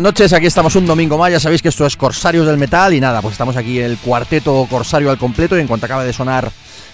[0.00, 2.94] Buenas noches, aquí estamos un domingo más, ya sabéis que esto es Corsarios del Metal
[2.94, 6.14] y nada, pues estamos aquí el cuarteto Corsario al completo y en cuanto acabe de
[6.14, 6.50] sonar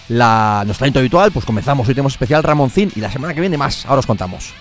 [0.09, 1.87] la, nuestro talento habitual, pues comenzamos.
[1.87, 4.53] Hoy tenemos especial Ramoncín y la semana que viene más, ahora os contamos.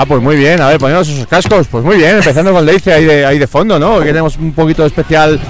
[0.00, 0.60] Ah, pues muy bien.
[0.60, 1.66] A ver, ponemos esos cascos.
[1.66, 3.98] Pues muy bien, empezando con Leice ahí de, ahí de fondo, ¿no?
[3.98, 5.40] Que tenemos un poquito de especial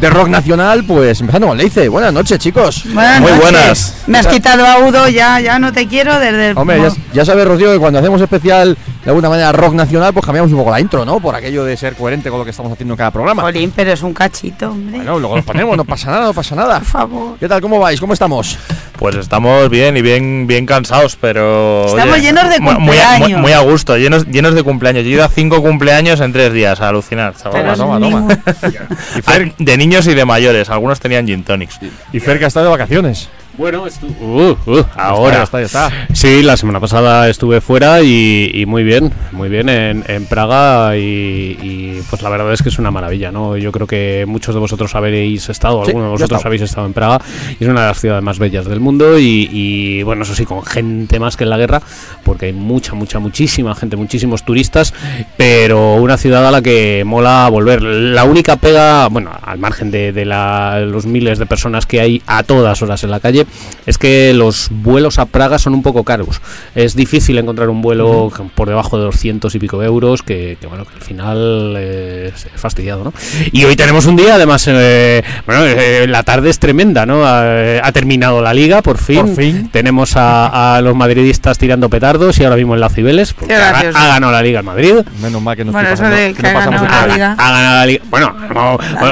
[0.00, 1.88] de rock nacional, pues empezando con Leice.
[1.88, 2.84] Buenas noches, chicos.
[2.86, 3.96] muy buenas.
[4.06, 6.56] Me has quitado a Udo, ya, ya no te quiero desde el...
[6.56, 6.80] Hombre,
[7.12, 10.58] ya, sabes, Rocío, que cuando hacemos especial de alguna manera rock nacional, pues cambiamos un
[10.58, 11.18] poco la intro, ¿no?
[11.18, 13.42] Por aquello de ser coherente con lo que estamos haciendo en cada programa.
[13.42, 14.98] Jolín, pero es un cachito, hombre.
[14.98, 16.78] Bueno, luego lo ponemos, no pasa nada, no pasa nada.
[16.78, 17.38] Por favor.
[17.40, 17.60] ¿Qué tal?
[17.60, 17.98] ¿Cómo vais?
[17.98, 18.56] ¿Cómo estamos?
[18.98, 21.86] Pues estamos bien y bien, bien cansados, pero.
[21.86, 23.40] Estamos llenos de cumpleaños.
[23.40, 25.04] Muy, a gusto, llenos, llenos de cumpleaños.
[25.04, 27.34] Yo he ido a cinco cumpleaños en tres días, a alucinar.
[27.34, 28.28] Toma, toma, toma.
[29.58, 31.78] de niños y de mayores, algunos tenían gin tonics.
[32.12, 33.28] Y Fer que ha estado de vacaciones.
[33.58, 33.84] Bueno,
[34.20, 35.44] uh, uh, ahora.
[35.44, 40.26] Está, está, Sí, la semana pasada estuve fuera y, muy bien, muy bien en, en
[40.26, 43.56] Praga y, pues la verdad es que es una maravilla, ¿no?
[43.56, 47.20] Yo creo que muchos de vosotros habéis estado, algunos de vosotros habéis estado en Praga
[47.58, 50.64] y es una de las ciudades más bellas del mundo y, bueno, eso sí, con
[50.64, 51.80] gente más que en la guerra,
[52.24, 54.92] porque hay mucha, mucha, muchísima gente, muchísimos turistas,
[55.38, 57.82] pero una ciudad a la que mola volver.
[57.82, 62.42] La única pega, bueno, al margen de, de los miles de personas que hay a
[62.42, 63.45] todas horas en la calle,
[63.86, 66.40] es que los vuelos a Praga son un poco caros.
[66.74, 70.94] Es difícil encontrar un vuelo por debajo de 200 y pico euros, que, bueno, que
[70.94, 73.12] al final es, fastidiado, ¿no?
[73.52, 77.24] Y hoy tenemos un día, además, eh, bueno, eh, la tarde es tremenda, ¿no?
[77.24, 79.68] Ha, terminado la liga, por fin.
[79.70, 84.32] Tenemos a, los madridistas tirando petardos y ahora mismo en la Cibeles, porque ha, ganado
[84.32, 84.94] la liga en Madrid.
[85.22, 87.36] Menos mal que no, bueno, pasando, que no pasamos la liga.
[87.38, 88.04] Ha ganado la liga.
[88.10, 88.34] Bueno,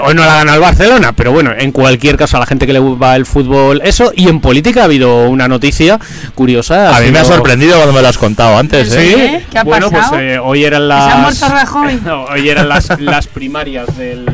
[0.05, 2.67] hoy no la ha ganado el Barcelona, pero bueno, en cualquier caso, a la gente
[2.67, 5.99] que le va el fútbol, eso, y en política ha habido una noticia
[6.35, 6.97] curiosa.
[6.97, 8.93] A mí me ha sorprendido cuando me lo has contado antes.
[8.94, 9.44] ¿eh?
[9.50, 11.05] ¿Qué ha bueno, pues eh, hoy eran las.
[11.05, 12.00] ¿Se ha muerto Rajoy?
[12.32, 14.26] hoy eran las, las primarias del,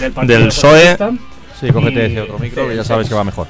[0.00, 0.96] del, del PSOE.
[1.60, 3.48] Sí, cógete ese otro micro que ya sabes que va mejor.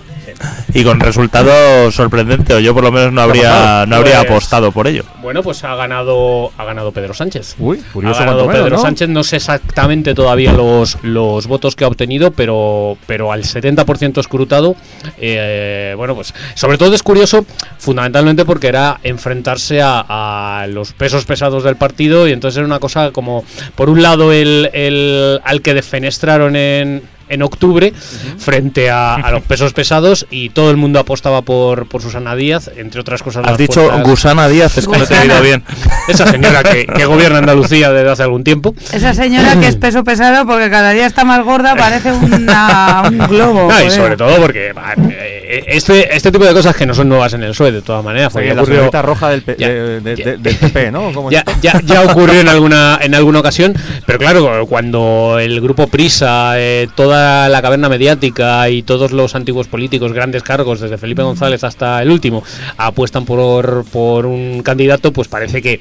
[0.74, 4.72] Y con resultado sorprendente, o yo por lo menos no habría, no habría Pues- apostado
[4.72, 5.04] por ello.
[5.22, 7.56] Bueno, pues ha ganado, ha ganado Pedro Sánchez.
[7.58, 8.82] Uy, curioso ha ganado menos, Pedro ¿no?
[8.82, 14.18] Sánchez, no sé exactamente todavía los, los votos que ha obtenido, pero, pero al 70%
[14.20, 14.76] escrutado,
[15.18, 17.44] eh, bueno, pues sobre todo es curioso,
[17.78, 22.78] fundamentalmente porque era enfrentarse a, a los pesos pesados del partido y entonces era una
[22.78, 23.44] cosa como,
[23.74, 27.92] por un lado, el, el al que defenestraron en, en octubre
[28.38, 32.70] frente a, a los pesos pesados y todo el mundo apostaba por, por Susana Díaz,
[32.76, 33.46] entre otras cosas.
[33.46, 35.64] Has dicho fuerzas- Gusana Díaz, es que no te he oído bien.
[36.08, 38.74] esa señora que, que gobierna Andalucía desde hace algún tiempo.
[38.92, 43.18] Esa señora que es peso pesado porque cada día está más gorda, parece una- un
[43.28, 43.68] globo.
[43.68, 43.90] No, y joder.
[43.90, 44.72] sobre todo porque
[45.10, 48.04] eh, este, este tipo de cosas que no son nuevas en el PSOE, de todas
[48.04, 48.32] maneras.
[48.32, 50.24] porque la ocurrió, roja del, Ya, de- de- ya.
[50.24, 51.12] de- del PP, ¿no?
[51.12, 53.74] ¿Cómo ya, ya, ya ocurrió en alguna, en alguna ocasión,
[54.06, 59.68] pero claro, cuando el grupo Prisa, eh, toda la caverna mediática y todos los antiguos
[59.68, 62.42] políticos, grandes cargos, desde Felipe González hasta el último,
[62.76, 65.80] apuestan por, por un candidato, pues parece que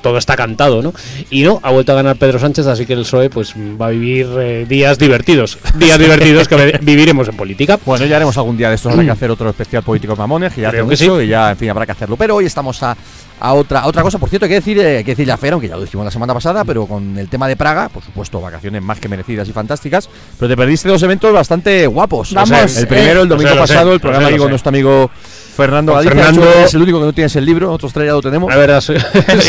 [0.00, 0.92] todo está cantado, ¿no?
[1.30, 3.90] Y no, ha vuelto a ganar Pedro Sánchez, así que el PSOE pues va a
[3.90, 7.78] vivir eh, días divertidos, días divertidos que viviremos en política.
[7.84, 8.92] Bueno, ya haremos algún día de estos.
[8.92, 11.26] Habrá que hacer otro especial políticos mamones, que ya Creo que mucho sí.
[11.26, 12.16] y ya, en fin, habrá que hacerlo.
[12.16, 12.96] Pero hoy estamos a,
[13.40, 14.18] a otra a otra cosa.
[14.18, 16.04] Por cierto, hay que decir, eh, hay que decir ya Fer, aunque ya lo dijimos
[16.04, 19.48] la semana pasada, pero con el tema de Praga, por supuesto, vacaciones más que merecidas
[19.48, 20.08] y fantásticas.
[20.38, 22.32] Pero te perdiste dos eventos bastante guapos.
[22.34, 24.28] Vamos, O sea, el primero, eh, el lo domingo sé, sé, pasado, lo el programa
[24.28, 24.50] sé, con sé.
[24.50, 25.10] nuestro amigo
[25.56, 26.14] Fernando Galicia.
[26.16, 28.48] Fernando- hecho, es el único que no tienes el libro, nosotros tres ya lo tenemos.
[28.48, 28.94] La verdad, sí.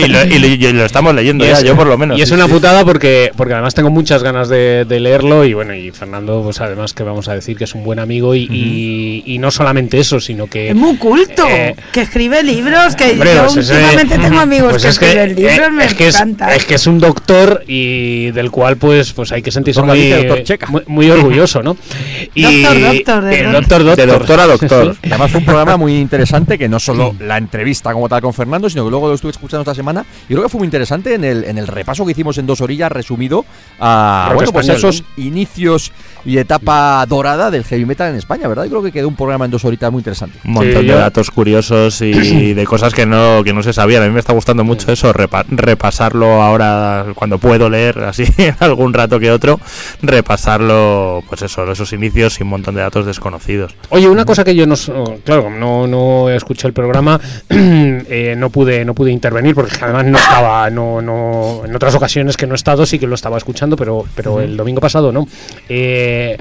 [0.03, 2.17] y, lo, y lo- y lo estamos leyendo Y ya, es- yo por lo menos.
[2.17, 5.73] Y es una putada porque, porque además tengo muchas ganas de, de leerlo y bueno,
[5.73, 9.23] y Fernando, pues además que vamos a decir que es un buen amigo y, y-
[9.25, 10.69] y no solamente eso, sino que...
[10.69, 14.83] Es muy culto, Eh, que escribe libros, que Hombre, yo pues últimamente tengo amigos pues
[14.83, 16.55] que es que, escriben libros, eh, me es que es, encanta.
[16.55, 20.81] es que es un doctor y del cual pues pues hay que sentirse Doctor muy,
[20.87, 21.75] muy, muy orgulloso, ¿no?
[22.35, 23.83] Doctor, doctor, de eh, doctor.
[23.83, 23.95] doctor.
[23.95, 24.95] De doctor a doctor.
[25.03, 28.33] Y además fue un programa muy interesante que no solo la entrevista como tal con
[28.33, 30.05] Fernando, sino que luego lo estuve escuchando esta semana.
[30.25, 32.61] Y creo que fue muy interesante en el, en el repaso que hicimos en dos
[32.61, 33.45] orillas, resumido
[33.79, 35.91] a Rock bueno, pues esos inicios
[36.23, 38.65] y etapa dorada del heavy metal en España, ¿verdad?
[38.65, 40.37] Y creo que quedó un programa en dos horitas muy interesante.
[40.45, 43.70] Un montón Sí, de yo- datos curiosos y de cosas que no, que no se
[43.73, 44.03] sabían.
[44.03, 48.25] A mí me está gustando mucho eso, repa- repasarlo ahora cuando puedo leer, así
[48.59, 49.59] algún rato que otro,
[50.01, 53.75] repasarlo, pues eso, esos inicios y un montón de datos desconocidos.
[53.89, 58.49] Oye, una cosa que yo no, oh, claro, no, no escuché el programa, eh, no
[58.49, 62.53] pude, no pude intervenir porque además no estaba, no, no, en otras ocasiones que no
[62.53, 65.27] he estado sí que lo estaba escuchando, pero, pero el domingo pasado no.
[65.69, 66.37] Eh,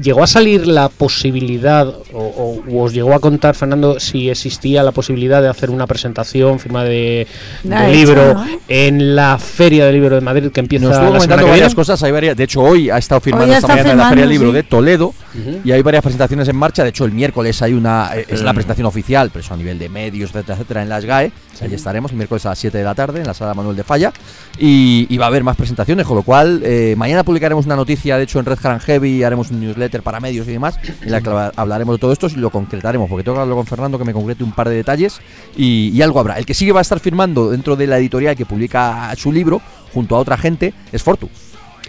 [0.00, 4.82] ¿Llegó a salir la posibilidad, o, o- o os llegó a contar, Fernando, si existía
[4.84, 7.26] la posibilidad de hacer una presentación, firma de,
[7.64, 8.46] La de he libro hecho, ¿no?
[8.68, 11.50] en la Feria del Libro de Madrid que empieza Nos estuvo la semana comentando que
[11.50, 11.74] varias viene?
[11.76, 14.30] cosas, hay varias, de hecho hoy ha estado firmando esta mañana en la Feria del
[14.30, 14.54] firmando, Libro sí.
[14.54, 15.14] de Toledo
[15.64, 18.52] y hay varias presentaciones en marcha, de hecho el miércoles hay una, eh, es la
[18.54, 21.32] presentación oficial, pero eso a nivel de medios, etcétera, etcétera, en las GAE,
[21.64, 23.84] allí estaremos el miércoles a las 7 de la tarde en la sala Manuel de
[23.84, 24.12] Falla
[24.58, 28.16] y, y va a haber más presentaciones, con lo cual eh, mañana publicaremos una noticia,
[28.16, 31.20] de hecho en Red Haran Heavy haremos un newsletter para medios y demás, en la
[31.20, 33.98] que habla- hablaremos de todo esto y lo concretaremos, porque tengo que hablarlo con Fernando
[33.98, 35.20] que me concrete un par de detalles
[35.56, 36.38] y, y algo habrá.
[36.38, 39.32] El que sí que va a estar firmando dentro de la editorial que publica su
[39.32, 39.60] libro,
[39.92, 41.28] junto a otra gente, es Fortu.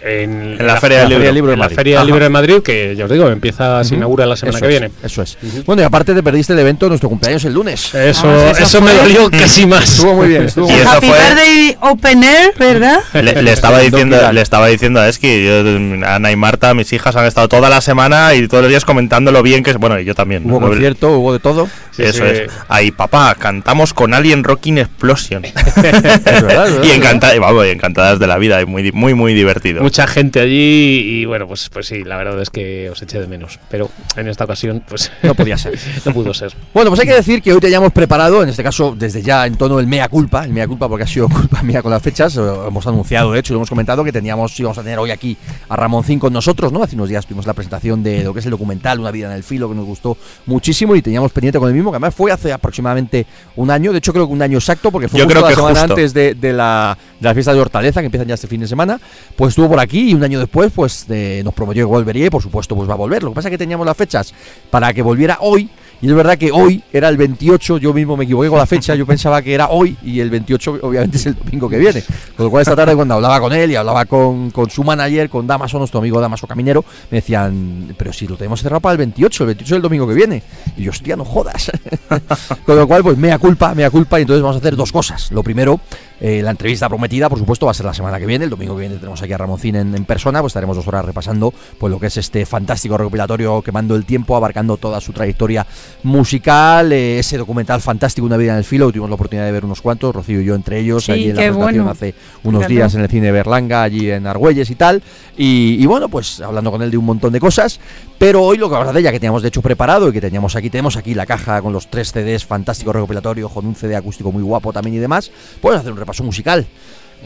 [0.02, 1.34] En, En la Feria del Feria del Libro.
[1.34, 1.76] Libro de en la Madrid.
[1.76, 2.06] Feria del Ajá.
[2.06, 4.80] Libro de Madrid, que ya os digo, empieza, se inaugura la semana Eso que es,
[4.80, 4.94] viene.
[5.02, 5.36] Eso es.
[5.66, 7.94] Bueno, y aparte te perdiste el evento nuestro cumpleaños el lunes.
[7.94, 9.92] Eso, Vamos, eso, eso me dolió casi más.
[9.92, 13.00] Estuvo muy bien, estuvo Y muy Happy fue- Birthday Open Air, ¿verdad?
[13.14, 17.14] Le, le estaba diciendo, le estaba diciendo a Eski, yo, Ana y Marta, mis hijas
[17.16, 19.76] han estado toda la semana y todos los días comentando lo bien que es.
[19.76, 20.44] Bueno, y yo también.
[20.50, 20.68] Hubo ¿no?
[20.68, 21.68] concierto, hubo de todo.
[22.00, 22.32] Sí, Eso sí.
[22.42, 22.52] es.
[22.68, 25.44] Ahí, papá, cantamos con Alien Rocking Explosion.
[25.80, 29.14] Es verdad, es y es encantadas, vamos, y encantadas de la vida, y muy, muy,
[29.14, 29.82] muy divertido.
[29.82, 33.26] Mucha gente allí y bueno, pues, pues sí, la verdad es que os eché de
[33.26, 33.58] menos.
[33.70, 35.78] Pero en esta ocasión, pues No podía ser.
[36.04, 36.52] no pudo ser.
[36.72, 39.46] Bueno, pues hay que decir que hoy te hayamos preparado, en este caso desde ya
[39.46, 42.02] en tono del mea culpa, el mea culpa porque ha sido culpa mía con las
[42.02, 45.36] fechas, hemos anunciado de hecho, lo hemos comentado que teníamos, íbamos a tener hoy aquí
[45.68, 46.82] a Ramoncín con nosotros, ¿no?
[46.82, 49.32] Hace unos días tuvimos la presentación de lo que es el documental Una vida en
[49.32, 50.16] el filo, que nos gustó
[50.46, 53.98] muchísimo y teníamos pendiente con el mismo, que además fue hace aproximadamente un año, de
[53.98, 55.94] hecho creo que un año exacto, porque fue Yo creo la que semana justo.
[55.94, 58.68] antes de, de la, de la fiesta de Hortaleza, que empiezan ya este fin de
[58.68, 59.00] semana,
[59.36, 62.30] pues estuvo por aquí y un año después pues eh, nos prometió que volvería y
[62.30, 63.22] por supuesto pues va a volver.
[63.22, 64.32] Lo que pasa es que teníamos las fechas
[64.70, 65.68] para que volviera hoy
[66.02, 68.94] y es verdad que hoy era el 28, yo mismo me equivoqué con la fecha,
[68.94, 72.02] yo pensaba que era hoy y el 28 obviamente es el domingo que viene.
[72.36, 75.28] Con lo cual esta tarde cuando hablaba con él y hablaba con, con su manager,
[75.28, 78.98] con Damaso, nuestro amigo Damaso Caminero, me decían, pero si lo tenemos cerrado para el
[78.98, 80.42] 28, el 28 es el domingo que viene.
[80.76, 81.70] Y yo, hostia, no jodas.
[82.64, 85.30] con lo cual, pues mea culpa, mea culpa y entonces vamos a hacer dos cosas.
[85.32, 85.80] Lo primero,
[86.20, 88.44] Eh, la entrevista prometida, por supuesto, va a ser la semana que viene.
[88.44, 91.04] El domingo que viene tenemos aquí a Ramoncín en, en persona, pues estaremos dos horas
[91.04, 95.66] repasando pues lo que es este fantástico recopilatorio quemando el tiempo, abarcando toda su trayectoria
[96.02, 99.64] musical, eh, ese documental fantástico, Una vida en el filo, tuvimos la oportunidad de ver
[99.64, 101.90] unos cuantos, Rocío y yo entre ellos, Sí, allí en la presentación bueno.
[101.90, 102.74] hace unos Fíjate.
[102.74, 105.02] días en el cine de Berlanga, allí en Argüelles y tal.
[105.36, 107.80] Y, y bueno, pues hablando con él de un montón de cosas.
[108.18, 110.20] Pero hoy lo que vamos a hacer, ya que teníamos de hecho preparado y que
[110.20, 113.96] teníamos aquí, tenemos aquí la caja con los tres CDs fantástico recopilatorio, con un CD
[113.96, 115.30] acústico muy guapo también y demás,
[115.62, 116.64] pues hacer un repaso musical.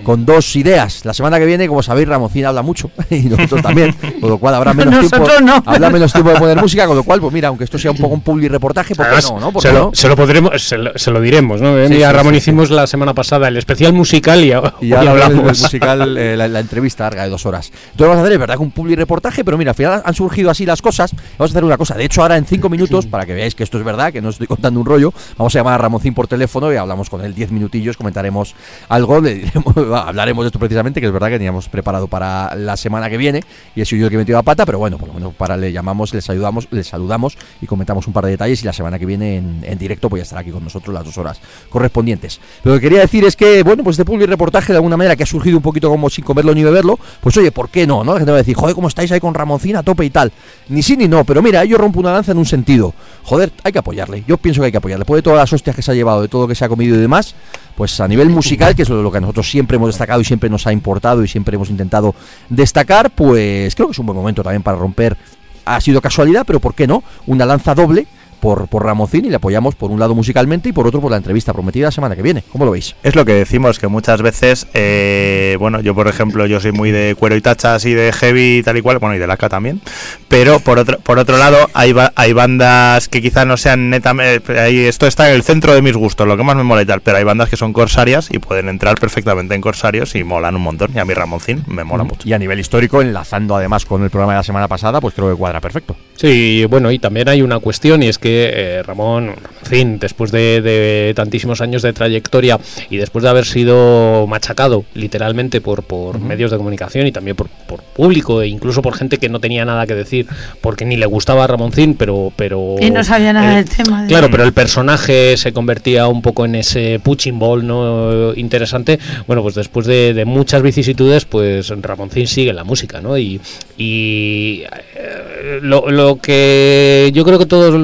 [0.03, 1.05] Con dos ideas.
[1.05, 4.55] La semana que viene, como sabéis, Ramoncín habla mucho y nosotros también, con lo cual
[4.55, 5.47] habrá menos Nosotros tiempo.
[5.47, 5.63] no.
[5.65, 7.97] Habrá menos tiempo de poner música, con lo cual, pues mira, aunque esto sea un
[7.97, 9.41] poco un public reportaje, ¿por qué Además, no?
[9.41, 9.53] ¿no?
[9.53, 9.91] ¿Por se, qué lo, no?
[9.95, 11.75] se lo podremos, se lo, se lo diremos, ¿no?
[11.87, 14.85] Sí, Mira, sí, Ramón sí, hicimos la semana pasada el especial musical y, a- Y
[14.85, 15.61] hoy ya el, hablamos.
[15.61, 17.71] musical, eh, la, la entrevista larga de dos horas.
[17.93, 20.15] Entonces vamos a hacer, es verdad, que un public reportaje, pero mira, al final han
[20.15, 21.13] surgido así las cosas.
[21.39, 21.95] Vamos a hacer una cosa.
[21.95, 24.29] De hecho, ahora en cinco minutos, para que veáis que esto es verdad, que no
[24.29, 27.35] estoy contando un rollo, vamos a llamar a Ramoncín por teléfono y hablamos con él
[27.35, 28.55] diez minutillos, comentaremos
[28.89, 32.77] algo, le diremos, hablaremos de esto precisamente, que es verdad que teníamos preparado para la
[32.77, 33.43] semana que viene
[33.75, 35.35] y he sido yo el que he metido la pata, pero bueno, por lo menos
[35.35, 38.73] para le llamamos, les ayudamos, les saludamos y comentamos un par de detalles y la
[38.73, 41.41] semana que viene en, en directo pues ya estará aquí con nosotros las dos horas
[41.69, 42.41] correspondientes.
[42.63, 45.23] Lo que quería decir es que, bueno, pues este public reportaje de alguna manera que
[45.23, 48.05] ha surgido un poquito como sin comerlo ni beberlo, pues oye, ¿por qué no?
[48.05, 48.13] ¿no?
[48.13, 50.33] La gente va a decir, joder, ¿cómo estáis ahí con Ramoncín a tope y tal?
[50.69, 52.95] Ni sí ni no, pero mira, yo rompo una lanza en un sentido.
[53.23, 54.25] Joder, hay que apoyarle.
[54.27, 55.03] Yo pienso que hay que apoyarle.
[55.03, 56.69] Después de todas las hostias que se ha llevado, de todo lo que se ha
[56.69, 57.35] comido y demás,
[57.77, 60.51] pues a nivel musical, que es lo que a nosotros siempre hemos destacado y siempre
[60.51, 62.15] nos ha importado y siempre hemos intentado
[62.49, 65.17] destacar, pues creo que es un buen momento también para romper.
[65.65, 67.03] Ha sido casualidad, pero ¿por qué no?
[67.27, 68.07] Una lanza doble
[68.45, 71.17] por, por Ramoncín y le apoyamos por un lado musicalmente y por otro por la
[71.17, 72.45] entrevista prometida la semana que viene.
[72.53, 72.95] ¿Cómo lo veis?
[73.03, 76.91] Es lo que decimos, que muchas veces, eh, bueno, yo por ejemplo, yo soy muy
[76.91, 79.49] de cuero y tachas y de heavy y tal y cual, bueno, y de laca
[79.49, 79.81] también,
[80.29, 84.61] pero por otro, por otro lado hay, ba- hay bandas que quizás no sean netamente,
[84.61, 86.87] ahí esto está en el centro de mis gustos, lo que más me mola y
[86.87, 90.55] tal, pero hay bandas que son corsarias y pueden entrar perfectamente en corsarios y molan
[90.55, 92.29] un montón, y a mí Ramoncín me mola mucho.
[92.29, 95.31] Y a nivel histórico, enlazando además con el programa de la semana pasada, pues creo
[95.31, 95.97] que cuadra perfecto.
[96.17, 100.31] Sí, bueno, y también hay una cuestión y es que eh, Ramón, en fin, después
[100.31, 102.59] de, de tantísimos años de trayectoria
[102.91, 107.49] y después de haber sido machacado literalmente por, por medios de comunicación y también por,
[107.67, 110.27] por público e incluso por gente que no tenía nada que decir
[110.61, 112.33] porque ni le gustaba Ramoncín, pero...
[112.37, 114.03] pero Y no sabía nada eh, del tema.
[114.03, 118.99] de- Claro, pero el personaje se convertía un poco en ese punching ball no interesante.
[119.27, 123.17] Bueno, pues después de, de muchas vicisitudes, pues Ramoncín sigue en la música, ¿no?
[123.19, 123.41] Y,
[123.77, 124.63] y
[124.97, 127.75] eh, lo, lo que yo creo que todos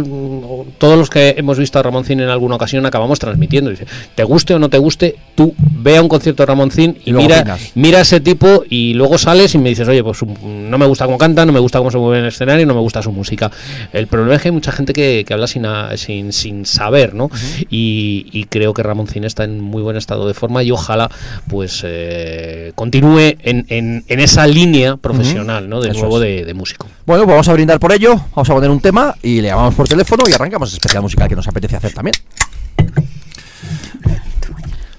[0.79, 3.71] todos los que hemos visto a Ramoncín en alguna ocasión acabamos transmitiendo.
[3.71, 7.11] Dice, te guste o no te guste, tú ve a un concierto de Ramoncín y,
[7.11, 7.71] Y mira, opinas.
[7.75, 10.35] mira a ese tipo y luego sales y me dices, oye, pues um,
[10.71, 12.75] no me gusta cómo canta, no me gusta cómo se mueve en el escenario, no
[12.75, 13.51] me gusta su música.
[13.93, 17.15] El problema es que hay mucha gente que, que habla sin, a- sin, sin saber,
[17.15, 17.31] ¿no?
[17.69, 21.11] y, y creo que Ramoncín está en muy buen estado de forma y ojalá
[21.49, 25.81] pues eh, continúe en, en- en esa línea profesional, ¿no?
[25.81, 26.87] De Eso nuevo de músico.
[27.11, 29.75] Bueno, pues vamos a brindar por ello, vamos a poner un tema y le llamamos
[29.75, 32.15] por teléfono y arrancamos el especial musical que nos apetece hacer también.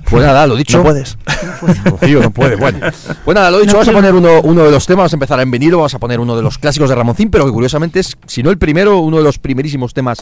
[0.09, 0.79] Pues nada, lo dicho.
[0.79, 1.17] No puedes.
[1.85, 2.79] Rocío, no puede, bueno.
[3.23, 5.39] Pues nada, lo dicho, vamos a poner uno, uno de los temas, vamos a empezar
[5.39, 8.17] en vinilo, vamos a poner uno de los clásicos de Ramoncín, pero que curiosamente es,
[8.27, 10.21] si no el primero, uno de los primerísimos temas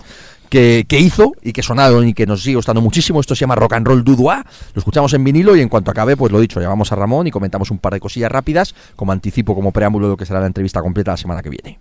[0.50, 3.20] que, hizo y que sonaron y que nos sigue gustando muchísimo.
[3.20, 4.44] Esto se llama Rock and Roll Dudois.
[4.74, 7.32] Lo escuchamos en vinilo y en cuanto acabe, pues lo dicho, llamamos a Ramón y
[7.32, 10.48] comentamos un par de cosillas rápidas, como anticipo, como preámbulo de lo que será la
[10.48, 11.80] entrevista completa la semana que viene.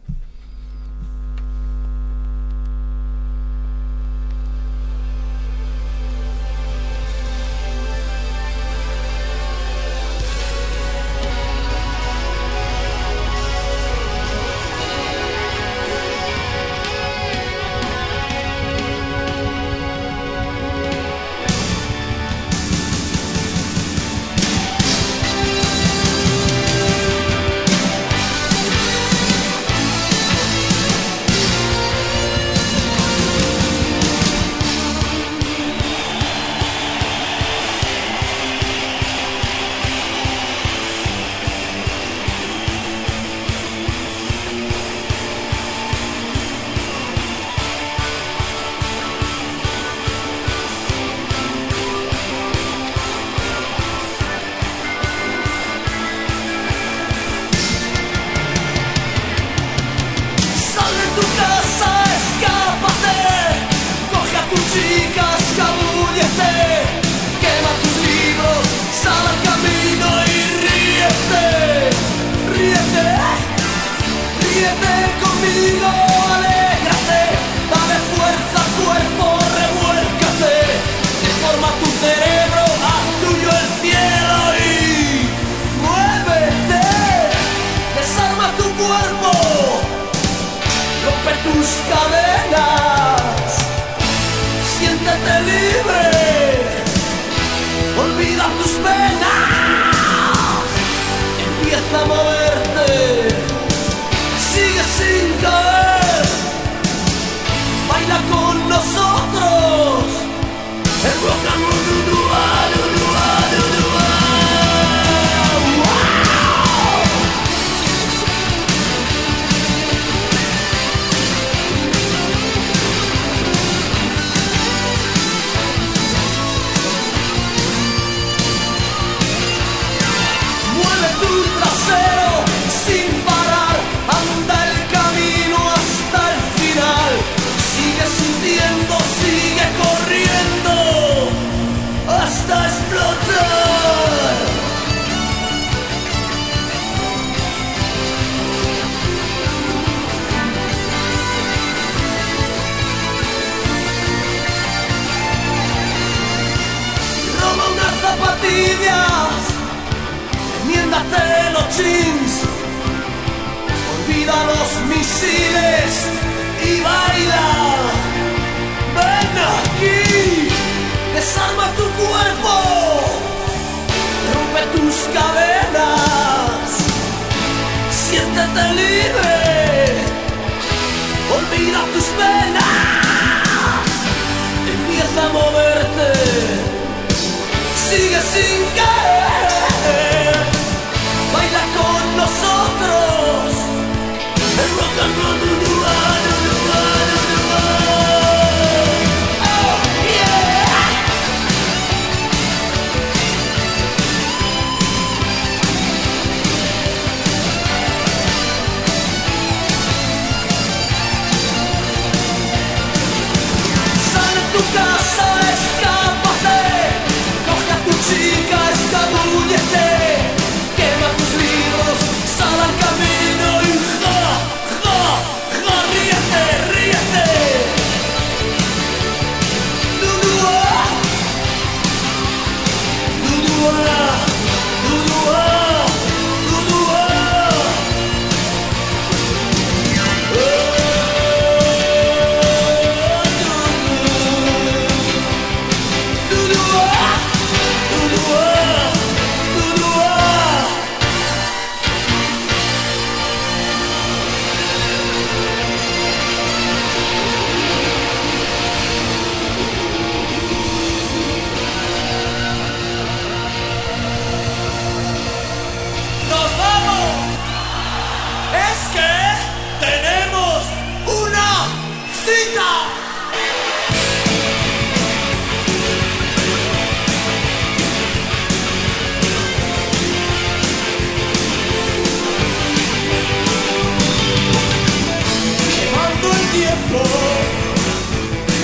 [286.53, 287.03] Tiempo,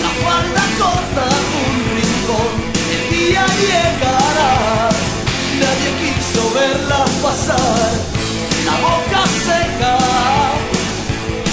[0.05, 1.27] la falda corta
[1.64, 2.53] un rincón,
[2.94, 4.88] el día llegará,
[5.61, 7.90] nadie quiso verla pasar,
[8.66, 9.99] la boca seca,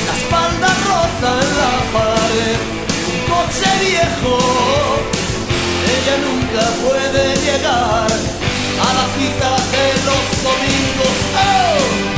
[0.08, 2.60] la espalda rota en la pared,
[3.12, 4.38] un coche viejo,
[5.94, 11.16] ella nunca puede llegar a la cita de los domingos.
[11.36, 12.11] ¡Oh!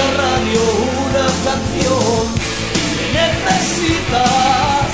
[0.00, 0.60] La radio
[1.06, 2.24] una canción.
[2.74, 4.88] ¿Qué necesitas?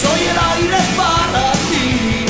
[0.00, 2.26] Soy el aire para ti.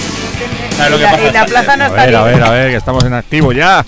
[0.76, 1.22] ¿Sabes lo Y que la- pasa?
[1.28, 3.52] y la plaza no A está ver, a ver, a ver, que estamos en activo
[3.52, 3.84] ya.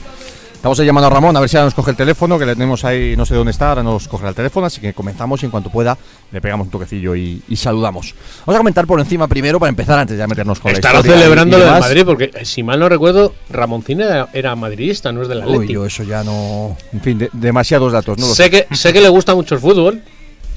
[0.62, 2.54] Estamos ahí llamando a Ramón a ver si ahora nos coge el teléfono, que le
[2.54, 5.46] tenemos ahí, no sé dónde está, ahora nos cogerá el teléfono, así que comenzamos y
[5.46, 5.98] en cuanto pueda
[6.30, 8.14] le pegamos un toquecillo y, y saludamos.
[8.46, 11.58] Vamos a comentar por encima primero para empezar antes de meternos con Estará la celebrando
[11.58, 11.80] lo demás.
[11.80, 15.42] Madrid, porque eh, si mal no recuerdo, Ramoncín era, era madridista, no es del Uy,
[15.42, 15.72] Atlético.
[15.72, 16.76] yo eso ya no...
[16.92, 18.28] En fin, de- demasiados datos, ¿no?
[18.28, 20.00] lo sé, que, sé que le gusta mucho el fútbol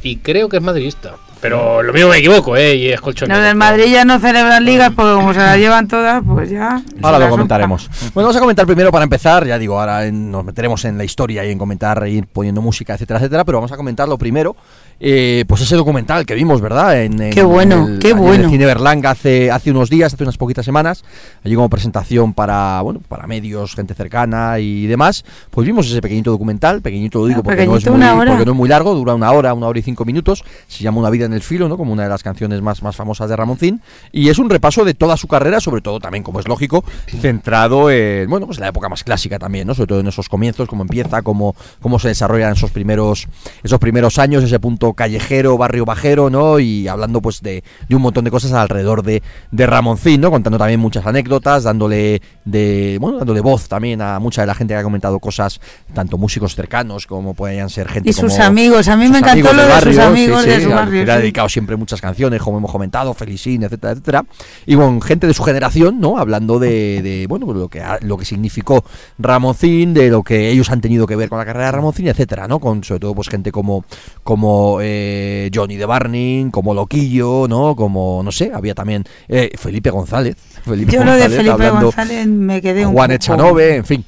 [0.04, 1.16] y creo que es madridista.
[1.42, 2.76] Pero lo mismo me equivoco, ¿eh?
[2.76, 3.38] Y es colchonero.
[3.40, 6.82] Los del Madrid ya no celebran ligas porque como se las llevan todas, pues ya.
[7.04, 7.88] Ahora lo comentaremos.
[8.14, 9.46] Bueno, vamos a comentar primero para empezar.
[9.46, 13.20] Ya digo, ahora nos meteremos en la historia y en comentar, ir poniendo música, etcétera,
[13.20, 13.44] etcétera.
[13.46, 14.56] Pero vamos a comentar lo primero.
[14.98, 17.02] eh, pues ese documental que vimos, ¿verdad?
[17.04, 18.44] En, en- Qué bueno, en qué allí en bueno.
[18.46, 21.04] el Cine Berlanga hace, hace unos días, hace unas poquitas semanas.
[21.44, 25.26] Allí como presentación para, bueno, para medios, gente cercana y demás.
[25.52, 26.82] Pues vimos ese pequeñito documental.
[26.82, 29.14] Pequeñito lo digo Ah, porque, no es pequeñito, muy, porque no es muy largo, dura
[29.14, 30.44] una hora, una hora y cinco minutos.
[30.68, 31.78] Se llama Una vida en el filo, ¿no?
[31.78, 33.82] Como una de las canciones más, más famosas de Ramoncín.
[34.12, 36.84] Y es un repaso de toda su carrera, sobre todo también, como es lógico,
[37.22, 39.76] centrado en, bueno, pues la época más clásica también, ¿no?
[39.76, 43.28] Sobre todo en esos comienzos, cómo empieza, cómo, cómo se desarrollan esos primeros,
[43.64, 46.60] esos primeros años, ese punto callejero, barrio bajero, ¿no?
[46.60, 49.22] Y hablando pues de, de un montón de cosas alrededor de,
[49.52, 50.32] de Ramoncín, ¿no?
[50.32, 54.74] Contando también muchas anécdotas, dándole de, bueno, dándole voz también a mucha de la gente
[54.74, 55.60] que ha comentado cosas,
[55.94, 59.54] tanto músicos cercanos como puedan ser gente Y sus como amigos, a mí me encantó
[59.54, 61.06] lo de sus amigos sí, de sí, su al barrio.
[61.16, 64.26] Ha dedicado siempre muchas canciones, como hemos comentado, Felicín, etcétera, etcétera.
[64.66, 66.18] Y con gente de su generación, ¿no?
[66.18, 68.84] Hablando de, de, bueno, lo que ha- lo que significó
[69.20, 72.48] Ramoncín, de lo que ellos han tenido que ver con la carrera de Ramoncín, etcétera,
[72.48, 72.60] ¿no?
[72.60, 73.86] Con sobre todo pues gente como
[74.24, 77.76] como eh, Johnny de Barning, como Loquillo, ¿no?
[77.76, 81.82] Como no sé, había también eh, Felipe González, Felipe Yo lo de González Felipe hablando
[81.88, 84.06] González me quedé un Juan poco- Echanove, en fin.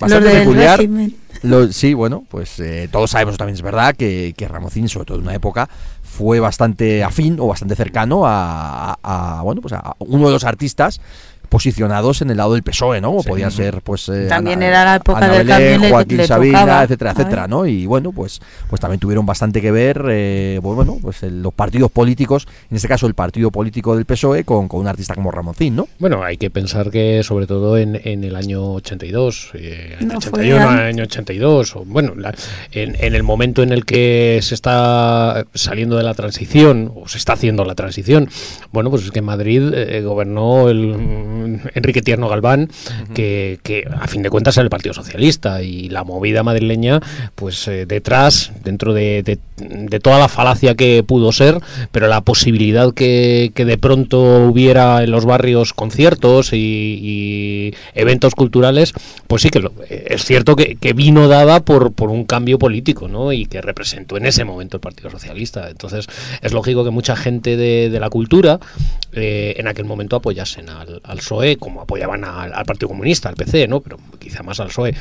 [0.00, 0.78] Bastante del peculiar.
[0.78, 1.14] régimen.
[1.44, 5.18] Lo- sí, bueno, pues eh, todos sabemos también, es verdad, que, que Ramoncín, sobre todo
[5.18, 5.68] en una época,
[6.02, 11.02] fue bastante afín o bastante cercano a, bueno, pues a uno de los artistas
[11.48, 13.08] posicionados en el lado del PSOE, ¿no?
[13.10, 14.08] Como podían ser, pues...
[14.08, 16.82] eh, También era la época Ana del Belén, cambio, Joaquín le Sabina, tocaba.
[16.84, 17.48] etcétera, etcétera.
[17.48, 17.66] ¿no?
[17.66, 21.52] Y bueno, pues, pues también tuvieron bastante que ver, eh, pues bueno, pues el- los
[21.54, 25.30] partidos políticos, en este caso el partido político del PSOE, con, con un artista como
[25.30, 25.88] Ramoncín, ¿no?
[25.98, 30.20] Bueno, hay que pensar que sobre todo en, en el año 82, eh, año No,
[30.20, 32.34] fue 81, an- año 82, o bueno, la-
[32.72, 37.18] en, en el momento en el que se está saliendo de la transición, o se
[37.18, 38.28] está haciendo la transición,
[38.72, 41.33] bueno, pues es que en Madrid eh, gobernó el mm,
[41.74, 42.70] Enrique Tierno Galván,
[43.14, 47.00] que, que a fin de cuentas era el Partido Socialista, y la movida madrileña,
[47.34, 51.60] pues eh, detrás, dentro de, de- de toda la falacia que pudo ser,
[51.92, 56.56] pero la posibilidad que, que de pronto hubiera en los barrios conciertos y,
[57.02, 58.92] y eventos culturales,
[59.28, 62.58] pues sí que lo- eh, es cierto que, que vino dada por, por un cambio
[62.58, 63.32] político, ¿no?
[63.32, 65.70] Y que representó en ese momento el Partido Socialista.
[65.70, 66.06] Entonces,
[66.42, 68.58] es lógico que mucha gente de, de la cultura
[69.12, 73.66] eh, en aquel momento apoyasen al, al PSOE, como apoyaban al, Partido Comunista, al PC,
[73.66, 73.80] ¿no?
[73.80, 74.94] Pero quizá más al PSOE.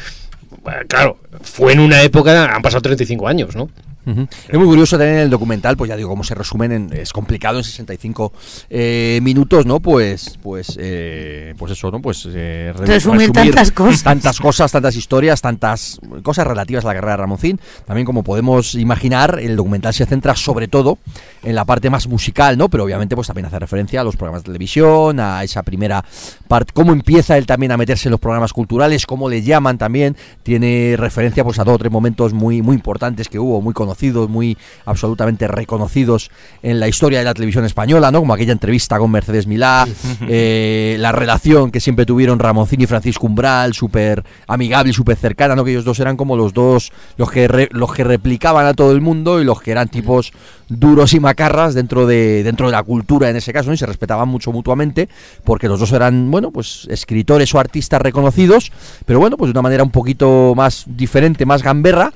[0.88, 3.70] Claro, fue en una época, han pasado 35 años, ¿no?
[4.06, 7.14] Es muy curioso también en el documental, pues ya digo, cómo se resumen, en- es
[7.14, 8.34] complicado en 65
[8.70, 9.80] eh, minutos, ¿no?
[9.80, 12.02] Pues, pues, eh, pues eso, ¿no?
[12.02, 14.04] Pues eh, re- Resumir tantas cosas.
[14.04, 17.60] tantas cosas, tantas historias, tantas cosas relativas a la carrera de Ramoncín.
[17.86, 20.98] También, como podemos imaginar, el documental se centra sobre todo
[21.44, 22.70] en la parte más musical, ¿no?
[22.70, 26.04] Pero obviamente, pues también hace referencia a los programas de televisión, a esa primera
[26.48, 30.16] parte, cómo empieza él también a meterse en los programas culturales, cómo le llaman también.
[30.44, 33.93] Tiene referencia, pues, a dos o tres momentos muy, muy importantes que hubo, muy conocidos,
[34.28, 38.20] muy absolutamente reconocidos en la historia de la televisión española, ¿no?
[38.20, 39.88] Como aquella entrevista con Mercedes Milá,
[40.28, 45.56] eh, la relación que siempre tuvieron Ramoncín y Francisco Umbral, súper amigable y súper cercana,
[45.56, 45.64] ¿no?
[45.64, 48.92] Que ellos dos eran como los dos, los que, re- los que replicaban a todo
[48.92, 50.32] el mundo y los que eran tipos
[50.70, 53.74] duros y macarras dentro de, dentro de la cultura en ese caso, ¿no?
[53.76, 55.10] Y se respetaban mucho mutuamente,
[55.44, 58.72] porque los dos eran, bueno, pues escritores o artistas reconocidos,
[59.06, 62.12] pero bueno, pues de una manera un poquito más diferente, más gamberra,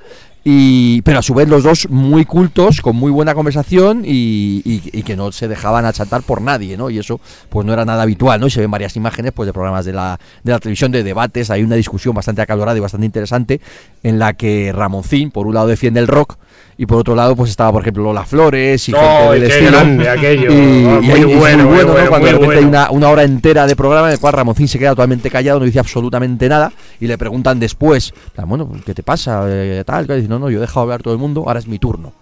[0.50, 5.18] y, pero a su vez los dos muy cultos, con muy buena conversación y, que
[5.18, 6.90] no se dejaban achatar por nadie, ¿no?
[6.90, 8.48] Y eso pues no era nada habitual, ¿no?
[8.48, 11.52] Y se ven varias imágenes pues de programas de la, de la televisión, de debates,
[11.52, 13.60] hay una discusión bastante acalorada y bastante interesante
[14.04, 16.38] en la que Ramoncín, por un lado, defiende el rock
[16.78, 19.56] y por otro lado pues estaba, por ejemplo, Lola Flores y gente ¡Ay, del qué
[19.56, 19.72] estilo.
[19.78, 20.52] grande aquello!
[20.52, 21.92] Y, y muy bueno, muy ¿no?
[21.94, 24.34] bueno, Cuando muy de repente hay una, una hora entera de programa en el cual
[24.34, 28.14] Ramoncín se queda totalmente callado, no dice absolutamente nada y le preguntan después,
[28.46, 29.44] bueno, ¿qué te pasa?
[29.48, 31.60] Eh, tal, y dice, no, no, yo he dejado hablar a todo el mundo, ahora
[31.60, 32.14] es mi turno.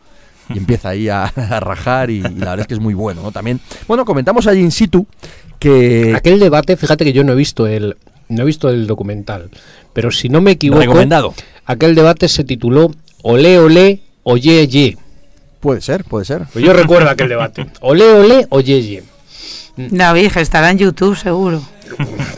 [0.53, 3.21] Y empieza ahí a, a rajar y, y la verdad es que es muy bueno,
[3.23, 3.31] ¿no?
[3.31, 5.05] También, bueno, comentamos allí in situ
[5.59, 6.13] que...
[6.15, 7.97] Aquel debate, fíjate que yo no he visto el
[8.29, 9.49] no he visto el documental,
[9.93, 11.33] pero si no me equivoco, Recomendado.
[11.65, 14.97] aquel debate se tituló Olé olé oye ye.
[15.61, 16.43] Puede ser, puede ser.
[16.51, 17.65] Pues yo recuerdo aquel debate.
[17.81, 19.03] Olé olé oye ye.
[19.77, 21.61] David, que estará en YouTube seguro.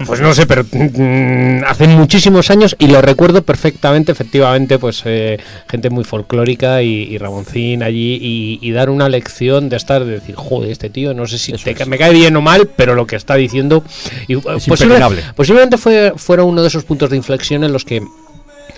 [0.06, 5.40] Pues no sé, pero mm, hace muchísimos años y lo recuerdo perfectamente, efectivamente, pues eh,
[5.70, 10.14] gente muy folclórica y, y Ramoncín allí y, y dar una lección de estar, de
[10.14, 11.88] decir, joder, este tío, no sé si te es.
[11.88, 13.84] me cae bien o mal, pero lo que está diciendo
[14.28, 15.22] y, eh, posible- impepinable.
[15.36, 18.02] posiblemente fue, fuera uno de esos puntos de inflexión en los que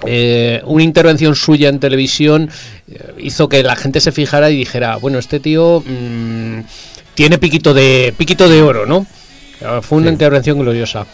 [0.06, 2.50] eh, una intervención suya en televisión
[2.90, 6.60] eh, hizo que la gente se fijara y dijera, bueno, este tío mm,
[7.16, 9.06] tiene piquito de piquito de oro, ¿no?
[9.62, 10.14] Eh, Fue una Sí.
[10.14, 11.06] intervención gloriosa.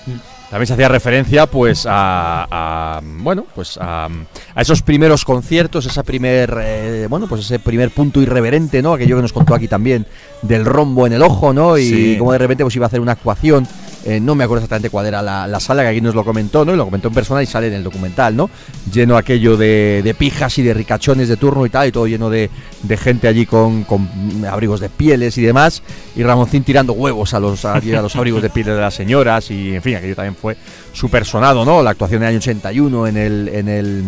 [0.51, 4.05] También se hacía referencia, pues, a, a, bueno, pues a,
[4.53, 8.93] a esos primeros conciertos, esa primer, eh, bueno, pues ese primer punto irreverente, ¿no?
[8.93, 10.05] Aquello que nos contó aquí también
[10.43, 11.79] del rombo en el ojo, ¿no?
[11.79, 12.15] Y Sí.
[12.19, 13.67] como de repente pues iba a hacer una actuación.
[14.05, 16.63] Eh, no me acuerdo exactamente cuál era la, la sala, que aquí nos lo comentó,
[16.63, 16.73] ¿no?
[16.73, 18.51] Y lo comentó en persona y sale en el documental, ¿no?
[18.93, 22.29] Lleno aquello de, de pijas y de ricachones de turno y tal, y todo lleno
[22.29, 22.51] de,
[22.83, 24.07] de gente allí con, con
[24.47, 25.81] abrigos de pieles y demás.
[26.15, 29.49] Y Ramoncín tirando huevos a los, a, los abrigos de pieles de las señoras.
[29.49, 30.55] Y en fin, aquello también fue
[30.93, 31.81] súper sonado, ¿no?
[31.81, 33.47] La actuación del año 81 en el.
[33.49, 34.03] En el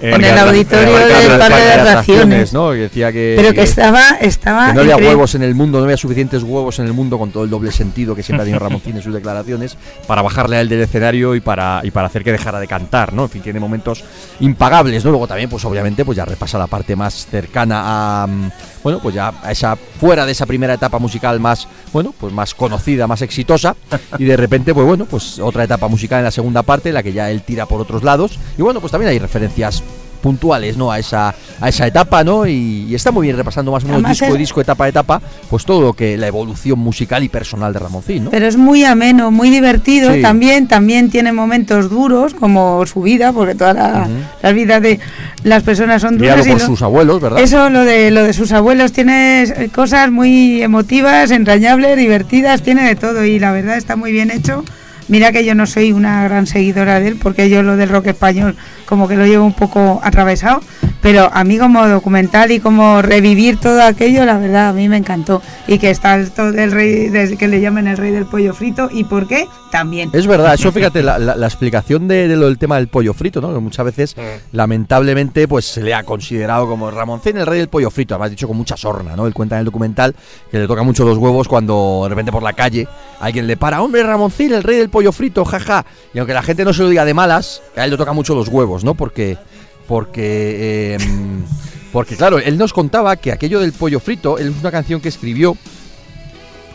[0.00, 2.52] En el auditorio del Parque de Atracciones.
[2.52, 2.74] ¿no?
[2.74, 3.34] Y decía que.
[3.36, 5.16] Pero que estaba, estaba que no había increíble.
[5.16, 7.72] huevos en el mundo, no había suficientes huevos en el mundo con todo el doble
[7.72, 11.34] sentido que siempre ha tenido Ramoncín en sus declaraciones para bajarle a él del escenario
[11.34, 13.24] y para, y para hacer que dejara de cantar, ¿no?
[13.24, 14.04] En fin, tiene momentos
[14.40, 15.10] impagables, ¿no?
[15.10, 18.50] Luego también, pues obviamente, pues ya repasa la parte más cercana a, mm,
[18.82, 23.06] bueno, pues ya esa, fuera de esa primera etapa musical más, bueno, pues más conocida,
[23.06, 23.76] más exitosa,
[24.18, 27.02] y de repente, pues bueno, pues otra etapa musical en la segunda parte, en la
[27.02, 29.82] que ya él tira por otros lados, y bueno, pues también hay referencias
[30.18, 30.90] puntuales, ¿no?
[30.92, 32.46] A esa, a esa etapa, ¿no?
[32.46, 35.20] Y, y está muy bien repasando más o menos Además disco es- disco, etapa etapa,
[35.50, 38.30] pues todo lo que la evolución musical y personal de Ramoncín, ¿no?
[38.30, 40.22] Pero es muy ameno, muy divertido Sí.
[40.22, 40.66] también.
[40.68, 44.12] También tiene momentos duros, como su vida, porque todas la- Ujú.
[44.42, 45.00] las vidas de
[45.44, 46.46] las personas son duras.
[46.46, 47.40] por lo- sus abuelos, ¿verdad?
[47.40, 52.82] Eso, lo de, lo de sus abuelos, tiene eh, cosas muy emotivas, entrañables, divertidas, tiene
[52.86, 54.64] de todo y la verdad está muy bien hecho.
[55.08, 58.08] Mira que yo no soy una gran seguidora de él, porque yo lo del rock
[58.08, 58.56] español
[58.88, 60.60] como que lo llevo un poco atravesado,
[61.02, 64.96] pero a mí como documental y como revivir todo aquello, la verdad, a mí me
[64.96, 65.42] encantó.
[65.66, 68.54] Y que está el, todo el rey, desde que le llaman el rey del pollo
[68.54, 69.46] frito, ¿y por qué?
[69.70, 70.10] También.
[70.14, 73.12] Es verdad, eso fíjate, la, la- la explicación de, de lo del tema del pollo
[73.12, 73.52] frito, ¿no?
[73.52, 74.16] Que muchas veces,
[74.52, 78.48] lamentablemente, pues se le ha considerado como Ramoncín el rey del pollo frito, además dicho
[78.48, 79.26] con mucha sorna, ¿no?
[79.26, 80.14] Él cuenta en el documental
[80.50, 82.88] que le toca mucho los huevos cuando de repente por la calle
[83.20, 85.84] alguien le para, hombre, Ramoncín, el rey del pollo frito, jaja.
[86.12, 88.34] Y aunque la gente no se lo diga de malas, a él le toca mucho
[88.34, 88.94] los huevos, ¿no?
[88.94, 89.38] Porque,
[89.86, 90.98] porque, eh,
[91.92, 95.56] porque claro, él nos contaba que aquello del pollo frito, es una canción que escribió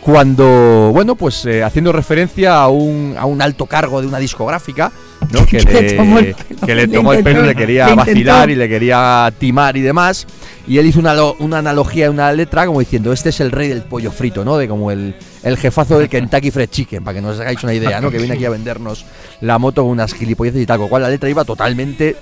[0.01, 4.91] cuando, bueno, pues eh, haciendo referencia a un, a un alto cargo de una discográfica,
[5.33, 5.45] ¿no?
[5.45, 7.95] que, le, le tomó el pelo, que le tomó el pelo y le quería le
[7.95, 10.25] vacilar y le quería timar y demás.
[10.65, 13.67] Y él hizo una, una analogía en una letra como diciendo, este es el rey
[13.67, 14.55] del pollo frito, ¿no?
[14.57, 17.99] De como el, el jefazo del Kentucky Fried Chicken, para que nos hagáis una idea,
[17.99, 18.09] ¿no?
[18.09, 19.03] Que viene aquí a vendernos
[19.41, 22.15] la moto con unas gilipolleces y tal, con cual la letra iba totalmente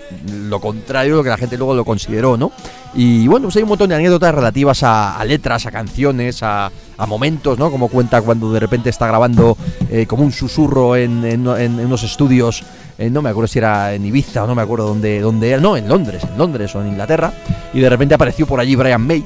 [0.48, 2.52] lo contrario de lo que la gente luego lo consideró, ¿no?
[2.96, 6.72] Y bueno, pues hay un montón de anécdotas relativas a, a letras, a canciones, a,
[6.98, 7.70] a momentos, ¿no?
[7.70, 9.56] Como cuenta cuando de repente está grabando
[9.92, 12.64] eh, como un susurro en, en- en unos estudios,
[13.02, 15.60] eh, no me acuerdo si era en Ibiza o no me acuerdo dónde, dónde era,
[15.60, 17.34] no, en Londres, en Londres o en Inglaterra,
[17.74, 19.26] y de repente apareció por allí Brian May,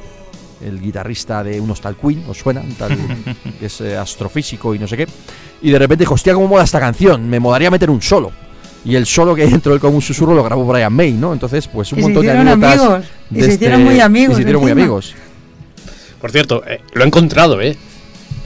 [0.64, 2.60] el guitarrista de unos tal Queen, ¿os suena?
[2.62, 2.96] Un tal
[3.60, 5.06] que es eh, astrofísico y no sé qué.
[5.62, 8.32] Y de repente dijo, hostia, cómo mola esta canción, me molaría meter un solo.
[8.84, 11.32] Y el solo que entró él como un susurro lo grabó Brian May, ¿no?
[11.32, 12.78] Entonces, pues un Y montón de anécdotas.
[12.80, 15.14] amigos, y se este- hicieron muy amigos Y se hicieron muy amigos.
[16.20, 17.76] Por cierto, eh, lo he encontrado, ¿eh?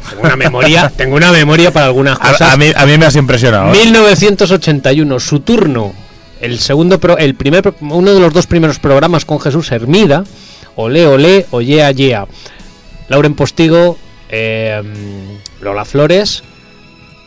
[0.09, 2.41] Tengo una memoria, tengo una memoria para algunas cosas.
[2.43, 3.73] A, a mí, a mí me has impresionado.
[3.75, 3.79] ¿eh?
[3.85, 5.93] 1981, su turno.
[6.41, 10.25] El segundo, pro- el primer, uno de los dos primeros programas con Jesús Hermida.
[10.77, 12.27] Olé, olé, o yeah, yeah.
[13.09, 13.99] Lauren Postigo,
[14.31, 14.81] eh,
[15.61, 16.43] Lola Flores,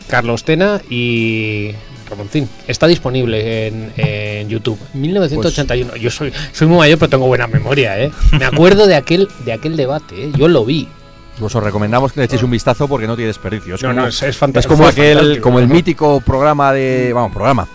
[0.08, 1.70] Carlos Tena y
[2.10, 2.48] Ramoncín.
[2.66, 4.78] Está disponible en, en YouTube.
[4.94, 5.94] 1981.
[5.96, 8.10] Yo soy, soy muy mayor, pero tengo buena memoria, ¿eh?
[8.32, 10.32] Me acuerdo de aquel, de aquel debate, ¿eh?
[10.36, 10.88] Yo lo vi.
[11.38, 13.74] Pues os recomendamos que le echéis un vistazo porque no tiene desperdicio.
[13.74, 15.74] Es No, como, no, es- es fanta- es como fue aquel, fantástico, como el ¿no?
[15.74, 17.12] mítico programa de.
[17.12, 17.66] Vamos, programa.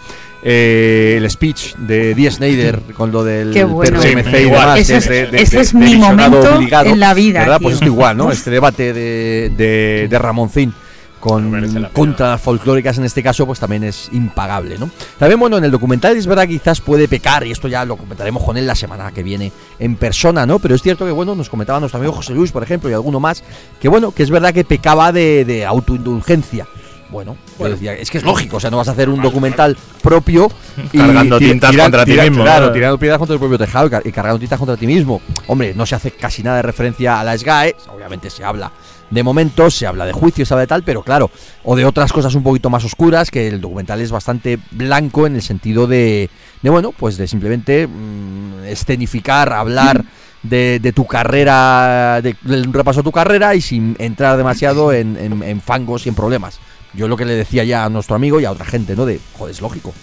[0.42, 4.00] eh, el speech de Dee Snyder con lo del bueno.
[4.00, 6.90] PRMC Sí, y demás, Ese es- de- de- ese de- es de mi momento obligado,
[6.90, 7.60] en la vida, ¿verdad?
[7.62, 8.32] Pues esto igual, ¿no?
[8.32, 10.74] Este debate de, de, de Ramoncín
[11.20, 14.90] con las folclóricas en este caso, pues también es impagable, ¿no?
[15.18, 17.98] También, bueno, en el documental es verdad que quizás puede pecar, y esto ya lo
[17.98, 20.60] comentaremos con él la semana que viene en persona, ¿no?
[20.60, 23.20] Pero es cierto que, bueno, nos comentaba nuestro amigo José Luis, por ejemplo, y alguno
[23.20, 23.44] más,
[23.82, 26.68] que bueno, que es verdad que pecaba de, de autoindulgencia.
[27.12, 29.76] Bueno, yo decía, es que es lógico, o sea, no vas a hacer un documental
[30.04, 30.48] propio
[30.94, 32.72] y Cargando tintas tira- contra ti mismo, Claro, ¿no?
[32.72, 35.20] tirando piedras contra el propio tejado y cargando tintas contra ti mismo.
[35.48, 38.72] Hombre, no se hace casi nada de referencia a la SGAE, obviamente se habla
[39.10, 41.32] de momentos, se habla de juicios, se habla de tal, pero claro,
[41.64, 45.36] o de otras cosas un poquito más oscuras, que el documental es bastante blanco en
[45.36, 46.30] el sentido de,
[46.62, 50.04] de bueno, pues de simplemente mm, escenificar, hablar
[50.44, 54.94] de, de tu carrera, de, de un repaso a tu carrera y sin entrar demasiado
[54.94, 56.60] en, en- en fangos y en problemas.
[56.94, 59.06] Yo lo que le decía ya a nuestro amigo y a otra gente, ¿no?
[59.06, 59.94] De, joder, es lógico.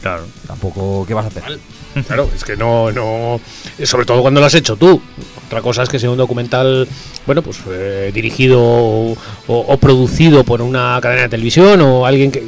[0.00, 0.24] Claro.
[0.46, 1.42] Tampoco, ¿qué vas a hacer?
[2.06, 3.40] Claro, es que no, no.
[3.84, 5.00] Sobre todo cuando lo has hecho tú.
[5.46, 6.88] Otra cosa es que sea un documental,
[7.26, 12.42] bueno, pues eh, dirigido o, o producido por una cadena de televisión o alguien que.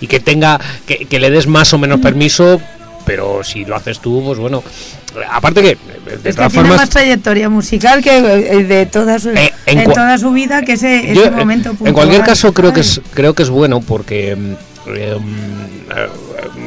[0.00, 0.58] y que tenga.
[0.86, 2.60] que, que le des más o menos permiso,
[3.06, 4.62] pero si lo haces tú, pues bueno.
[5.30, 6.76] Aparte que, de Es que todas tiene formas.
[6.82, 10.62] más trayectoria musical que eh, de toda su, Eh, en en cua- toda su vida
[10.62, 13.50] que ese, Yo, ese eh, momento en cualquier caso creo que es creo que es
[13.50, 15.16] bueno porque mm, mm, eh,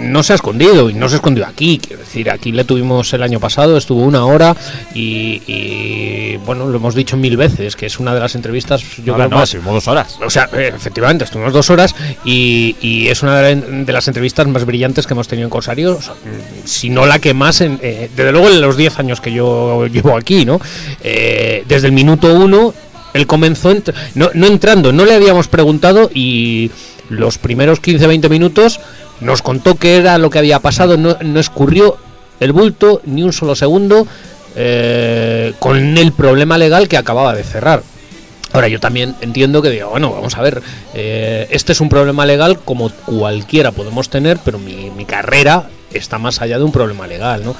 [0.01, 3.23] no se ha escondido y no se escondió aquí quiero decir aquí le tuvimos el
[3.23, 4.55] año pasado estuvo una hora
[4.93, 9.13] y, y, bueno lo hemos dicho mil veces que es una de las entrevistas yo
[9.13, 10.17] Ahora creo no, más estuvimos dos horas.
[10.25, 14.65] o sea, eh, efectivamente, estuvimos dos horas y, y es una de, las entrevistas más
[14.65, 17.79] brillantes que hemos tenido en Corsario, o sea, mm, si no la que más, en,
[17.81, 20.59] eh, desde luego en los 10 años que yo llevo aquí, ¿no?
[21.03, 22.73] Eh, desde el minuto uno,
[23.13, 26.71] él comenzó, ent- no, no entrando, no le habíamos preguntado y
[27.09, 28.79] los primeros 15-20 minutos
[29.23, 31.97] nos contó qué era lo que había pasado, no, no escurrió
[32.39, 34.07] el bulto ni un solo segundo
[34.55, 37.81] eh, con el problema legal que acababa de cerrar.
[38.51, 40.61] Ahora, yo también entiendo que digo, bueno, vamos a ver,
[40.93, 46.19] eh, este es un problema legal como cualquiera podemos tener, pero mi, mi carrera está
[46.19, 47.55] más allá de un problema legal, ¿no?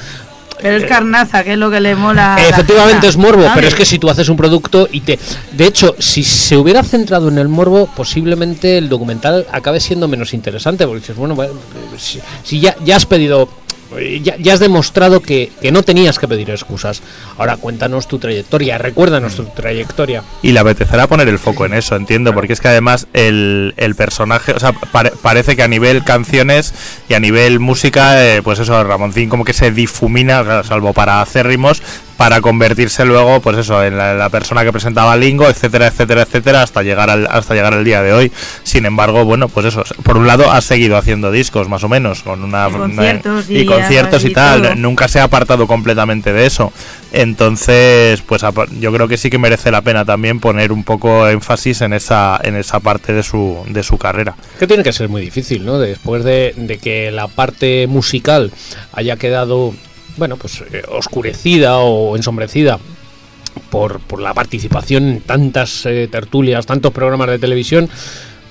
[0.61, 2.37] Pero es carnaza, que es lo que le mola.
[2.39, 5.19] Efectivamente es morbo, pero es que si tú haces un producto y te...
[5.51, 10.33] De hecho, si se hubiera centrado en el morbo, posiblemente el documental acabe siendo menos
[10.33, 11.53] interesante, porque dices, bueno, bueno,
[11.97, 13.49] si, si ya, ya has pedido...
[14.21, 17.01] Ya, ya has demostrado que, que no tenías que pedir excusas.
[17.37, 20.23] Ahora cuéntanos tu trayectoria, recuérdanos tu trayectoria.
[20.41, 23.95] Y le apetecerá poner el foco en eso, entiendo, porque es que además el, el
[23.95, 26.73] personaje, o sea, pare- parece que a nivel canciones
[27.09, 31.47] y a nivel música, eh, pues eso, Ramoncín como que se difumina, salvo para hacer
[31.47, 31.81] ritmos,
[32.17, 36.61] para convertirse luego, pues eso, en la, la persona que presentaba Lingo, etcétera, etcétera, etcétera,
[36.61, 38.31] hasta llegar al, hasta llegar al día de hoy.
[38.63, 42.21] Sin embargo, bueno, pues eso, por un lado ha seguido haciendo discos, más o menos,
[42.23, 44.75] con una, Y conciertos una- y y conciertos y, y tal, todo.
[44.75, 46.71] nunca se ha apartado completamente de eso.
[47.11, 48.41] Entonces, pues
[48.79, 52.39] yo creo que sí que merece la pena también poner un poco énfasis en esa,
[52.43, 54.35] en esa parte de su, de su carrera.
[54.59, 55.79] Que tiene que ser muy difícil, ¿no?
[55.79, 58.51] Después de, de que la parte musical
[58.93, 59.73] haya quedado,
[60.17, 62.79] bueno, pues eh, oscurecida o ensombrecida
[63.69, 67.89] por, por la participación en tantas eh, tertulias, tantos programas de televisión,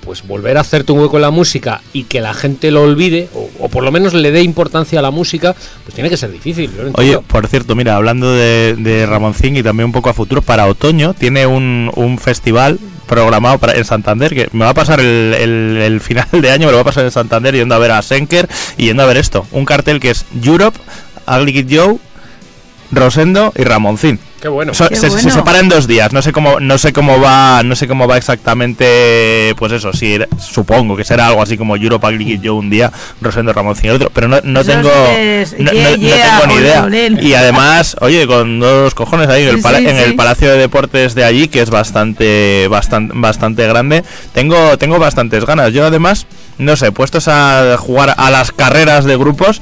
[0.05, 3.29] pues volver a hacerte un hueco en la música y que la gente lo olvide,
[3.61, 6.71] o, por lo menos le dé importancia a la música, pues tiene que ser difícil.
[6.95, 10.67] Oye, por cierto, mira, hablando de, de Ramoncín y también un poco a futuro, para
[10.67, 15.35] otoño tiene un, un festival programado para, en Santander, que me va a pasar el,
[15.39, 17.93] el- el final de año, me lo va a pasar en Santander yendo a ver
[17.93, 19.47] a Senker y yendo a ver esto.
[19.53, 20.79] Un cartel que es Europe,
[21.29, 21.97] Ugly Kid Joe,
[22.91, 24.19] Rosendo y Ramoncín.
[24.43, 24.75] Qué bueno.
[24.75, 26.13] So- Qué se, separa en dos días.
[26.13, 29.55] No sé cómo, no sé cómo va, no sé cómo va exactamente.
[29.57, 32.91] Pues eso, sí, era- supongo que será algo así como Europa Kid Joe un día,
[33.21, 36.55] Rosendo Ramoncín el otro, pero no, no tengo, es- no, yeah, no- no yeah, tengo
[36.55, 37.21] ni idea.
[37.23, 40.17] Y además, oye, con dos cojones ahí en, el, Sí, pala- sí, en el.
[40.17, 44.03] Palacio de Deportes de allí, que es bastante, bastante, bastante grande.
[44.33, 45.73] Tengo, tengo bastantes ganas.
[45.73, 46.27] Yo además,
[46.59, 49.61] no sé, puestos a jugar a las carreras de grupos.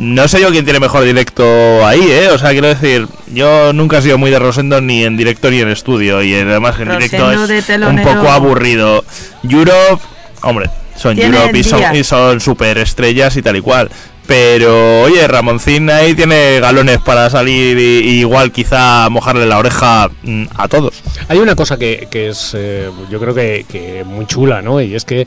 [0.00, 2.30] No sé yo quién tiene mejor directo ahí, ¿eh?
[2.30, 5.60] O sea, quiero decir, yo nunca he sido muy de Rosendo ni en directo ni
[5.60, 6.22] en estudio.
[6.22, 9.04] Y además en directo es un poco aburrido.
[9.42, 10.02] Europe,
[10.40, 13.90] hombre, son Europe y son, y son super estrellas y tal y cual.
[14.26, 20.08] Pero, oye, Ramoncín ahí tiene galones para salir y, y igual quizá mojarle la oreja
[20.22, 21.02] mm, a todos.
[21.28, 24.80] Hay una cosa que, que es, eh, yo creo que, que muy chula, ¿no?
[24.80, 25.26] Y es que,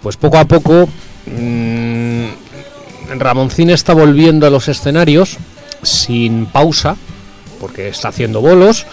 [0.00, 0.88] pues poco a poco,
[1.26, 2.01] mm,
[3.20, 5.38] Ramoncín está volviendo a los escenarios
[5.82, 6.96] sin pausa,
[7.60, 8.86] porque está haciendo bolos,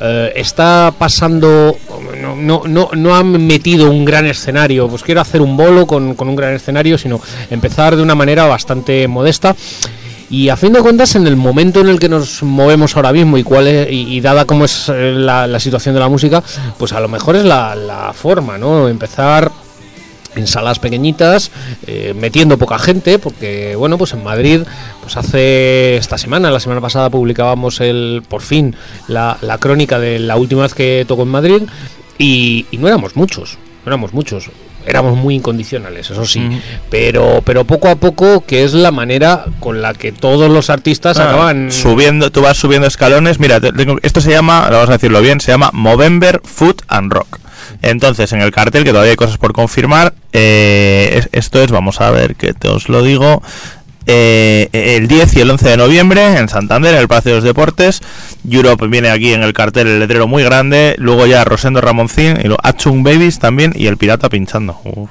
[0.00, 1.76] eh, está pasando,
[2.20, 6.16] no, no, no, no han metido un gran escenario, pues quiero hacer un bolo con,
[6.18, 7.20] un gran escenario, sino
[7.50, 9.54] empezar de una manera bastante modesta.
[10.28, 13.38] Y a fin de cuentas, en el momento en el que nos movemos ahora mismo
[13.38, 16.42] y cuál es, y, dada cómo es eh, la, situación de la música,
[16.78, 18.88] pues a lo mejor es la forma, ¿no?
[18.88, 19.52] Empezar
[20.36, 21.50] en salas pequeñitas,
[21.86, 24.60] eh, metiendo poca gente, porque bueno, pues en Madrid,
[25.02, 28.76] pues hace esta semana, la semana pasada publicábamos el, por fin,
[29.08, 31.62] la, la crónica de la última vez que tocó en Madrid,
[32.18, 34.50] y, y no éramos muchos, no éramos muchos.
[34.88, 36.58] Éramos muy incondicionales, eso sí, Ujú.
[36.90, 41.18] pero pero poco a poco, que es la manera con la que todos los artistas
[41.18, 43.40] Ah, acaban subiendo, tú vas subiendo escalones.
[43.40, 47.12] Mira, te- tengo- esto se llama, vamos a decirlo bien, se llama Movember Food and
[47.12, 47.40] Rock.
[47.82, 52.00] Entonces, en el cartel, que todavía hay cosas por confirmar, eh, es- esto es, vamos
[52.00, 53.42] a ver que te os lo digo,
[54.06, 57.44] eh, el 10 y el 11 de noviembre en Santander, en el Palacio de los
[57.44, 58.00] Deportes.
[58.48, 60.94] Europe viene aquí en el cartel, el letrero muy grande.
[60.98, 64.80] Luego ya Rosendo Ramoncín y los Achung Babies también y el pirata pinchando.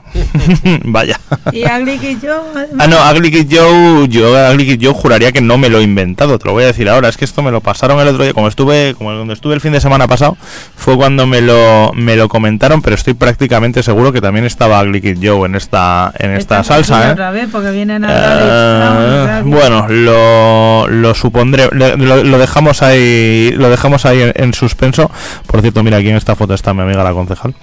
[0.84, 1.20] Vaya.
[1.52, 2.68] Y Joe.
[2.80, 4.34] Ah, no, Kid Joe, yo
[4.82, 7.10] Joe juraría que no me lo he inventado, te lo voy a decir ahora.
[7.10, 9.62] Es que esto me lo pasaron el otro día, como estuve, como cuando estuve el
[9.62, 10.38] fin de semana pasado,
[10.76, 15.18] fue cuando me lo, me lo comentaron, pero estoy prácticamente seguro que también estaba Kid
[15.22, 17.12] Joe en esta, en esta salsa, ¿eh?
[17.14, 24.06] Otra vez porque vienen a Trump, bueno, lo, lo supondré, lo dejamos ahí, lo dejamos
[24.06, 25.12] ahí en, en suspenso.
[25.48, 27.56] Por cierto, mira aquí en esta foto está mi amiga la concejal.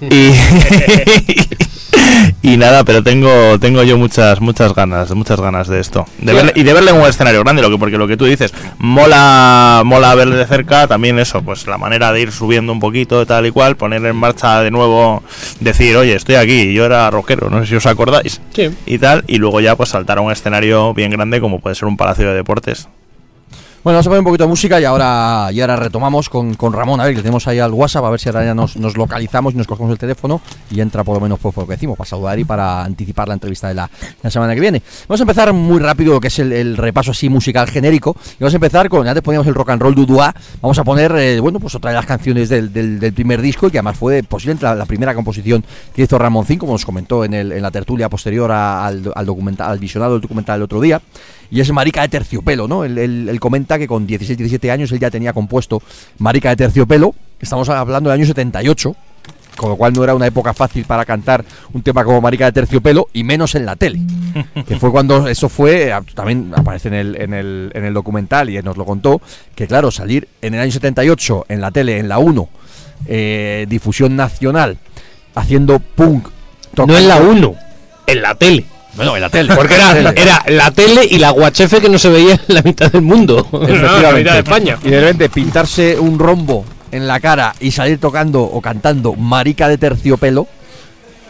[0.00, 0.30] Y,
[2.42, 6.52] y nada, pero tengo, tengo yo muchas, muchas ganas, muchas ganas de esto, de verle,
[6.54, 9.82] y de verle en un escenario grande, lo que porque lo que tú dices, mola,
[9.84, 13.46] mola verle de cerca, también eso, pues la manera de ir subiendo un poquito, tal
[13.46, 15.22] y cual, poner en marcha de nuevo,
[15.60, 18.70] decir, oye, estoy aquí, yo era rockero, no sé si os acordáis Sí.
[18.86, 21.88] y tal, y luego ya pues saltar a un escenario bien grande como puede ser
[21.88, 22.88] un palacio de deportes.
[23.84, 26.72] Bueno, vamos a poner un poquito de música y ahora, y ahora retomamos con, con
[26.72, 27.00] Ramón.
[27.00, 29.54] A ver, le tenemos ahí al WhatsApp, a ver si ahora ya nos, nos localizamos
[29.54, 32.08] y nos cogemos el teléfono y entra por lo menos por lo que decimos, para
[32.08, 33.90] saludar y para anticipar la entrevista de la,
[34.22, 34.80] la semana que viene.
[35.08, 38.14] Vamos a empezar muy rápido lo que es el, repaso así musical genérico.
[38.38, 41.10] Y vamos a empezar con, antes poníamos el rock and roll Dudua, vamos a poner,
[41.16, 44.22] eh, bueno, pues otra de las canciones del, del- primer disco y que además fue
[44.22, 48.08] posiblemente la, primera composición que hizo Ramoncín, como nos comentó en, el- en la tertulia
[48.08, 51.02] posterior al, al documental, al visionado del documental el otro día.
[51.52, 52.82] Y es Marica de Terciopelo, ¿no?
[52.82, 55.82] Él, él- él comenta que con 16, 17 años él ya tenía compuesto
[56.18, 57.14] Marica de Terciopelo.
[57.38, 58.96] Estamos hablando del año 78,
[59.58, 61.44] con lo cual no era una época fácil para cantar
[61.74, 64.00] un tema como Marica de Terciopelo, y menos en la tele.
[64.66, 68.56] que fue cuando eso fue, también aparece en el, en el, en el documental y
[68.56, 69.20] él nos lo contó,
[69.54, 72.48] que claro, salir en el año 78 en la tele, en la 1,
[73.08, 74.78] eh, difusión nacional,
[75.34, 76.28] haciendo punk.
[76.86, 77.54] No en la 1,
[78.06, 78.64] en la tele.
[78.94, 79.54] Bueno, en la tele.
[79.54, 82.90] Porque era, era la tele y la guachefe que no se veía en la mitad
[82.90, 83.46] del mundo.
[83.52, 84.18] No, en la Efectivamente.
[84.20, 84.78] mitad de España.
[84.84, 89.68] Y de repente pintarse un rombo en la cara y salir tocando o cantando Marica
[89.68, 90.46] de Terciopelo.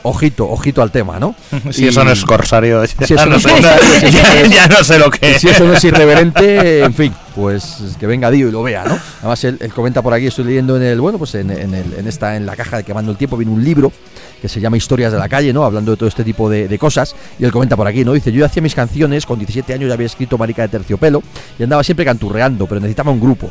[0.05, 1.34] Ojito, ojito al tema, ¿no?
[1.70, 4.98] Si Y- eso no es corsario, ya, Si eso no sé, ya- ya no sé
[4.98, 5.40] lo que es.
[5.40, 8.98] si eso no es irreverente, en fin, pues que venga Dio y lo vea, ¿no?
[9.20, 11.94] Además, él, él comenta por aquí, estoy leyendo en el, bueno, pues en, en el-
[11.94, 13.92] en esta, en la caja de Quemando el Tiempo, viene un libro
[14.40, 15.64] que se llama Historias de la Calle, ¿no?
[15.64, 17.14] Hablando de todo este tipo de, de cosas.
[17.38, 18.12] Y él comenta por aquí, ¿no?
[18.12, 21.22] Dice, yo hacía mis canciones, con 17 años ya había escrito Marica de Terciopelo
[21.61, 23.48] y andaba siempre canturreando, pero necesitaba un grupo.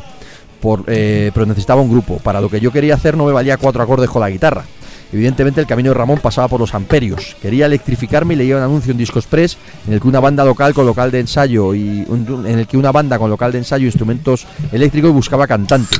[0.60, 2.18] Por, eh, pero necesitaba un grupo.
[2.18, 4.64] Para lo que yo quería hacer no me valía cuatro acordes con la guitarra.
[5.12, 7.36] Evidentemente el camino de Ramón pasaba por los amperios.
[7.40, 10.72] Quería electrificarme y leía un anuncio en Disco Express en el que una banda local
[10.72, 14.46] con local de ensayo y en el que una banda con local de ensayo instrumentos
[14.72, 15.96] eléctricos buscaba cantante.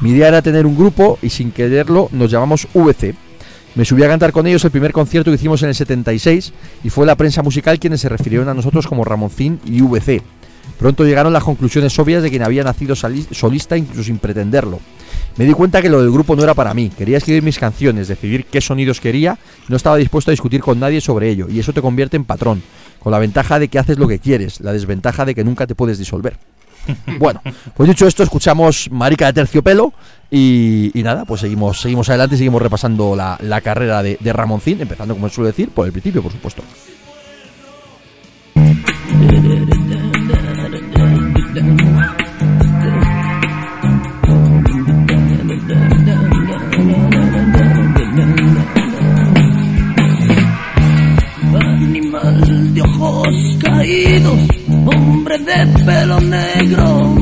[0.00, 3.14] Mi idea era tener un grupo y sin quererlo nos llamamos VC.
[3.74, 6.52] Me subí a cantar con ellos el primer concierto que hicimos en el 76
[6.82, 10.22] y fue la prensa musical quienes se refirieron a nosotros como Ramoncín y VC.
[10.78, 14.80] Pronto llegaron las conclusiones obvias de quien había nacido solista incluso sin pretenderlo.
[15.38, 16.90] Me di cuenta que lo del grupo no era para mí.
[16.90, 21.00] Quería escribir mis canciones, decidir qué sonidos quería no estaba dispuesto a discutir con nadie
[21.00, 21.46] sobre ello.
[21.48, 22.60] Y eso te convierte en patrón,
[22.98, 25.76] con la ventaja de que haces lo que quieres, la desventaja de que nunca te
[25.76, 26.36] puedes disolver.
[27.18, 27.42] Bueno,
[27.76, 29.92] pues dicho esto, escuchamos Marica de Terciopelo
[30.30, 34.32] y, y nada, pues seguimos, seguimos adelante y seguimos repasando la, la carrera de, de
[34.32, 36.62] Ramoncín, empezando, como suele decir, por el principio, por supuesto.
[54.86, 57.14] Hombre de pelo negro,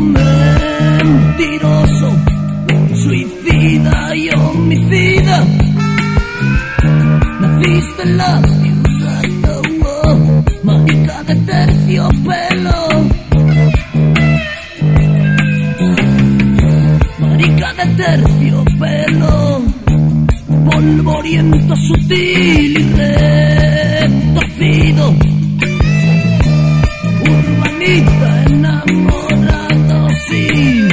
[1.05, 2.11] mentiroso,
[3.03, 5.45] suicida y homicida.
[7.41, 8.43] Naciste en la
[9.49, 10.17] oh,
[10.65, 12.89] marica de terciopelo.
[17.21, 19.63] Marica de terciopelo
[20.77, 22.83] polvoriento, sutil y
[24.33, 25.36] retorcido.
[27.97, 30.89] Urbanita enamorado, sí.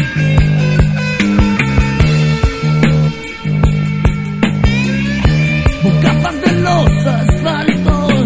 [6.34, 8.24] De los asfaltos,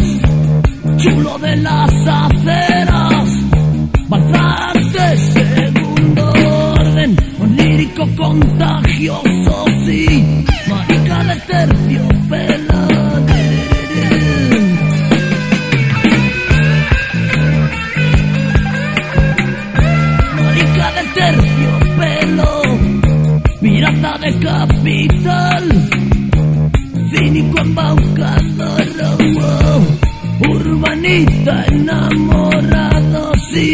[0.98, 3.30] chulo de las aceras,
[4.08, 6.32] bazar de segundo
[6.74, 11.87] orden, onírico contagioso, sí, marica de.
[31.08, 33.74] Urbanita enamorado, sí.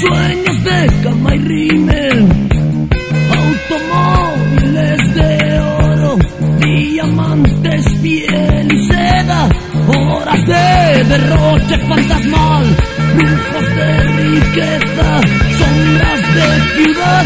[0.00, 2.28] Sueños de cama y rímel,
[3.36, 6.16] automóviles de oro,
[6.60, 9.48] diamantes, piel y seda,
[9.88, 12.64] horas de derroche fantasmal,
[13.16, 15.20] lujos de riqueza,
[15.58, 17.24] sombras de ciudad,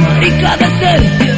[0.00, 1.31] marica de terciopelo,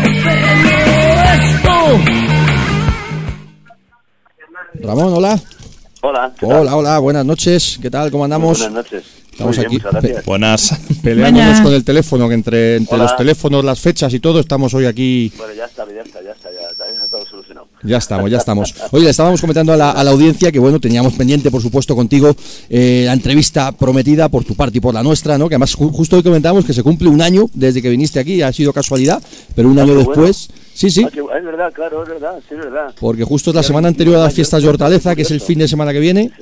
[6.77, 6.99] Hola.
[6.99, 7.79] buenas noches.
[7.81, 8.11] ¿Qué tal?
[8.11, 8.59] ¿Cómo andamos?
[8.59, 9.05] Buenas noches.
[9.33, 9.67] Estamos bien,
[9.97, 10.13] aquí.
[10.27, 10.79] Buenas.
[11.03, 11.61] Peleándonos Buenas.
[11.63, 15.33] con el teléfono, que entre, los teléfonos, las fechas y todo, estamos hoy aquí.
[15.37, 17.67] Bueno, ya está, ya está, ya está, ya está, ya está todo solucionado.
[17.83, 18.73] Ya estamos, ya estamos.
[18.93, 21.97] Oye, le estábamos comentando a la, a la audiencia que, bueno, teníamos pendiente, por supuesto,
[21.97, 22.35] contigo
[22.71, 25.49] eh, la entrevista prometida por tu parte y por la nuestra, ¿no?
[25.49, 28.41] Que además ju- justo hoy comentábamos que se cumple un año desde que viniste aquí,
[28.41, 29.21] ha sido casualidad,
[29.57, 30.49] pero un Ah, año después.
[30.75, 31.05] Sí, sí.
[31.05, 32.93] Ah, es verdad, claro, es verdad, sí, es verdad.
[32.99, 35.41] Porque justo es la semana 21 anterior a las fiestas de Hortaleza, que es el
[35.41, 36.33] fin de semana que viene.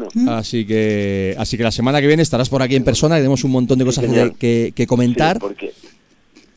[0.00, 0.32] Bueno.
[0.32, 3.44] Así que, así que la semana que viene estarás por aquí en persona, que tenemos
[3.44, 5.36] un montón de cosas que, que- que comentar.
[5.36, 5.72] Sí, porque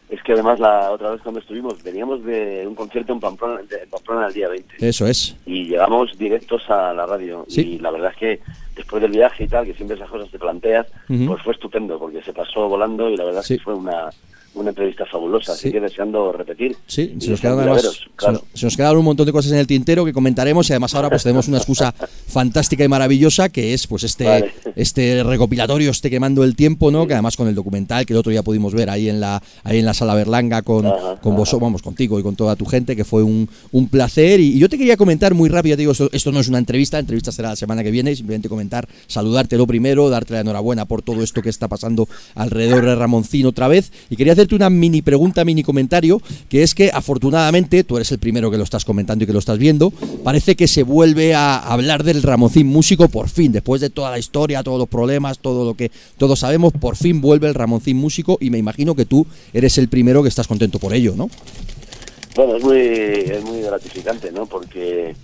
[0.10, 3.86] es que además la otra vez cuando estuvimos veníamos de un concierto en Pamplona, de
[3.90, 5.36] Pamplona el día 20 Eso es.
[5.46, 7.62] y llegamos directos a la radio Sí.
[7.62, 8.40] y la verdad es que
[8.76, 12.22] después del viaje y tal, que siempre esas cosas te planteas, pues fue estupendo porque
[12.22, 13.56] se pasó volando y la verdad Sí.
[13.56, 14.10] es que fue una,
[14.62, 15.68] una entrevista fabulosa, Sí.
[15.68, 16.76] así que deseando repetir.
[16.88, 18.34] Sí, se nos, quedaron además, claro.
[18.52, 20.94] nos, se nos quedaron un montón de cosas en el tintero que comentaremos y además
[20.96, 21.94] ahora pues tenemos una excusa
[22.28, 24.52] fantástica y maravillosa que es pues este Vale.
[24.76, 27.08] este recopilatorio, este quemando el tiempo, ¿no?
[27.08, 29.80] Que además con el documental que el otro día pudimos ver ahí en la ahí
[29.80, 32.96] en la sala Berlanga con, Ajá, con vos, vamos, contigo y con toda tu gente,
[32.96, 34.40] que fue un, un placer.
[34.40, 36.58] Y, y yo te quería comentar muy rápido, te digo, esto, esto no es una
[36.58, 40.42] entrevista, la entrevista será la semana que viene, simplemente comentar, saludarte lo primero, darte la
[40.42, 43.92] enhorabuena por todo esto que está pasando alrededor de Ramoncín otra vez.
[44.10, 48.20] Y quería hacerte una mini pregunta, mini comentario, que es que afortunadamente, tú eres el
[48.20, 49.92] primero que lo estás comentando y que lo estás viendo,
[50.24, 54.20] parece que se vuelve a hablar del Ramoncín músico por fin, después de toda la
[54.20, 58.38] historia, todos los problemas, todo lo que todos sabemos, por fin vuelve el Ramoncín músico
[58.40, 61.30] y me imagino que tú eres el primero que estás contento por ello, ¿no?
[62.36, 64.46] Bueno, es muy, es muy gratificante, ¿no?
[64.46, 65.16] Porque,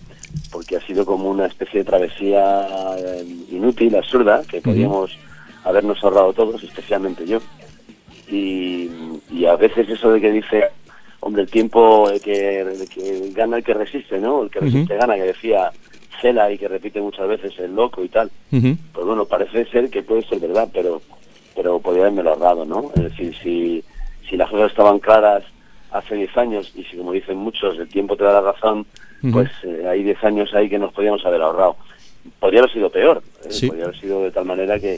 [0.52, 2.68] porque ha sido como una especie de travesía
[2.98, 5.12] eh, inútil, absurda, que podíamos
[5.64, 7.40] habernos ahorrado todos, especialmente yo.
[8.34, 8.90] Y,
[9.32, 10.66] y a veces eso de que dice,
[11.20, 14.44] hombre, el tiempo el que, el que gana el que resiste, ¿no?
[14.44, 15.72] El que resiste gana, que decía
[16.22, 18.32] Cela y que repite muchas veces el loco y tal.
[18.50, 21.02] Pues bueno, parece ser que puede ser verdad, pero
[21.56, 22.92] pero podría haberme ahorrado, ¿no?
[22.96, 23.84] Es decir, si,
[24.28, 25.44] si las cosas estaban claras
[25.92, 28.86] hace 10 años y si, como dicen muchos, el tiempo te da la razón,
[29.32, 31.78] pues eh, hay 10 años ahí que nos podíamos haber ahorrado.
[32.40, 33.52] Podría haber sido peor, ¿eh?
[33.52, 33.68] Sí.
[33.68, 34.98] podría haber sido de tal manera que,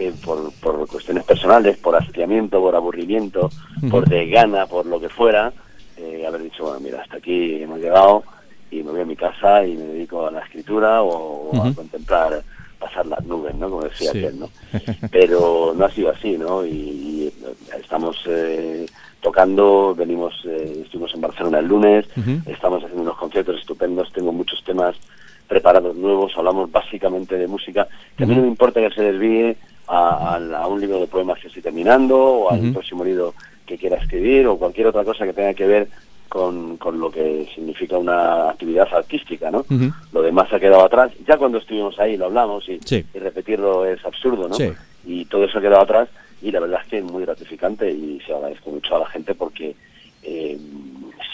[0.00, 3.50] que por, por cuestiones personales, por hastiamiento, por aburrimiento,
[3.90, 5.52] por desgana, por lo que fuera,
[5.98, 8.22] eh, haber dicho, bueno, mira, hasta aquí hemos llegado
[8.70, 12.42] y me voy a mi casa y me dedico a la escritura o, a contemplar
[12.78, 13.68] pasar las nubes, ¿no?
[13.68, 14.18] Como decía Sí.
[14.20, 14.48] aquel, ¿no?
[15.10, 16.64] Pero no ha sido así, ¿no?
[16.64, 17.32] Y, y
[17.78, 18.86] estamos eh,
[19.20, 22.06] tocando, venimos, eh, estuvimos en Barcelona el lunes,
[22.46, 24.96] estamos haciendo unos conciertos estupendos, tengo muchos temas
[25.54, 29.56] preparados nuevos, hablamos básicamente de música, que a mí no me importa que se desvíe
[29.88, 33.34] a, a- a un libro de poemas que estoy terminando, o al próximo libro
[33.66, 35.88] que quiera escribir, o cualquier otra cosa que tenga que ver
[36.28, 39.64] con, con lo que significa una actividad artística, ¿no?
[40.12, 41.10] Lo demás ha quedado atrás.
[41.26, 43.04] Ya cuando estuvimos ahí lo hablamos y, Sí.
[43.12, 44.54] y repetirlo es absurdo, ¿no?
[44.54, 44.70] Sí.
[45.04, 46.08] Y todo eso ha quedado atrás
[46.40, 49.34] y la verdad es que es muy gratificante y se agradezco mucho a la gente
[49.34, 49.74] porque
[50.22, 50.56] eh,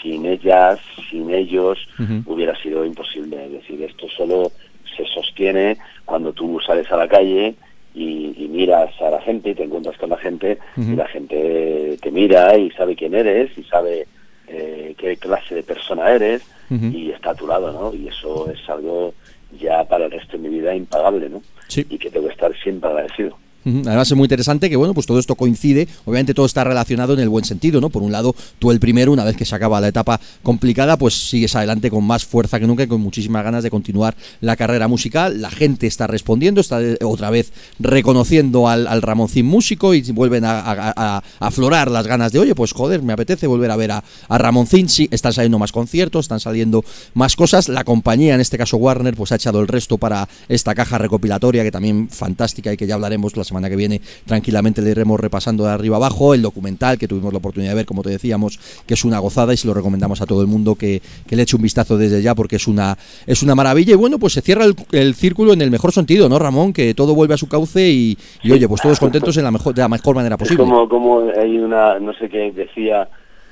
[0.01, 0.79] sin ellas,
[1.09, 1.77] sin ellos,
[2.25, 3.45] hubiera sido imposible.
[3.45, 4.51] Es decir, esto solo
[4.95, 7.55] se sostiene cuando tú sales a la calle
[7.93, 11.97] y, y miras a la gente y te encuentras con la gente y la gente
[12.01, 14.07] te mira y sabe quién eres y sabe
[14.47, 17.93] eh, qué clase de persona eres y está a tu lado, ¿no?
[17.93, 19.13] Y eso es algo
[19.57, 21.41] ya para el resto de mi vida impagable, ¿no?
[21.67, 21.85] Sí.
[21.89, 23.37] Y que tengo que estar siempre agradecido.
[23.67, 27.19] Además es muy interesante que bueno, pues todo esto coincide, obviamente todo está relacionado en
[27.19, 27.89] el buen sentido, ¿no?
[27.89, 31.29] Por un lado, tú el primero, una vez que se acaba la etapa complicada, pues
[31.29, 34.87] sigues adelante con más fuerza que nunca y con muchísimas ganas de continuar la carrera
[34.87, 35.41] musical.
[35.41, 41.21] La gente está respondiendo, está eh, otra vez reconociendo al, Ramoncín músico y vuelven a,
[41.39, 44.87] aflorar las ganas de, oye, pues joder, me apetece volver a ver a, a Ramoncín.
[44.87, 47.67] Sí, están saliendo más conciertos, están saliendo más cosas.
[47.67, 51.63] La compañía, en este caso Warner, pues ha echado el resto para esta caja recopilatoria
[51.63, 55.63] que también fantástica y que ya hablaremos la semana que viene tranquilamente le iremos repasando
[55.65, 58.93] de arriba abajo el documental que tuvimos la oportunidad de ver como te decíamos que
[58.93, 61.55] es una gozada y se lo recomendamos a todo el mundo que, que le eche
[61.55, 64.65] un vistazo desde ya porque es una es una maravilla y bueno pues se cierra
[64.65, 67.89] el, el círculo en el mejor sentido no Ramón que todo vuelve a su cauce
[67.89, 70.63] y, y, oye pues todos contentos en la mejor de la mejor manera Es posible
[70.63, 73.07] como, como hay una, no sé qué decía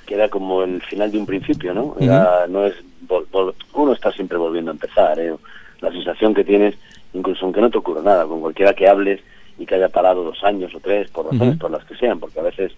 [0.05, 1.95] que era como el final de un principio, ¿no?
[1.99, 2.75] Era- no es
[3.07, 5.33] vol- vol- uno está siempre volviendo a empezar, ¿eh?
[5.81, 6.75] La sensación que tienes,
[7.13, 9.21] incluso aunque no te ocurra nada, con cualquiera que hables
[9.57, 12.39] y que haya parado dos años o tres, por razones por las que sean, porque
[12.39, 12.73] a veces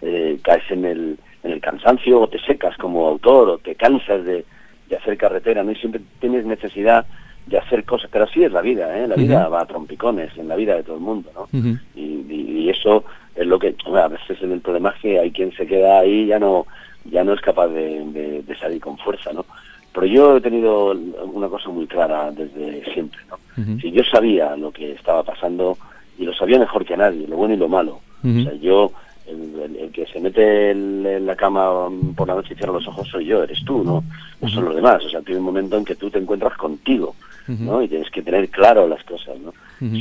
[0.00, 4.24] eh, caes en el, en el cansancio o te secas como autor o te cansas
[4.24, 4.44] de,
[4.88, 5.72] de hacer carretera, ¿no?
[5.72, 7.06] Y siempre tienes necesidad
[7.46, 9.06] de hacer cosas, pero así es la vida, ¿eh?
[9.08, 11.48] La vida va a trompicones en la vida de todo el mundo, ¿no?
[11.94, 13.04] Y, y- y eso
[13.34, 16.22] es lo que a veces en el problema es que hay quien se queda ahí
[16.22, 16.66] y ya no
[17.04, 19.44] ya no es capaz de, de- de salir con fuerza no
[19.92, 23.38] pero yo he tenido una cosa muy clara desde siempre no
[23.80, 25.76] si yo sabía lo que estaba pasando
[26.18, 28.00] y lo sabía mejor que nadie lo bueno y lo malo.
[28.40, 28.92] O sea yo
[29.26, 32.72] el, el- el que se mete en, en la cama por la noche y cierra
[32.72, 34.04] los ojos soy yo eres tú no
[34.40, 35.04] no son los demás.
[35.04, 37.14] O sea tiene un momento en que tú te encuentras contigo
[37.66, 39.52] no y tienes que tener claro las cosas no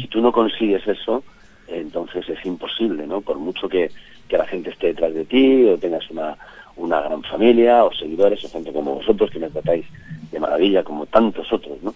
[0.01, 1.23] si tú no consigues eso
[1.67, 3.21] entonces es imposible, ¿no?
[3.21, 3.89] Por mucho que,
[4.27, 6.35] que la gente esté detrás de ti o tengas una,
[6.75, 9.85] una gran familia o seguidores o gente como vosotros que me tratáis
[10.31, 11.93] de maravilla como tantos otros, ¿no?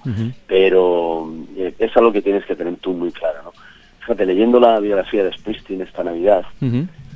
[0.48, 3.52] Pero eh, es algo que tienes que tener tú muy claro, ¿no?
[4.06, 6.46] Fíjate, leyendo la biografía de Springsteen esta Navidad,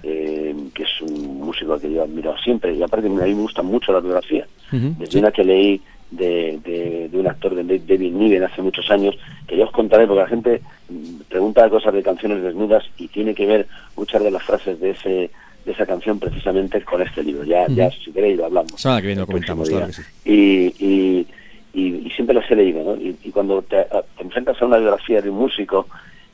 [0.01, 3.33] eh, que es un músico que yo he admirado siempre, y aparte a mí me
[3.33, 4.47] gusta mucho la biografía.
[4.71, 9.15] Desde una que leí de, de, de un actor de David Niven hace muchos años,
[9.47, 13.35] que yo os contaré porque la gente mm, pregunta cosas de canciones desnudas y tiene
[13.35, 15.29] que ver muchas de las frases de ese
[15.65, 17.43] de esa canción precisamente con este libro.
[17.43, 18.81] Ya, ya si queréis lo hablamos.
[18.81, 19.95] Semana que viene lo comentamos, claro día.
[19.95, 20.09] que sí.
[20.25, 21.27] Y, y,
[21.73, 22.95] y, y siempre las he leído, ¿no?
[22.95, 23.85] Y, y cuando te
[24.19, 25.85] enfrentas a una biografía de un músico,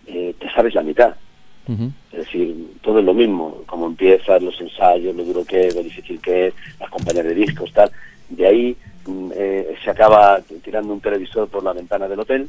[0.08, 1.16] eh, te sabes la mitad.
[2.12, 5.82] Es decir, todo es lo mismo, como empiezas, los ensayos, lo duro que es, lo
[5.82, 7.92] difícil que es, las compañías de discos, tal.
[8.30, 8.78] De ahí
[9.08, 12.48] mm, eh, se acaba tirando un televisor por la ventana del hotel.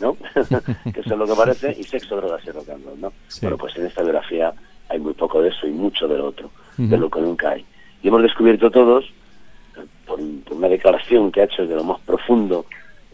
[0.00, 0.16] ¿no?
[0.34, 3.12] que eso es lo que parece, y sexo, drogas y rock and roll, ¿no?
[3.28, 3.40] Sí.
[3.42, 4.54] Bueno, pues en esta biografía
[4.88, 7.64] hay muy poco de eso y mucho de lo otro, de lo que nunca hay.
[8.02, 9.04] Y hemos descubierto todos,
[10.06, 12.64] por, por una declaración que ha hecho desde lo más profundo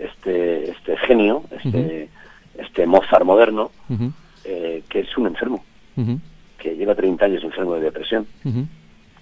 [0.03, 2.09] este, este genio, este,
[2.63, 3.71] este Mozart moderno,
[4.45, 5.65] eh, que es un enfermo
[6.59, 8.27] que lleva 30 años enfermo de depresión,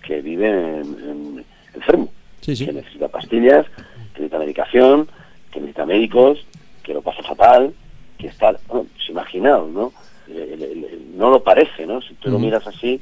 [0.02, 2.08] que vive en- en- enfermo,
[2.40, 2.66] Sí, sí.
[2.66, 3.66] que necesita pastillas,
[4.14, 5.08] que necesita medicación,
[5.50, 6.44] que necesita médicos,
[6.82, 7.72] que lo pasa fatal,
[8.18, 9.92] que está, bueno, pues imaginaos, ¿no?
[10.28, 12.00] El- el- el- no lo parece, ¿no?
[12.02, 13.00] Si tú lo miras así,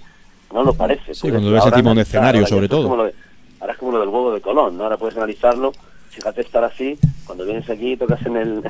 [0.53, 1.15] no lo parece.
[1.15, 2.97] Sí, cuando ves ahora encima un escenario, ahora sobre es todo.
[2.97, 3.15] lo de-
[3.61, 4.85] ahora es como lo del huevo de Colón, ¿no?
[4.85, 5.73] Ahora puedes analizarlo,
[6.11, 6.97] fíjate estar así,
[7.29, 8.63] cuando vienes aquí tocas en el,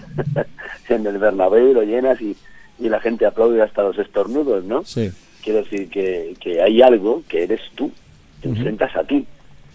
[0.89, 2.37] en el Bernabéu, lo llenas y,
[2.81, 4.85] y la gente aplaude hasta los estornudos, ¿no?
[4.85, 5.11] Sí.
[5.43, 7.93] Quiero decir que, que hay algo que eres tú,
[8.43, 9.25] te enfrentas a ti.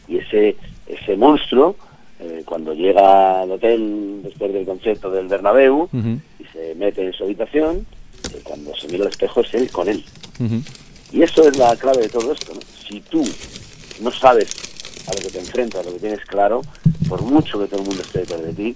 [0.10, 1.78] Y ese, ese monstruo,
[2.20, 7.24] eh, cuando llega al hotel después del concierto del Bernabéu y se mete en su
[7.24, 7.86] habitación,
[8.34, 10.04] eh, cuando se mira al espejo es él con él.
[11.14, 12.54] Y eso es la clave de todo esto.
[12.54, 12.60] ¿no?
[12.86, 13.24] Si tú
[14.02, 14.54] no sabes
[15.08, 16.62] a lo que te enfrentas, a lo que tienes claro,
[17.08, 18.76] por mucho que todo el mundo esté detrás de ti,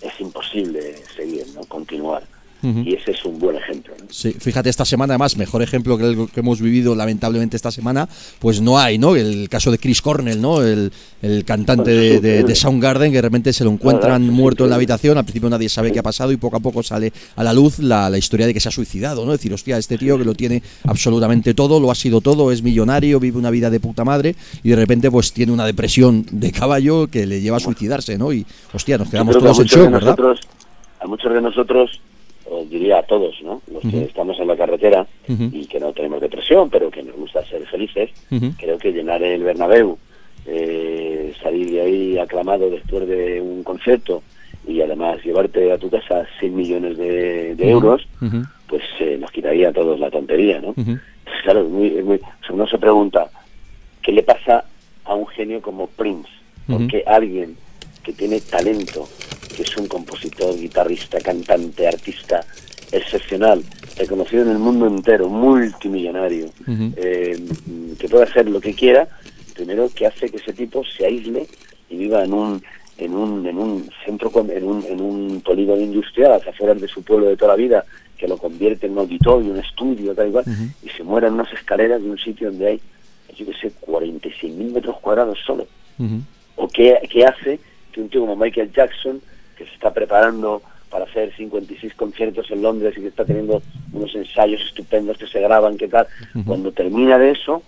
[0.00, 1.62] es imposible seguir, ¿no?
[1.62, 2.22] continuar.
[2.62, 2.80] Ujú.
[2.80, 3.94] Y ese es un buen ejemplo.
[4.00, 4.06] ¿no?
[4.10, 8.08] Sí, fíjate, esta semana además, mejor ejemplo que el que hemos vivido lamentablemente esta semana,
[8.38, 9.14] pues no hay, ¿no?
[9.16, 10.62] El caso de Chris Cornell, ¿no?
[10.62, 10.90] El,
[11.22, 14.70] el cantante de, de- de Soundgarden, que de repente se lo encuentran verdad, muerto en
[14.70, 17.44] la habitación, al principio nadie sabe qué ha pasado y poco a poco sale a
[17.44, 19.32] la luz la, la historia de que se ha suicidado, ¿no?
[19.32, 22.62] Es decir, hostia, este tío que lo tiene absolutamente todo, lo ha sido todo, es
[22.62, 26.52] millonario, vive una vida de puta madre y de repente pues tiene una depresión de
[26.52, 28.32] caballo que le lleva a suicidarse, ¿no?
[28.32, 30.00] Y, hostia, nos quedamos creo que todos en shock, ¿verdad?
[30.16, 30.40] nosotros,
[31.00, 32.00] a muchos de nosotros,
[32.50, 33.62] os diría a todos, ¿no?
[33.72, 35.06] Los que estamos en la carretera
[35.52, 38.10] y que no tenemos depresión, pero que nos gusta ser felices,
[38.58, 39.98] creo que llenar el Bernabéu,
[40.46, 44.22] eh, salir de ahí aclamado después de un concierto
[44.66, 48.06] y además llevarte a tu casa 100 millones de, de euros,
[48.68, 50.70] pues eh, nos quitaría a todos la tontería, ¿no?
[50.70, 50.98] Ujú.
[51.42, 52.20] Claro, es muy, es muy-
[52.50, 53.30] uno se pregunta,
[54.02, 54.64] ¿qué le pasa
[55.04, 56.28] a un genio como Prince?
[56.68, 56.78] Ujú.
[56.78, 57.56] Porque alguien
[58.06, 59.08] que tiene talento,
[59.56, 62.46] que es un compositor, guitarrista, cantante, artista
[62.92, 63.64] excepcional,
[63.96, 67.36] reconocido en el mundo entero, multimillonario, eh,
[67.98, 69.08] que puede hacer lo que quiera,
[69.56, 71.48] primero que hace que ese tipo se aísle
[71.90, 72.62] y viva en un
[72.98, 76.88] en un en un centro en un en un polígono industrial a las afueras de
[76.88, 77.84] su pueblo de toda la vida
[78.16, 80.44] que lo convierte en un auditorio, un estudio, tal y cual,
[80.82, 82.80] y se muera en unas escaleras de un sitio donde hay,
[83.36, 85.66] yo qué sé, 46.000 metros cuadrados solo.
[86.54, 87.58] ¿O qué, qué hace
[87.96, 89.22] que un tío como Michael Jackson,
[89.56, 94.14] que se está preparando para hacer 56 conciertos en Londres y que está teniendo unos
[94.14, 96.06] ensayos estupendos que se graban, qué tal,
[96.44, 97.62] cuando termina de eso,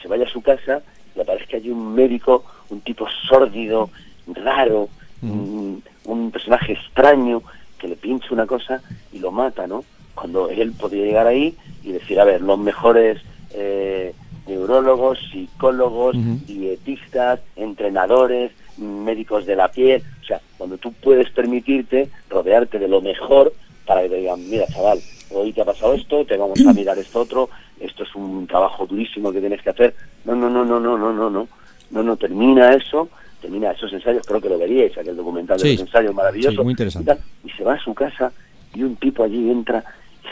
[0.00, 0.80] se vaya a su casa
[1.14, 3.90] y aparezca allí un médico, un tipo sórdido,
[4.26, 4.88] raro,
[5.20, 7.42] un, un personaje extraño,
[7.78, 8.80] que le pincha una cosa
[9.12, 9.84] y lo mata, ¿no?
[10.14, 13.20] Cuando él podría llegar ahí y decir, a ver, los mejores
[13.50, 14.14] eh,
[14.46, 16.16] neurólogos, psicólogos,
[16.46, 20.02] dietistas, entrenadores, médicos de la piel.
[20.22, 23.52] O sea, cuando tú puedes permitirte rodearte de lo mejor
[23.86, 24.98] para que te digan, mira chaval,
[25.30, 27.50] hoy te ha pasado esto, te vamos a mirar esto otro,
[27.80, 29.94] esto es un trabajo durísimo que tienes que hacer.
[30.24, 31.48] No, no, no, no, no, no, no, no.
[31.90, 33.08] No, no, termina eso,
[33.40, 35.72] termina esos ensayos, creo que lo veríais, aquel documental de Sí.
[35.72, 36.56] los ensayos maravilloso.
[36.56, 37.12] Sí, muy interesante.
[37.12, 38.32] Y, tal, y se va a su casa
[38.74, 39.84] y un tipo allí entra,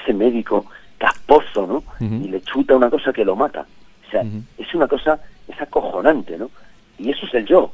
[0.02, 0.64] ese médico
[0.98, 1.84] casposo, ¿no?
[2.00, 3.66] Y le chuta una cosa que lo mata.
[4.08, 4.24] O sea,
[4.58, 6.50] es una cosa, es acojonante, ¿no?
[6.98, 7.70] Y eso es el yo.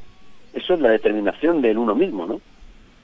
[0.53, 2.41] Eso es la determinación del uno mismo, ¿no?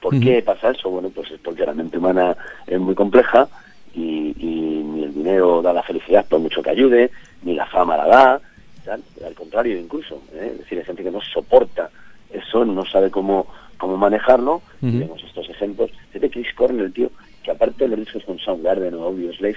[0.00, 0.90] ¿Por qué pasa eso?
[0.90, 2.36] Bueno, pues es porque la mente humana
[2.66, 3.48] es muy compleja
[3.94, 7.10] y, y ni el dinero da la felicidad por mucho que ayude,
[7.42, 8.40] ni la fama la da,
[8.84, 9.02] tal.
[9.24, 10.22] al contrario incluso.
[10.34, 10.50] ¿eh?
[10.52, 11.90] Es decir, hay gente que no soporta
[12.30, 13.46] eso, no sabe cómo,
[13.78, 14.98] cómo manejarlo, y Ujú.
[14.98, 15.90] vemos estos ejemplos.
[16.10, 17.10] Fíjate Chris Cornell, tío,
[17.42, 19.56] que aparte de los discos con Soundgarden o Audioslave,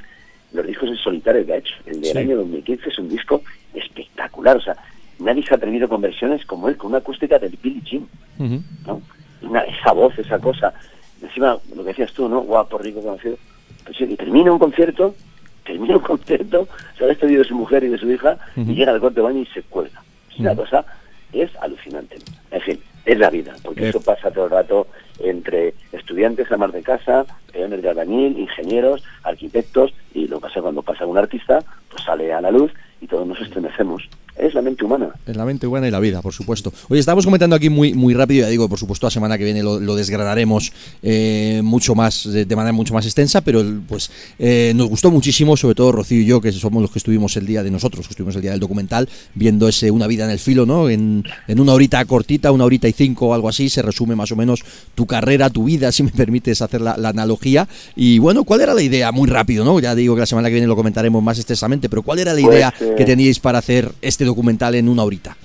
[0.54, 2.18] los discos en solitario que ha hecho, el del Sí.
[2.18, 3.42] año 2015 es un disco
[3.74, 4.76] espectacular, o sea,
[5.20, 8.06] nadie se ha atrevido con versiones como él, con una acústica del Billy Jim.
[8.40, 8.62] Ujú.
[8.88, 9.02] ¿no?
[9.42, 10.74] Una- esa voz, esa cosa.
[11.22, 12.42] Encima, lo que decías tú, ¿no?
[12.42, 13.38] Guapo, rico, conocido.
[13.86, 15.16] Pues y termina un concierto,
[15.66, 16.68] termina un concierto,
[16.98, 19.22] se ha despedido de su mujer y de su hija, y llega al corte de
[19.28, 20.02] baño y se cuelga.
[20.32, 20.62] Es una Ujú.
[20.62, 20.86] cosa,
[21.34, 22.18] es alucinante.
[22.52, 23.90] En fin, es la vida, porque Eh.
[23.90, 24.88] eso pasa todo el rato
[25.20, 30.82] entre estudiantes, amas de casa, peones de albañil, ingenieros, arquitectos, y lo que pasa cuando
[30.82, 31.60] pasa un artista,
[31.90, 34.08] pues sale a la luz y todos nos estremecemos.
[34.40, 35.10] Es la mente humana.
[35.28, 36.72] Es la mente buena y la vida, por supuesto.
[36.88, 39.62] Oye, estábamos comentando aquí muy, muy rápido, ya digo, por supuesto la semana que viene
[39.62, 40.72] lo, lo desgranaremos
[41.04, 44.10] eh, mucho más, de, de manera mucho más extensa, pero pues
[44.40, 47.46] eh, nos gustó muchísimo, sobre todo Rocío y yo, que somos los que estuvimos el
[47.46, 50.40] día de nosotros, que estuvimos el día del documental, viendo ese Una vida en el
[50.40, 50.90] filo, ¿no?
[50.90, 54.32] En, en una horita cortita, una horita y cinco o algo así, se resume más
[54.32, 54.64] o menos
[54.96, 57.68] tu carrera, tu vida, si me permites hacer la, la analogía.
[57.96, 59.12] Y bueno, ¿cuál era la idea?
[59.12, 59.80] Muy rápido, ¿no?
[59.82, 62.42] Ya digo que la semana que viene lo comentaremos más extensamente, pero ¿cuál era la
[62.42, 65.36] Pues, idea eh, que teníais para hacer este documental en una horita?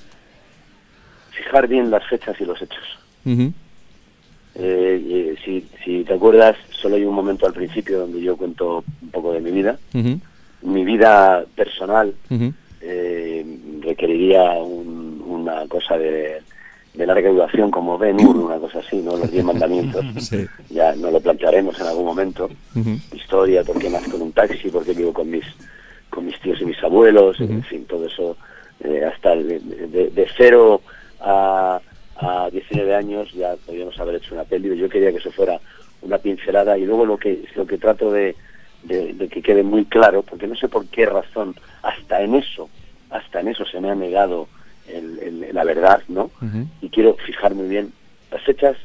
[1.33, 2.85] Fijar bien las fechas y los hechos.
[3.27, 8.85] Eh, eh, si, si te acuerdas, solo hay un momento al principio donde yo cuento
[9.03, 9.79] un poco de mi vida.
[10.63, 12.15] Mi vida personal
[12.81, 13.45] eh,
[13.83, 16.41] requeriría un- una cosa de,
[16.95, 19.17] de larga duración como Ben Hur, una cosa así, ¿no?
[19.17, 20.05] Los diez mandamientos.
[20.21, 20.47] Sí.
[20.71, 22.49] Ya nos lo plantearemos en algún momento.
[23.13, 25.45] Historia, por qué nazco en un taxi, por qué vivo con mis,
[26.11, 28.37] con mis tíos y mis abuelos, en fin, todo eso.
[28.81, 30.11] Eh, hasta de, de-
[31.21, 31.81] a,
[32.17, 34.77] a 19 años ya podríamos haber hecho una peli.
[34.77, 35.61] Yo quería que eso fuera
[36.03, 38.35] una pincelada y luego lo que lo que trato de,
[38.83, 42.69] de- que quede muy claro, porque no sé por qué razón hasta en eso,
[43.11, 44.49] hasta en eso se me ha negado
[44.89, 46.31] el- el- la verdad, ¿no?
[46.83, 47.93] Y quiero fijar muy bien
[48.31, 48.77] las fechas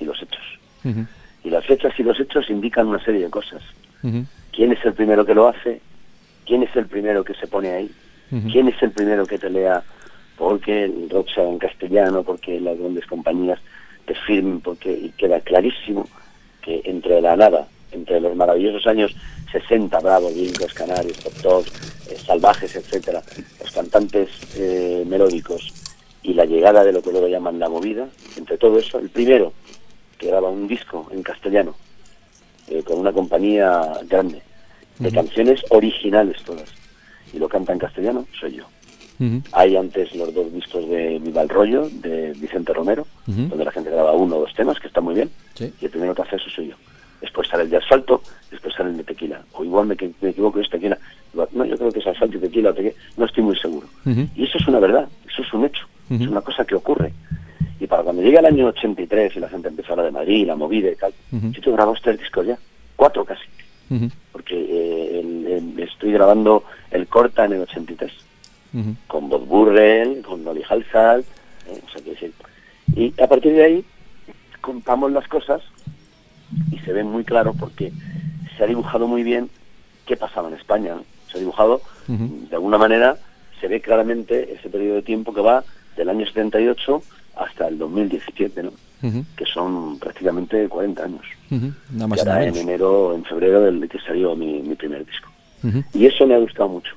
[0.00, 0.42] y los hechos.
[1.44, 3.62] Y las fechas y los hechos indican una serie de cosas.
[4.52, 5.80] ¿Quién es el primero que lo hace?
[6.46, 7.90] ¿Quién es el primero que se pone ahí?
[8.50, 9.82] ¿Quién es el primero que te lea?
[10.36, 13.60] Porque el rock sea en castellano, porque las grandes compañías
[14.06, 16.08] te firmen, porque y queda clarísimo
[16.62, 19.14] que entre la nada, entre los maravillosos años
[19.52, 21.72] 60, Bravo, Brincos, Canarios, Top Tops,
[22.10, 23.22] eh, Salvajes, etcétera,
[23.60, 25.72] los cantantes eh, melódicos
[26.22, 29.52] y la llegada de lo que luego llaman la movida, entre todo eso, el primero
[30.18, 31.74] que graba un disco en castellano
[32.68, 34.42] eh, con una compañía grande
[34.98, 36.72] de canciones originales todas
[37.34, 38.64] y lo canta en castellano soy yo.
[39.52, 43.88] Hay antes los dos discos de Viva el Rollo de Vicente Romero, donde la gente
[43.90, 45.72] graba uno o dos temas, que está muy bien, Sí.
[45.80, 46.74] y el primero que hace eso soy yo.
[47.20, 49.40] Después sale el de asfalto, después sale el de tequila.
[49.52, 50.98] O igual me, me equivoco, es tequila.
[51.52, 53.86] No, yo creo que es asfalto y tequila, o tequila, no estoy muy seguro.
[54.36, 57.12] Y eso es una verdad, eso es un hecho, es una cosa que ocurre.
[57.80, 60.46] Y para cuando llegue el año 83 y la gente empieza a hablar de Madrid,
[60.46, 61.14] la movida y tal,
[61.54, 62.58] si tú grabas tres discos ya,
[62.96, 63.42] cuatro casi,
[64.32, 68.12] Porque eh, estoy grabando el Corta en el 83
[68.72, 71.24] ujú, con Bob Burrell, con Noli Halsall,
[71.66, 72.30] eh, o sea,
[72.96, 73.84] y a partir de ahí
[74.60, 75.62] contamos las cosas
[76.70, 77.92] y se ven muy claro porque
[78.56, 79.50] se ha dibujado muy bien
[80.06, 80.94] qué pasaba en España.
[80.94, 81.04] ¿no?
[81.30, 83.16] Se ha dibujado, de alguna manera,
[83.60, 85.64] se ve claramente ese periodo de tiempo que va
[85.96, 87.02] del año 78
[87.36, 88.72] hasta el 2017, ¿no?
[89.02, 91.22] ujú, que son prácticamente 40 años.
[91.50, 91.72] ujú.
[91.92, 95.28] Nada Y más nada en enero, en febrero del que salió mi, mi primer disco.
[95.94, 96.94] Y eso me ha gustado mucho.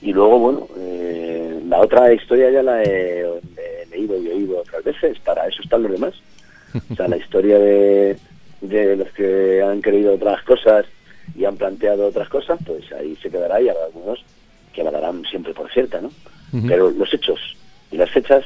[0.00, 4.82] Y luego, bueno, eh, la otra historia ya la he, he leído y oído otras
[4.84, 6.14] veces, para eso están los demás.
[6.90, 8.16] O sea, la historia de,
[8.62, 10.86] de los que han creído otras cosas
[11.34, 14.24] y han planteado otras cosas, pues ahí se quedará y habrá algunos
[14.72, 16.10] que la darán siempre por cierta, ¿no?
[16.66, 17.38] Pero los hechos
[17.90, 18.44] y las fechas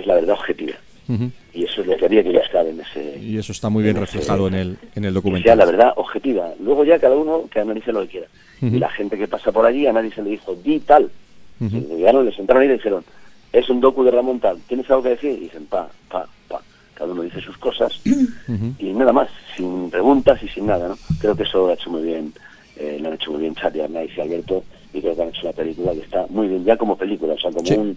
[0.00, 0.74] es la verdad objetiva.
[1.54, 3.18] Y eso es lo que había que ya estar en ese...
[3.20, 5.58] Y eso está muy bien en ese- reflejado en el, en el que sea documental.
[5.58, 6.52] la verdad objetiva.
[6.60, 8.26] Luego ya cada uno que analice lo que quiera.
[8.60, 11.10] Y la gente que pasa por allí, a nadie se le dijo, di tal.
[11.60, 13.04] Llegaron, les entraron y le dijeron,
[13.52, 15.30] es un docu de Ramón tal, ¿tienes algo que decir?
[15.30, 16.60] Y dicen, pa, pa, pa.
[16.94, 18.00] Cada uno dice sus cosas
[18.78, 20.98] y nada más, sin preguntas y sin nada, ¿no?
[21.20, 22.32] Creo que eso lo ha hecho muy bien,
[22.76, 25.44] eh, lo han hecho muy bien Charlie Arnaiz y Alberto y creo que han hecho
[25.44, 27.96] la película que está muy bien, ya como película, o sea, como un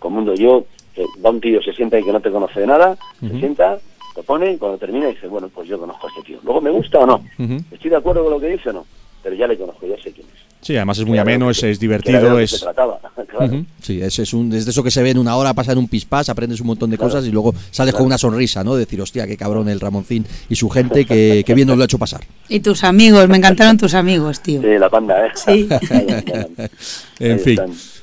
[0.00, 0.64] como un yo,
[0.96, 3.78] eh, va un tío, se sienta y que no te conoce de nada, se sienta,
[4.16, 6.40] lo pone y cuando termina dice, bueno, pues yo conozco a este tío.
[6.42, 7.22] Luego me gusta o no,
[7.70, 8.84] estoy de acuerdo con lo que dice o no,
[9.22, 10.40] pero ya le conozco, ya sé quién es.
[10.62, 12.50] Sí, además es muy ameno, es, que- es divertido, es...
[12.50, 13.46] se trataba, claro.
[13.46, 13.64] Ujú.
[13.80, 15.78] Sí, es, es, un, es de eso que se ve en una hora, pasa en
[15.78, 17.10] un pispás, aprendes un montón de Claro.
[17.12, 18.74] cosas y luego sales con una sonrisa, ¿no?
[18.74, 21.82] De decir, hostia, qué cabrón el Ramoncín y su gente, que, que bien nos lo
[21.82, 22.20] ha hecho pasar.
[22.50, 24.60] Y tus amigos, me encantaron tus amigos, tío.
[24.60, 25.30] Sí, la panda, ¿eh?
[25.34, 25.68] Sí.
[27.20, 27.58] En fin.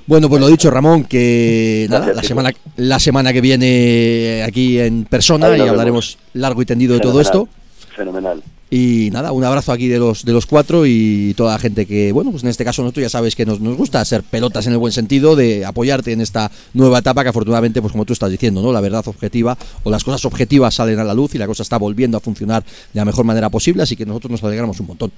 [0.07, 5.03] Bueno, pues lo dicho, Ramón, que nada, la semana, la semana que viene aquí en
[5.03, 7.49] persona y hablaremos largo y tendido de todo esto.
[7.93, 8.41] Fenomenal.
[8.69, 12.11] Y nada, un abrazo aquí de los de los cuatro y toda la gente que,
[12.11, 14.73] bueno, pues en este caso nosotros ya sabes que nos, nos gusta ser pelotas en
[14.73, 18.31] el buen sentido, de apoyarte en esta nueva etapa que afortunadamente, pues como tú estás
[18.31, 18.71] diciendo, ¿no?
[18.71, 21.77] La verdad objetiva o las cosas objetivas salen a la luz y la cosa está
[21.77, 25.11] volviendo a funcionar de la mejor manera posible, así que nosotros nos alegramos un montón.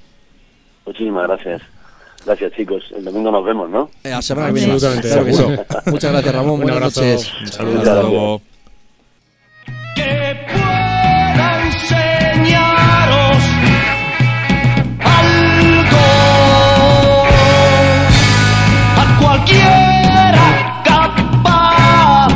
[0.85, 1.61] Muchísimas gracias.
[2.25, 2.83] Gracias, chicos.
[2.95, 3.89] El domingo nos vemos, ¿no?
[4.03, 4.73] Eh, la semana que viene.
[4.73, 5.37] Absolutamente, Claro que sí.
[5.37, 5.65] seguro.
[5.85, 6.51] Muchas gracias, Ramón.
[6.55, 7.01] Un Buenas abrazo.
[7.01, 7.31] noches.
[7.41, 7.77] Un saludo.
[7.79, 8.41] Hasta luego.
[9.95, 13.37] que pueda enseñaros
[14.99, 15.97] algo
[18.97, 22.27] a cualquiera capaz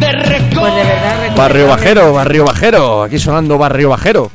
[0.00, 1.36] de recordar.
[1.36, 4.30] Barrio Bajero, Barrio Bajero, aquí sonando Barrio Bajero.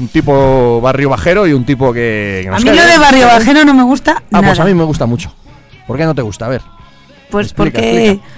[0.00, 2.40] Un tipo Barrio Bajero y un tipo que...
[2.42, 2.98] que A mí cae lo de.
[2.98, 4.46] Barrio Bajero no me gusta Ah, nada.
[4.48, 5.32] pues a mí me gusta mucho.
[5.86, 6.46] ¿Por qué no te gusta?
[6.46, 6.62] A ver.
[7.30, 8.28] Pues Explica, porque, explica.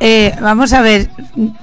[0.00, 1.08] eh, vamos a ver,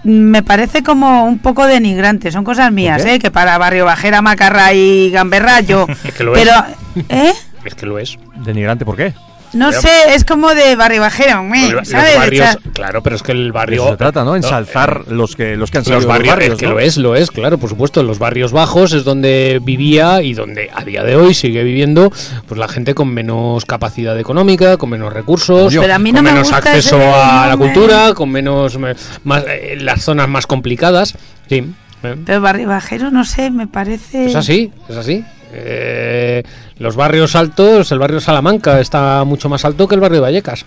[0.04, 2.32] me parece como un poco denigrante.
[2.32, 3.06] Son cosas mías?
[3.06, 3.20] ¿eh?
[3.20, 5.86] Que para Barrio Bajera, Macarra y Gamberra yo.
[6.06, 6.42] Es que lo es.
[6.44, 7.34] pero, ¿eh?
[7.66, 8.18] Es que lo es.
[8.38, 9.14] Denigrante, ¿por qué?
[9.54, 12.16] No sé, es como de Barrio Bajero, meh, Los ¿sabes?
[12.18, 13.84] barrios, Echar- claro, pero es que el barrio.
[13.84, 14.32] eso se trata, ¿no?
[14.32, 16.72] No, Ensalzar los que los que han salido Los de barrios, barrios, es que ¿no?
[16.74, 18.02] lo es, lo es, claro, por supuesto.
[18.02, 22.12] En los barrios bajos es donde vivía y donde a día de hoy sigue viviendo
[22.48, 26.26] pues la gente con menos capacidad económica, con menos recursos, Pero a mí no con
[26.26, 30.30] me menos gusta acceso ese a la cultura, con menos me- más, eh, las zonas
[30.30, 31.16] más complicadas.
[31.50, 31.66] Sí,
[32.04, 34.28] eh, Pero Barrio Bajero, no sé, me parece...
[34.28, 35.26] es así, es así.
[35.54, 36.44] Eh,
[36.78, 40.66] los barrios altos, el barrio Salamanca está mucho más alto que el barrio Vallecas.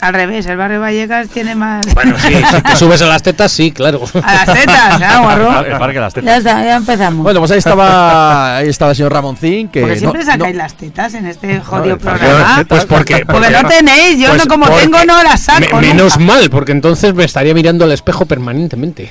[0.00, 1.86] Al revés, el Barrio Vallecas tiene más...
[1.94, 4.02] Bueno, sí, si te subes a las tetas, sí, claro.
[4.22, 5.64] A las tetas, ¿ah, guarro?
[5.64, 6.26] El parque de las tetas.
[6.26, 7.22] Ya está, ya empezamos.
[7.22, 9.68] Bueno, pues ahí estaba, ahí estaba el señor Ramoncín.
[9.68, 12.64] Que Porque no- siempre sacáis no- las tetas en este jodido programa.
[12.68, 15.76] Pues porque, Porque no tenéis, yo Pues no como tengo no las saco.
[15.76, 16.32] Me- menos nunca.
[16.34, 19.10] mal, porque entonces me estaría mirando al espejo permanentemente.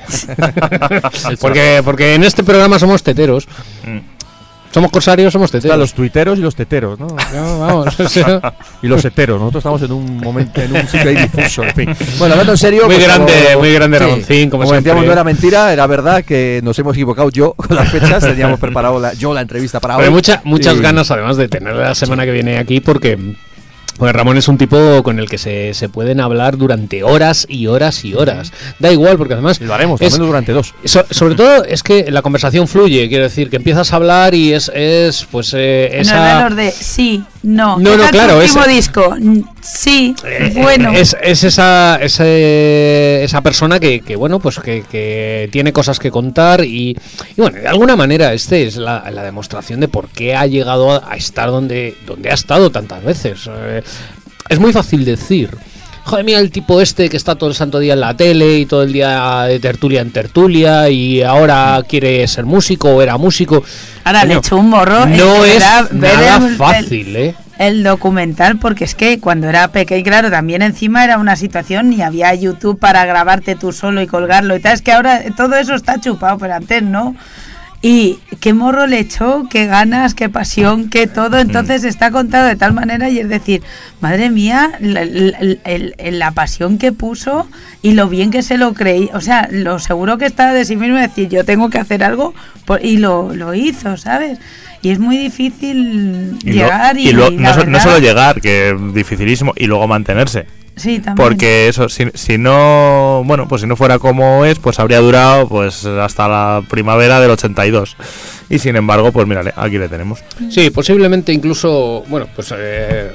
[1.40, 3.48] porque, porque en este programa somos teteros.
[4.74, 5.80] Somos corsarios, somos Están teteros.
[5.80, 7.08] los tuiteros y los teteros, ¿no?
[7.08, 9.40] No, vamos, o sea, Y los heteros.
[9.40, 11.96] Nosotros estamos en un momento, en un sitio ahí difuso, en fin.
[12.18, 12.86] Bueno, hablando en serio.
[12.86, 16.60] Muy pues, grande, como- muy grande Ramoncín, como decíamos, no era mentira, era verdad que
[16.64, 18.24] nos hemos equivocado yo con las fechas.
[18.24, 20.14] Teníamos preparado la- yo la entrevista para Pero hoy.
[20.14, 23.18] mucha- muchas Y- ganas además de tener la semana que viene aquí porque...
[23.98, 27.68] Porque Ramón es un tipo con el que se, se pueden hablar durante horas y
[27.68, 28.52] horas y horas.
[28.80, 29.62] Da igual, porque además...
[29.62, 30.74] Lo haremos, es- menos durante dos.
[30.86, 34.54] So- sobre todo es que la conversación fluye, quiero decir, que empiezas a hablar y
[34.54, 36.32] es, es pues eh, No esa...
[36.32, 37.78] es de los de sí, no.
[37.78, 39.16] No, ¿Qué no, claro, último es- disco?
[39.62, 40.92] Sí, Eh, bueno.
[40.94, 46.12] Es, es esa, ese- esa persona que, que, bueno, pues que, que tiene cosas que
[46.12, 50.36] contar y, y, bueno, de alguna manera este es la, la demostración de por qué
[50.36, 53.50] ha llegado a, a estar donde, donde ha estado tantas veces.
[53.50, 53.84] Eh,
[54.50, 55.50] es muy fácil decir.
[56.06, 58.66] Joder, mira el tipo este que está todo el santo día en la tele y
[58.66, 63.64] todo el día de tertulia en tertulia y ahora quiere ser músico o era músico.
[64.04, 65.06] Ahora le echo un morro.
[65.06, 67.36] No es era nada el- fácil, ¿eh?
[67.58, 72.02] el documental porque es que cuando era pequeño, claro, también encima era una situación, ni
[72.02, 75.74] había YouTube para grabarte tú solo y colgarlo y tal, es que ahora todo eso
[75.76, 77.16] está chupado, pero antes no.
[77.86, 81.38] Y qué morro le echó, qué ganas, qué pasión, qué todo.
[81.38, 83.62] Entonces está contado de tal manera y es decir,
[84.00, 87.46] madre mía, la, la- pasión que puso
[87.82, 89.10] y lo bien que se lo creí.
[89.14, 92.34] O sea, lo seguro que estaba de sí mismo decir, yo tengo que hacer algo
[92.66, 94.40] por- y lo, lo hizo, ¿sabes?
[94.82, 98.70] Y es muy difícil Y, lo- llegar y, y lo- no, no solo llegar, que
[98.70, 100.46] es dificilísimo, y luego mantenerse.
[100.76, 101.16] Sí, también.
[101.16, 105.48] Porque eso, si, si no, bueno, pues si no fuera como es, pues habría durado
[105.48, 107.96] pues hasta la primavera del 82.
[108.50, 110.20] Y sin embargo, pues mírale, aquí le tenemos.
[110.50, 113.12] Sí, posiblemente incluso, bueno, pues eh,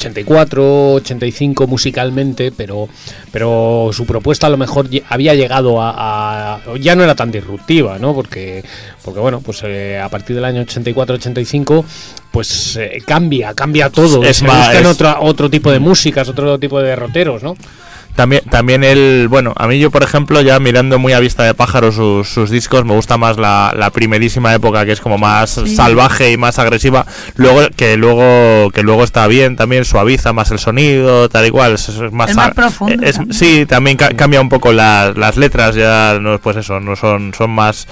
[0.00, 2.88] 84, 85 musicalmente, pero,
[3.30, 8.14] pero su propuesta a lo mejor había llegado a, ya no era tan disruptiva, ¿no?
[8.14, 8.64] Porque,
[9.04, 11.84] porque bueno, pues eh, a partir del año 84-85
[12.30, 14.24] pues eh, cambia, cambia todo.
[14.24, 17.56] Es más, otro, otro tipo de músicas, otro tipo de derroteros, ¿no?
[18.14, 21.54] También, también el, bueno, a mí yo por ejemplo, ya mirando muy a vista de
[21.54, 25.60] pájaro sus, sus discos, me gusta más la, la, primerísima época que es como más
[25.74, 27.06] salvaje y más agresiva,
[27.36, 31.74] luego que luego que luego está bien, también suaviza más el sonido, tal y cual,
[31.74, 33.02] es, más, profundo.
[33.30, 37.86] sí, también cambia un poco las letras, ya no pues eso, no son son más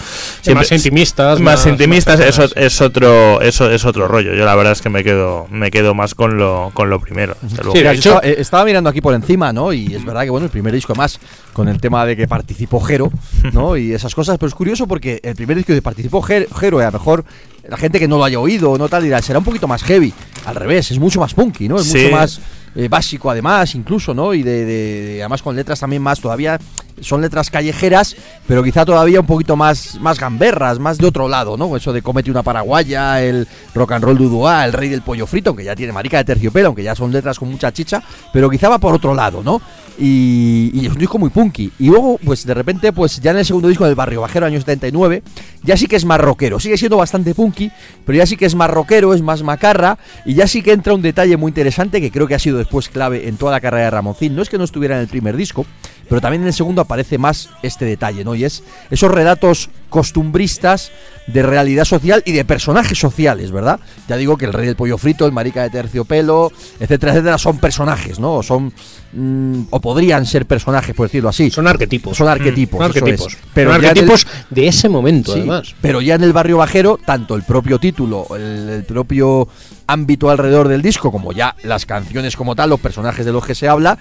[0.55, 4.35] más intimistas, más, intimistas, eso es otro eso es otro rollo.
[4.35, 7.37] Yo la verdad es que me quedo me quedo más con lo con lo primero.
[7.73, 9.73] Sí, estaba, eh, estaba mirando aquí por encima, ¿no?
[9.73, 11.21] Y es verdad que bueno, el primer disco más
[11.53, 13.13] con el tema de que participó Jero,
[13.53, 13.77] ¿no?
[13.79, 16.87] y esas cosas, pero es curioso porque el primer disco de participó Jero, y a
[16.87, 17.25] lo mejor
[17.69, 19.83] la gente que no lo haya oído o no tal dirá, será un poquito más
[19.83, 20.13] heavy.
[20.47, 21.79] Al revés, es mucho más punky, ¿no?
[21.79, 22.41] Es mucho más
[22.75, 24.35] eh, básico además, incluso, ¿no?
[24.35, 26.59] Y de, además con letras también más todavía
[27.01, 28.17] son letras callejeras,
[28.47, 31.77] pero quizá todavía un poquito más, más gamberras, más de otro lado, ¿no?
[31.77, 35.51] Eso de comete una paraguaya, el rock and roll dudua, el rey del pollo frito,
[35.51, 38.03] aunque ya tiene marica de terciopelo, aunque ya son letras con mucha chicha,
[38.33, 39.61] pero quizá va por otro lado, ¿no?
[40.01, 41.73] Y, es un disco muy punky.
[41.79, 44.59] Y luego, pues de repente, pues ya en el segundo disco del Barrio Bajero, año
[44.59, 45.23] 79,
[45.65, 46.61] ya sí que es más rockero.
[46.61, 47.71] Sigue siendo bastante punky,
[48.07, 50.95] pero ya sí que es más rockero, es más macarra, y ya sí que entra
[50.95, 53.85] un detalle muy interesante que creo que ha sido después clave en toda la carrera
[53.85, 54.37] de Ramoncín.
[54.37, 55.65] No es que no estuviera en el primer disco,
[56.09, 58.35] pero también en el segundo aparece más este detalle, ¿no?
[58.35, 60.91] Y es esos relatos costumbristas
[61.27, 63.81] de realidad social y de personajes sociales, ¿verdad?
[64.09, 67.59] Ya digo que el rey del pollo frito, el marica de terciopelo, etcétera, etcétera, son
[67.59, 68.43] personajes, ¿no?
[68.43, 68.73] Son
[69.13, 71.51] mm, o podrían ser personajes, por decirlo así.
[71.51, 72.17] Son arquetipos.
[72.17, 72.81] Son arquetipos.
[72.81, 73.37] Mm, arquetipos.
[73.53, 75.75] Pero arquetipos de ese momento, además.
[75.83, 79.49] Pero ya en el barrio bajero, tanto el propio título, el propio
[79.87, 83.55] ámbito alrededor del disco, como ya las canciones como tal, los personajes de los que
[83.55, 83.99] se habla,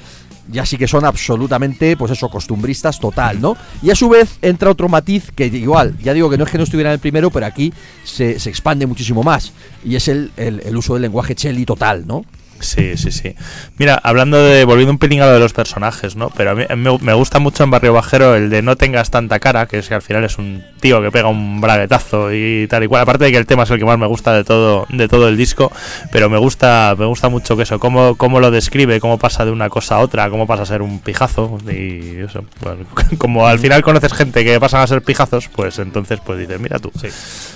[0.52, 3.56] ya sí que son absolutamente, pues eso, costumbristas total, ¿no?
[3.82, 6.58] Y a su vez entra otro matiz que igual, ya digo que no es que
[6.58, 7.74] no estuviera en el primero, pero aquí
[8.04, 12.26] se, expande muchísimo más, y es el, el, el uso del lenguaje chelly total, ¿no?
[12.60, 13.36] Sí, sí, sí.
[13.78, 16.30] Mira, hablando de, volviendo un pelín a lo de los personajes, ¿no?
[16.36, 19.68] Pero a mí me, gusta mucho en Barrio Bajero el de no tengas tanta cara,
[19.68, 22.88] que es que al final es un tío que pega un braguetazo y tal y
[22.88, 23.02] cual.
[23.04, 25.28] Aparte de que el tema es el que más me gusta de todo, de todo
[25.28, 25.72] el disco,
[26.12, 29.52] pero me gusta, me gusta mucho que eso, cómo, cómo lo describe, cómo pasa de
[29.52, 32.44] una cosa a otra, cómo pasa a ser un pijazo y eso.
[33.18, 36.80] como al final conoces gente que pasan a ser pijazos, pues entonces pues dices, mira
[36.80, 36.92] tú.
[37.00, 37.08] Sí.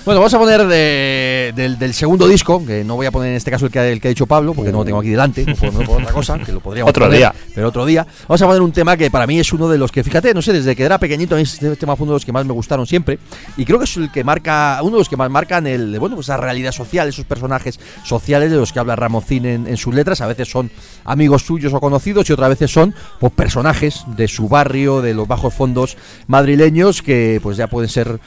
[0.04, 3.66] Bueno, vamos a poner del, segundo disco, que no voy a poner en este caso
[3.66, 6.12] el que, el que ha dicho Pablo, porque no tengo aquí delante, no por, otra
[6.12, 7.34] cosa, que lo podríamos Otro día.
[7.54, 8.06] Pero otro día.
[8.28, 10.42] Vamos a poner un tema que para mí es uno de los que, fíjate, no
[10.42, 12.86] sé, desde que era pequeñito, este tema fue uno de los que más me gustaron
[12.86, 13.18] siempre.
[13.56, 16.16] Y creo que es el que marca, uno de los que más marcan el, bueno,
[16.16, 19.94] pues esa realidad social, esos personajes sociales de los que habla Ramoncín en, en sus
[19.94, 20.20] letras.
[20.20, 20.70] A veces son
[21.04, 25.28] amigos suyos o conocidos y otras veces son pues, personajes de su barrio, de los
[25.28, 28.20] bajos fondos madrileños, que pues ya pueden ser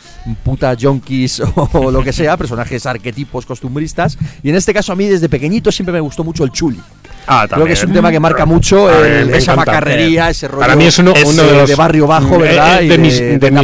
[0.43, 1.39] putas, junkies
[1.74, 4.18] o lo que sea, personajes arquetipos costumbristas.
[4.43, 6.80] Y en este caso a mí desde pequeñito siempre me gustó mucho el chuli.
[7.28, 10.60] Ah, Creo que es un tema que marca mucho esa macarrería, ese rollo.
[10.60, 12.82] Para mí es uno, de, los, barrio bajo, ¿verdad?
[12.82, 13.18] de, mis,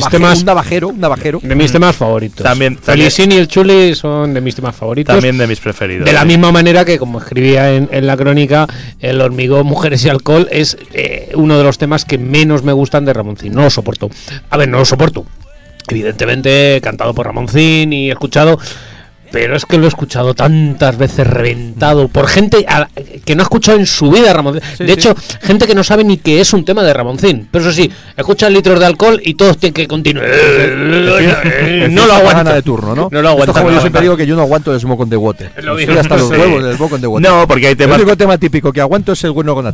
[0.10, 0.40] temas.
[0.40, 1.40] Un navajero, un navajero.
[1.44, 2.44] De mis temas favoritos.
[2.44, 2.78] También.
[2.78, 5.14] Felicini y el Chuli son de mis temas favoritos.
[5.14, 6.06] También de mis preferidos.
[6.06, 8.68] De la misma manera que, como escribía en, la crónica,
[9.00, 13.06] El hormigón, mujeres y alcohol es eh, uno de los temas que menos me gustan
[13.06, 13.54] de Ramoncín.
[13.54, 14.10] No lo soporto.
[14.50, 15.26] A ver, no lo soporto.
[15.88, 18.60] Evidentemente, cantado por Ramoncín y escuchado
[19.32, 22.66] pero es que lo he escuchado tantas veces reventado por gente
[23.24, 24.62] que no ha escuchado en su vida Ramoncín.
[24.80, 27.48] de hecho, gente que no sabe ni que es un tema de Ramoncín.
[27.50, 30.26] Pero eso sí, escuchan litros de alcohol y todos tienen que continuar.
[31.90, 32.54] no lo aguanto.
[32.54, 33.10] de turno, ¿no?
[33.12, 33.54] No lo aguanto.
[33.54, 35.52] como yo siempre digo que yo no aguanto el smoke on the water.
[35.64, 37.30] Lo hasta los huevos del smoke on the water.
[37.30, 37.96] No, porque hay temas.
[37.96, 39.72] El único tema típico que aguanto es el bueno con.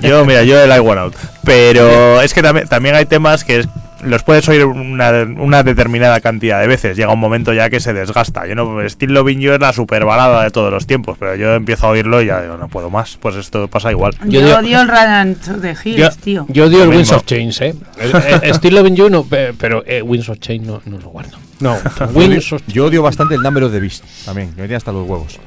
[0.00, 1.14] Yo, mira, yo el I Want Out.
[1.44, 3.64] Pero es que también, también hay temas que
[4.02, 6.96] los puedes oír una, determinada cantidad de veces.
[6.96, 8.46] Llega un momento ya que se desgasta.
[8.46, 11.54] Yo no, Steel Loving You es la super balada de todos los tiempos, pero yo
[11.54, 13.16] empiezo a oírlo y ya digo, no puedo más.
[13.20, 14.14] Pues esto pasa igual.
[14.26, 16.46] Yo, odio el Run de Hills, tío.
[16.48, 17.74] Yo odio el Winds of Change, ¿eh?
[18.54, 21.38] Still Loving You, no, pero eh, Winds of Change no, no lo guardo.
[21.60, 21.76] No,
[22.68, 25.40] yo odio bastante el Number of the Beast también, que me tiene hasta los huevos.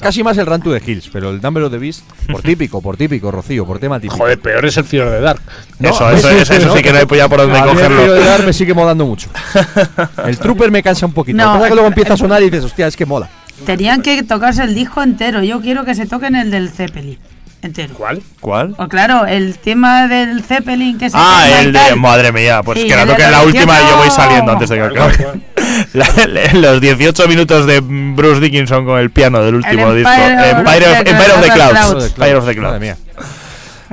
[0.00, 2.80] casi más el Run to the Hills, pero el Number of the Beast, por típico,
[2.80, 4.18] por típico, Rocío, por tema típico.
[4.18, 5.40] Joder, peor es el Fear of the Dark.
[5.80, 8.14] eso, eso, eso, sí que no hay por dónde cogerlo.
[8.14, 9.28] El the Dark me sigue molando mucho.
[10.26, 11.36] El Trooper me cansa un poquito.
[11.38, 13.28] No, que luego empieza a sonar y dices, hostia, es que mola.
[13.66, 15.42] Tenían que tocarse el disco entero.
[15.42, 17.18] Yo quiero que se toquen el del Zeppelin
[17.62, 17.94] entero.
[17.94, 18.20] ¿Cuál?
[18.40, 18.74] ¿Cuál?
[18.76, 22.96] O claro, el tema del Zeppelin que se Ah, el de madre mía, pues que
[22.96, 25.42] la toque la última y yo voy saliendo antes de que acabe.
[25.92, 30.10] la- los 18 minutos de Bruce Dickinson con el piano del último El disco.
[30.12, 31.70] Empire of- Empire of, de- Empire of the de Clouds.
[31.78, 32.04] Clouds.
[32.06, 32.66] Empire of the Clouds.
[32.72, 32.96] Madre mía.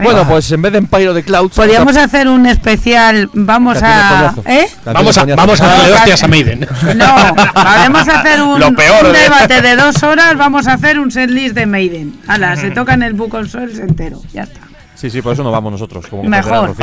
[0.04, 1.56] Bueno, pues en vez de Empire de Clouds.
[1.56, 4.34] Podríamos hacer un especial, vamos a...
[4.46, 4.68] ¿Eh?
[4.86, 6.68] Vamos a, vamos a darle hostias a Maiden.
[6.96, 7.16] No,
[7.54, 11.12] podemos hacer un, Lo peor un de- debate de dos horas, vamos a hacer un
[11.12, 12.20] setlist de Maiden.
[12.28, 14.62] Ala, se toca en el Book of Souls entero, ya está.
[14.96, 16.06] Sí, sí, por eso no vamos nosotros.
[16.10, 16.76] Como Mejor.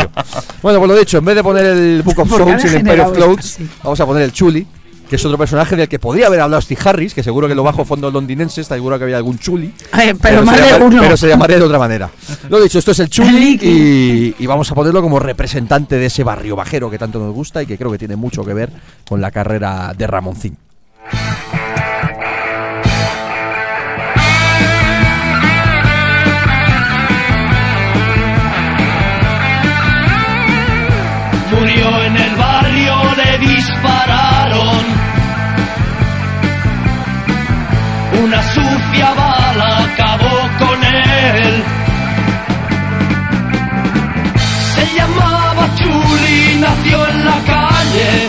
[0.63, 3.01] Bueno, pues lo dicho, en vez de poner el Book of Souls y el Empire
[3.03, 3.69] of Clouds, sí.
[3.83, 4.67] vamos a poner el Chuli,
[5.09, 7.63] que es otro personaje del que podría haber hablado Steve Harris, que seguro que lo
[7.63, 9.73] bajo fondo londinense, está seguro que había algún Chuli.
[9.93, 11.01] Ay, pero más se de llama- uno.
[11.03, 12.11] pero se llamaría de otra manera.
[12.49, 16.25] Lo dicho, esto es el Chuli y, y vamos a ponerlo como representante de ese
[16.25, 18.71] barrio bajero que tanto nos gusta y que creo que tiene mucho que ver
[19.09, 20.57] con la carrera de Ramoncín.
[45.75, 48.29] Chuli, nació en la calle.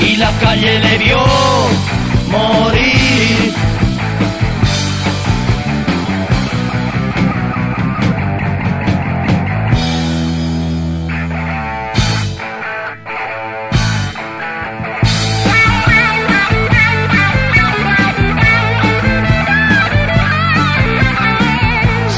[0.00, 1.18] Y la calle le vio
[2.30, 3.52] morir.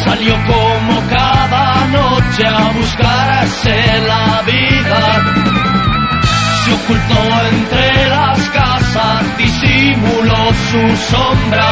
[0.04, 0.36] Salió
[3.70, 5.22] la vida.
[6.64, 11.70] Se ocultó entre las casas, disimuló su sombra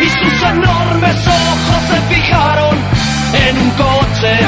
[0.00, 2.76] y sus enormes ojos se fijaron
[3.32, 4.38] en un coche,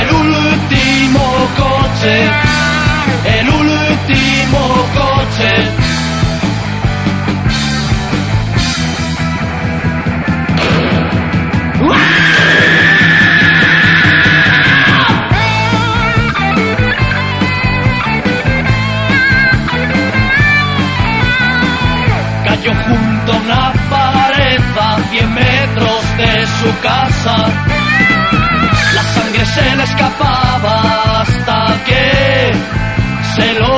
[0.00, 2.30] el último coche,
[3.38, 5.83] el último coche.
[26.64, 27.36] Su casa.
[28.94, 32.52] La sangre se le escapaba hasta que
[33.34, 33.72] se lo...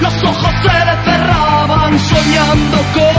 [0.00, 3.15] Los ojos se le cerraban soñando con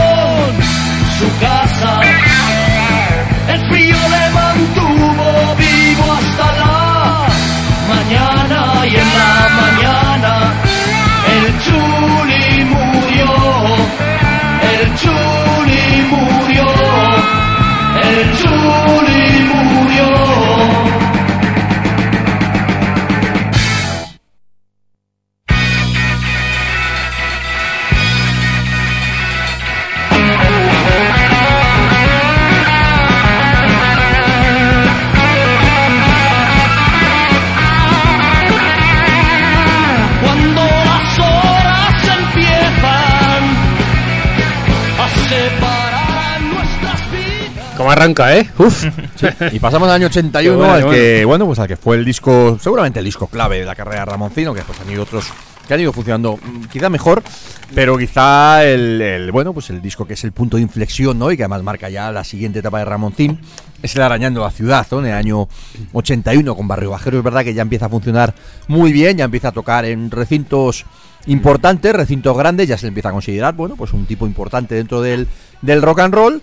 [47.98, 48.48] arranca, eh?
[48.58, 48.84] Uf.
[49.52, 52.04] Y pasamos al año 81 Qué bueno, al que, bueno, pues al que fue el
[52.04, 55.26] disco, seguramente el disco clave de la carrera de Ramoncino, que pues han ido otros
[55.66, 57.22] que han ido funcionando mm, quizá mejor,
[57.74, 61.30] pero quizá el, el, bueno, pues el disco que es el punto de inflexión, ¿no?
[61.30, 63.38] Y que además marca ya la siguiente etapa de Ramoncín,
[63.82, 65.00] es el Arañando la Ciudad, ¿no?
[65.00, 65.46] En el año
[65.92, 68.34] 81 con Barrio Bajero, es verdad que ya empieza a funcionar
[68.66, 70.86] muy bien, ya empieza a tocar en recintos
[71.26, 75.02] importantes, recintos grandes, ya se le empieza a considerar, bueno, pues un tipo importante dentro
[75.02, 75.28] del,
[75.60, 76.42] del rock and roll.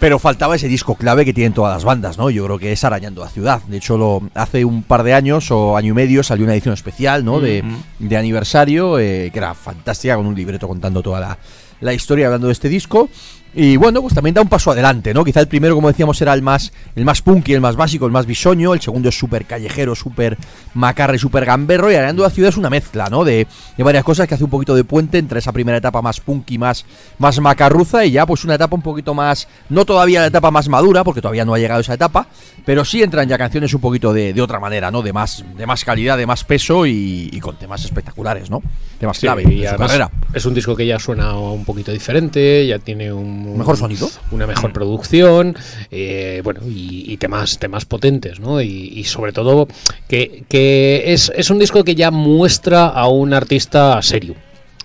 [0.00, 2.28] Pero faltaba ese disco clave que tienen todas las bandas, ¿no?
[2.28, 3.62] Yo creo que es Arañando la Ciudad.
[3.62, 6.74] De hecho, lo, hace un par de años o año y medio salió una edición
[6.74, 7.40] especial, ¿no?
[7.40, 7.64] De,
[7.98, 11.38] de aniversario, eh, que era fantástica, con un libreto contando toda la,
[11.80, 13.08] la historia hablando de este disco.
[13.56, 15.24] Y bueno, pues también da un paso adelante, ¿no?
[15.24, 18.12] Quizá el primero, como decíamos, era el más, el más punky, el más básico, el
[18.12, 18.74] más bisoño.
[18.74, 20.36] El segundo es súper callejero, súper
[20.74, 21.90] macarre, súper gamberro.
[21.90, 23.24] Y Arañando la Ciudad es una mezcla, ¿no?
[23.24, 26.20] De, de varias cosas que hace un poquito de puente entre esa primera etapa más
[26.20, 26.84] punky, más,
[27.18, 30.68] más macarruza y ya pues una etapa un poquito más, no todavía la etapa más
[30.68, 32.26] madura, porque todavía no ha llegado esa etapa,
[32.64, 35.02] pero sí entran ya canciones un poquito de, de otra manera, ¿no?
[35.02, 38.62] De más, de más calidad, de más peso y, y con temas espectaculares, ¿no?
[38.98, 40.10] Temas Sí, clave y de su además carrera.
[40.32, 44.08] Es un disco que ya suena un poquito diferente, ya tiene un Mejor sonido.
[44.30, 45.56] una mejor producción,
[45.90, 48.60] eh, bueno, y, y temas, temas potentes, ¿no?
[48.60, 49.68] Y, y sobre todo
[50.08, 54.34] que, que es, es un disco que ya muestra a un artista serio.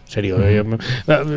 [0.10, 0.38] Serio.
[0.41, 0.64] Eh,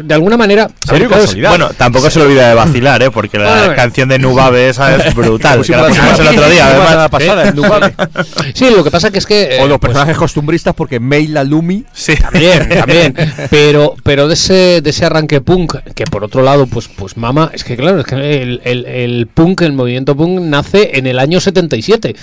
[0.02, 0.68] De alguna manera.
[0.86, 1.08] Serio.
[1.48, 3.10] Bueno, tampoco se le olvida de vacilar, ¿eh?
[3.10, 5.62] Porque la Bueno, canción de Nubabe esa es brutal.
[5.62, 7.08] Que la sí, pusimos el la otro día, además.
[7.10, 7.52] pasada.
[8.54, 9.58] Sí, lo que pasa que es que.
[9.60, 12.14] O eh, los pues, personajes costumbristas porque Meila Lumi Sí.
[12.16, 13.14] También, también.
[13.50, 17.50] Pero, pero de ese, de ese arranque punk, que por otro lado, pues, pues mama,
[17.52, 21.18] es que claro, es que el, el- el punk, el movimiento punk nace en el
[21.18, 22.14] año 77.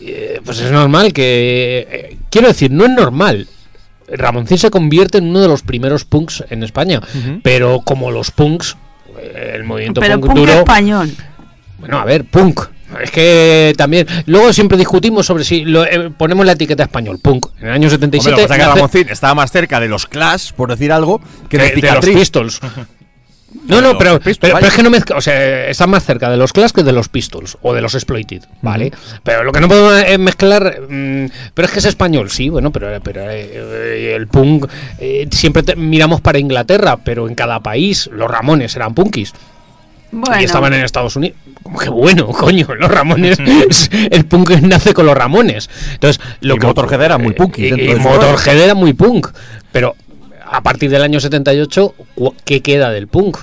[0.00, 1.86] Eh, pues es normal que.
[1.90, 3.48] eh, quiero decir, no es normal.
[4.08, 7.00] Ramoncín se convierte en uno de los primeros punks en España.
[7.42, 8.76] Pero como los punks,
[9.54, 10.52] el movimiento Pero punk, punk duro.
[10.52, 11.10] español.
[11.78, 12.60] Bueno, a ver, punk.
[13.02, 14.06] Es que también.
[14.26, 17.46] Luego siempre discutimos sobre si lo, eh, ponemos la etiqueta español, punk.
[17.60, 18.30] En el año Hombre, 77.
[18.30, 21.58] lo que pasa que Ramoncín estaba más cerca de los Clash, por decir algo, que
[21.58, 22.04] de, de, de los.
[22.06, 22.60] Pistols.
[23.66, 26.30] No, no, pero, Pistols, pero, pero es que no mezcla, o sea, está más cerca
[26.30, 28.92] de los Clash que de los Pistols o de los Exploited, ¿vale?
[29.22, 32.70] Pero lo que no podemos eh, mezclar, mm, pero es que es español, sí, bueno,
[32.70, 34.66] pero, pero eh, el punk
[34.98, 39.32] eh, siempre te- miramos para Inglaterra, pero en cada país los Ramones eran punkis
[40.12, 41.36] Bueno, y estaban en Estados Unidos.
[41.62, 45.68] Como que bueno, coño, los Ramones, es- el punk nace con los Ramones.
[45.94, 49.28] Entonces, lo Y que Motorhead era muy punky Y, Motorhead era muy punk,
[49.72, 49.96] pero
[50.50, 53.38] a partir del año 78, cu- ¿qué queda del punk?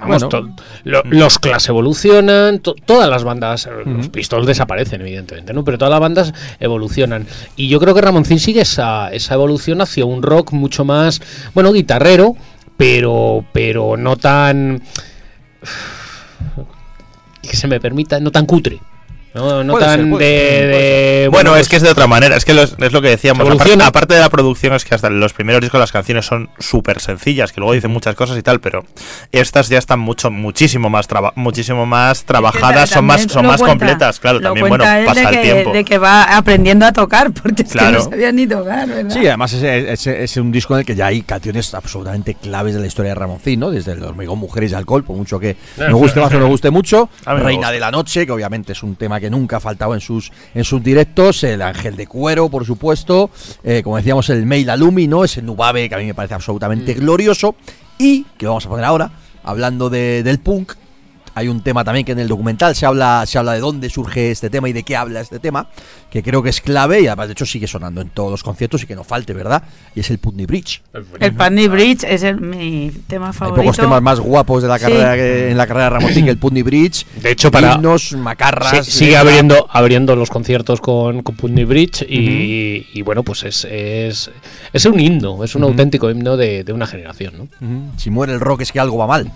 [0.00, 0.28] Vamos, Bueno.
[0.28, 5.64] to- lo- los Clash evolucionan, to- todas las bandas, eh, los Pistols desaparecen, evidentemente, ¿no?
[5.64, 7.26] Pero todas las bandas evolucionan.
[7.56, 11.20] Y yo creo que Ramoncín sigue esa, esa evolución hacia un rock mucho más,
[11.52, 12.36] bueno, guitarrero,
[12.76, 14.82] pero, pero no tan.
[17.42, 18.78] que se me permita, no tan cutre.
[19.34, 22.06] No, no Puede tan ser, puede de, de- Bueno, pues, es que es de otra
[22.06, 23.42] manera, es que los- es lo que decíamos.
[23.46, 23.86] apar- Evoluciona.
[23.86, 27.52] Aparte, de la producción, es que hasta los primeros discos las canciones son súper sencillas,
[27.52, 28.84] que luego dicen muchas cosas y tal, pero
[29.32, 33.66] estas ya están mucho, muchísimo más traba- muchísimo más trabajadas, son más, son más cuenta-
[33.86, 35.72] completas, claro, también bueno, pasa de el que, tiempo.
[35.72, 37.98] De que va aprendiendo a tocar, porque es que Claro.
[37.98, 39.10] no sabía ni tocar, ¿verdad?
[39.14, 42.74] Sí, además es, es- es un disco en el que ya hay canciones absolutamente claves
[42.74, 43.70] de la historia de Ramoncín, ¿no?
[43.70, 46.70] Desde el hormigón, mujeres y alcohol, por mucho que nos guste más o nos guste
[46.70, 47.08] mucho.
[47.26, 50.30] Reina de la Noche, que obviamente es un tema que nunca ha faltado en sus,
[50.54, 51.44] en sus directos.
[51.44, 53.30] El Ángel de Cuero, por supuesto.
[53.64, 55.24] Eh, como decíamos, el Mail Alumi, ¿no?
[55.24, 57.54] Ese Nubabe que a mí me parece absolutamente glorioso.
[57.98, 59.10] Y que lo vamos a poner ahora,
[59.42, 60.72] hablando de- del punk.
[61.38, 64.32] Hay un tema también que en el documental se habla, se habla de dónde surge
[64.32, 65.68] este tema y de qué habla este tema,
[66.10, 68.82] que creo que es clave y además de hecho sigue sonando en todos los conciertos
[68.82, 69.62] y que no falte, ¿verdad?
[69.94, 70.82] Y es el Putney Bridge.
[71.20, 73.62] El Putney Bridge es el, mi tema Hay favorito.
[73.62, 74.84] pocos temas más guapos de la Sí.
[74.86, 77.06] carrera que- en la carrera de Ramoncín que el Putney Bridge.
[77.22, 78.84] De hecho, para- Himnos, macarras.
[78.86, 83.64] Sí, sigue abriendo, abriendo los conciertos con, con Putney Bridge y, y bueno, pues es,
[83.70, 84.30] es,
[84.72, 87.44] es un himno, es un auténtico himno de, de una generación, ¿no?
[87.44, 87.92] Ujú.
[87.96, 89.30] Si muere el rock es que algo va mal.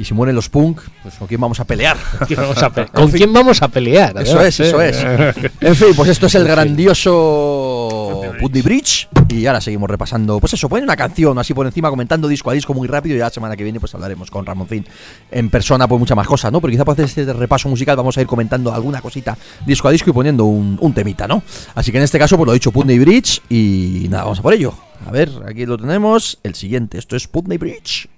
[0.00, 1.94] Y si mueren los punk, pues con quién vamos a pelear.
[2.26, 4.16] ¿Quién vamos a pe- ¿Con quién vamos a pelear?
[4.22, 4.96] Eso es, eso es.
[5.60, 9.08] En fin, pues esto es el grandioso Putney Bridge.
[9.28, 10.40] Y ahora seguimos repasando.
[10.40, 13.14] Pues eso, ponen una canción así por encima, comentando disco a disco muy rápido.
[13.14, 14.86] Y ya la semana que viene, pues hablaremos con Ramoncín
[15.30, 16.60] en persona, pues muchas más cosas, ¿no?
[16.62, 19.36] Pero quizá para hacer este repaso musical vamos a ir comentando alguna cosita
[19.66, 21.42] disco a disco y poniendo un, un temita, ¿no?
[21.74, 23.42] Así que en este caso, pues lo he dicho Putney Bridge.
[23.50, 24.72] Y nada, vamos a por ello.
[25.06, 26.38] A ver, aquí lo tenemos.
[26.42, 28.08] El siguiente, esto es Putney Bridge.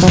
[0.00, 0.06] El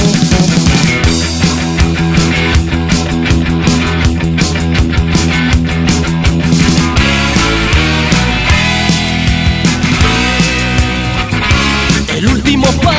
[12.28, 12.96] último punk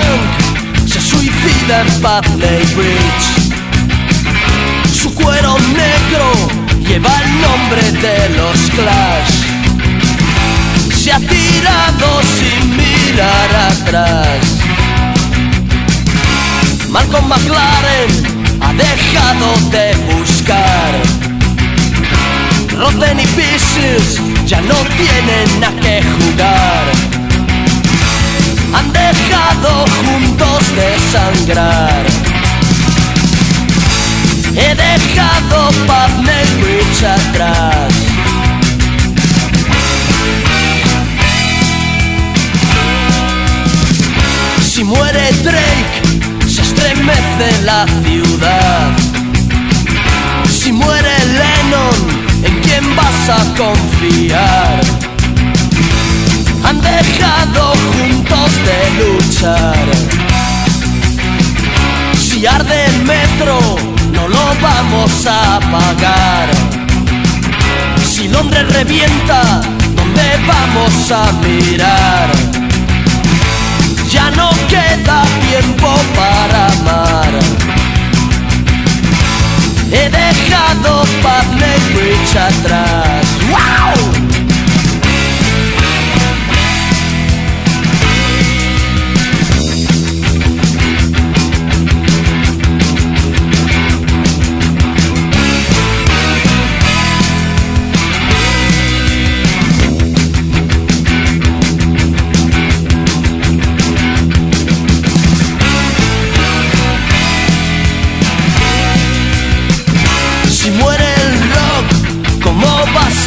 [0.86, 3.52] se suicida en Putney Bridge.
[4.90, 6.32] Su cuero negro
[6.80, 9.44] lleva el nombre de los Clash.
[10.96, 14.67] Se ha tirado sin mirar atrás.
[16.88, 18.10] Malcolm McLaren
[18.60, 20.90] ha dejado de buscar.
[22.76, 27.18] Rotten y Pieces ya no tienen a qué jugar
[28.74, 32.06] han dejado juntos de sangrar.
[34.54, 37.92] He dejado Putney Bridge atrás.
[44.62, 46.37] Si muere Drake,
[46.88, 48.90] estremece la ciudad.
[50.48, 54.80] Si muere Lennon, ¿en quién vas a confiar?
[56.64, 59.86] han dejado juntos de luchar.
[62.16, 63.58] Si arde el metro,
[64.12, 66.48] no lo vamos a apagar.
[68.04, 69.60] Si Londres revienta,
[69.94, 72.67] ¿dónde vamos a mirar?
[74.38, 75.18] No queda
[75.50, 77.32] tiempo para amar.
[79.90, 81.04] He dejado
[81.94, 83.26] Bridge atrás.
[83.50, 84.57] ¡Wow!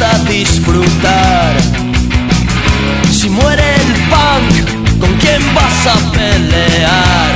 [0.00, 1.54] A disfrutar?
[3.10, 7.32] Si muere el punk, ¿con quién vas a pelear?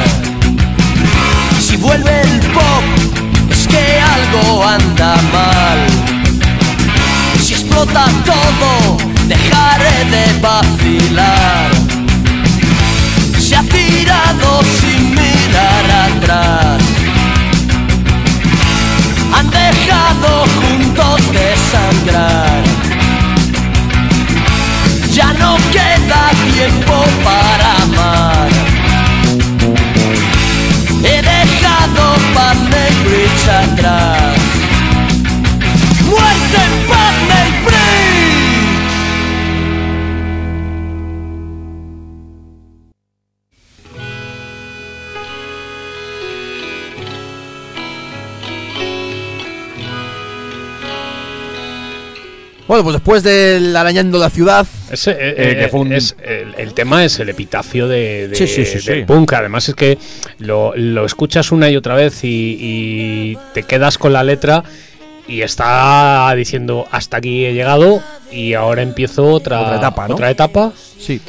[1.60, 2.84] Si vuelve el pop,
[3.50, 5.78] es que algo anda mal.
[7.42, 8.96] Si explota todo,
[9.28, 11.70] dejaré de vacilar.
[13.38, 16.82] Se ha tirado sin mirar atrás.
[19.34, 20.44] Han dejado
[22.06, 22.65] sangrar.
[52.86, 56.54] Pues después del arañando la ciudad, Ese, eh, Eh, que eh, fue un- es- el,
[56.56, 59.04] el tema es el epitafio de, de- Sí, sí, sí, del sí.
[59.04, 59.32] punk.
[59.32, 59.98] Además es que
[60.38, 64.62] lo, lo escuchas una y otra vez y, y te quedas con la letra
[65.26, 68.00] y está diciendo hasta aquí he llegado
[68.30, 70.14] y ahora empiezo otra, Otra etapa, ¿no?
[70.14, 70.72] otra etapa.
[70.98, 71.20] Sí.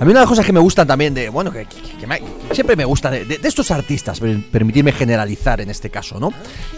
[0.00, 2.06] A mí una de las cosas que me gustan también de, bueno, que, que- que
[2.06, 5.90] me- que siempre me gusta de, de- de estos artistas, per- permitirme generalizar en este
[5.90, 6.32] caso, ¿no?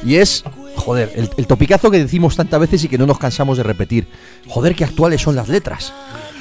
[0.05, 0.43] Y es,
[0.77, 4.09] joder, el, el topicazo que decimos tantas veces y que no nos cansamos de repetir.
[4.49, 5.93] Joder, qué actuales son las letras.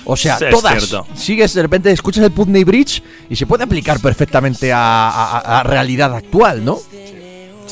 [0.06, 0.74] O sea, Sí, todas.
[1.16, 6.16] Sigues, de repente escuchas el Putney Bridge y se puede aplicar perfectamente a- a realidad
[6.16, 6.80] actual, ¿no?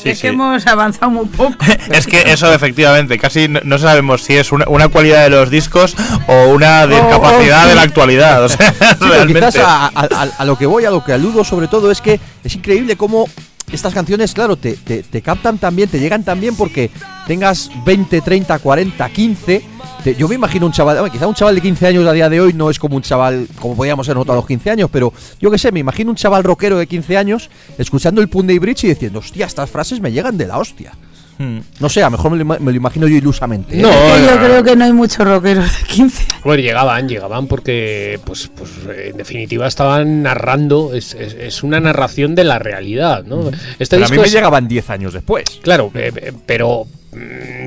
[0.02, 0.22] Sí, es sí.
[0.22, 1.56] que hemos avanzado muy poco.
[1.92, 5.50] Es que eso efectivamente, casi no, no sabemos si es una, una cualidad de los
[5.50, 5.96] discos
[6.26, 7.68] o una discapacidad sí.
[7.70, 8.44] de la actualidad.
[8.44, 9.40] O sea, realmente.
[9.48, 12.20] quizás a- a- a lo que voy, a lo que aludo sobre todo es que
[12.44, 13.28] es increíble cómo
[13.72, 16.90] estas canciones, claro, te, te- te captan también, te llegan también porque
[17.26, 19.62] tengas 20, 30, 40, 15.
[20.04, 22.40] te- yo me imagino un chaval, quizá un chaval de 15 años a día de
[22.40, 25.12] hoy no es como un chaval, como podíamos ser nosotros a los 15 años, pero
[25.40, 28.84] yo qué sé, me imagino un chaval rockero de 15 años escuchando el Punday Bridge
[28.84, 30.92] y diciendo, hostia, estas frases me llegan de la hostia.
[31.38, 31.58] Hmm.
[31.80, 33.78] No sé, a lo mejor me lo, ima- me lo imagino yo ilusamente.
[33.78, 33.82] ¿eh?
[33.82, 36.24] No, yo creo que no hay muchos rockeros de 15.
[36.44, 38.70] Bueno, llegaban, llegaban porque, pues, pues
[39.06, 43.50] en definitiva estaban narrando, es, es- es una narración de la realidad, ¿no?
[43.78, 45.44] Este Pero a mí me es- llegaban 10 años después.
[45.62, 46.86] Claro, eh, eh, pero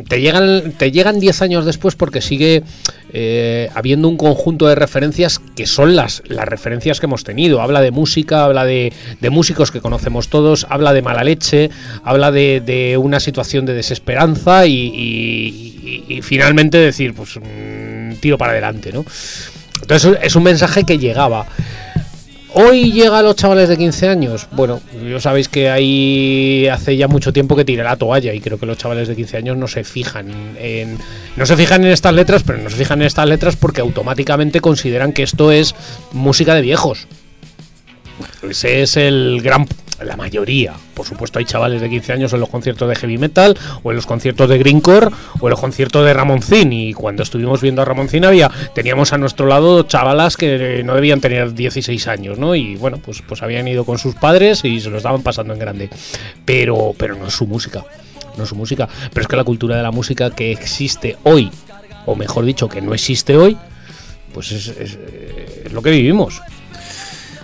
[0.07, 2.64] te llegan te llegan 10 años después porque sigue
[3.14, 7.61] eh, habiendo un conjunto de referencias que son las, las referencias que hemos tenido.
[7.61, 11.69] Habla de música, habla de, de músicos que conocemos todos, habla de mala leche,
[12.03, 18.91] habla de, de una situación de desesperanza y finalmente decir, pues mm, tiro para adelante,
[18.91, 19.06] ¿no?
[19.82, 21.45] Entonces es un mensaje que llegaba.
[22.53, 24.48] Hoy llega a los chavales de 15 años.
[24.52, 28.60] Bueno, yo sabéis que ahí hace ya mucho tiempo que tiré la toalla y creo
[28.60, 30.98] que los chavales de 15 años no se fijan en
[31.38, 34.60] no se fijan en estas letras, pero no se fijan en estas letras porque automáticamente
[34.60, 35.76] consideran que esto es
[36.11, 37.07] música de viejos.
[38.48, 39.65] Ese es el gran
[40.03, 40.73] la mayoría.
[40.94, 43.95] Por supuesto hay chavales de 15 años en los conciertos de heavy metal o en
[43.95, 45.07] los conciertos de greencore
[45.40, 49.18] o en los conciertos de Ramoncín y cuando estuvimos viendo a Ramoncín había teníamos a
[49.18, 52.56] nuestro lado chavalas que no debían tener 16 años, ¿no?
[52.56, 55.60] Y bueno, pues pues habían ido con sus padres y se lo estaban pasando en
[55.60, 55.90] grande.
[56.45, 57.84] Pero pero no es su música.
[58.38, 61.52] No es su música, pero es que la cultura de la música que existe hoy
[62.06, 63.57] o mejor dicho que no existe hoy,
[64.34, 66.41] pues es, es, eh, es lo que vivimos.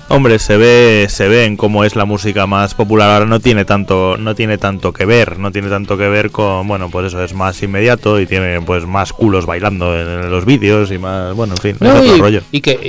[0.09, 3.09] Hombre, se ve, se ve en cómo es la música más popular.
[3.09, 6.65] Ahora no tiene tanto, no tiene tanto que ver, no tiene tanto que ver con,
[6.65, 10.91] bueno, pues eso es más inmediato y tiene pues más culos bailando en los vídeos
[10.91, 12.41] y más, bueno, en fin, es otro y, rollo.
[12.53, 12.79] y que,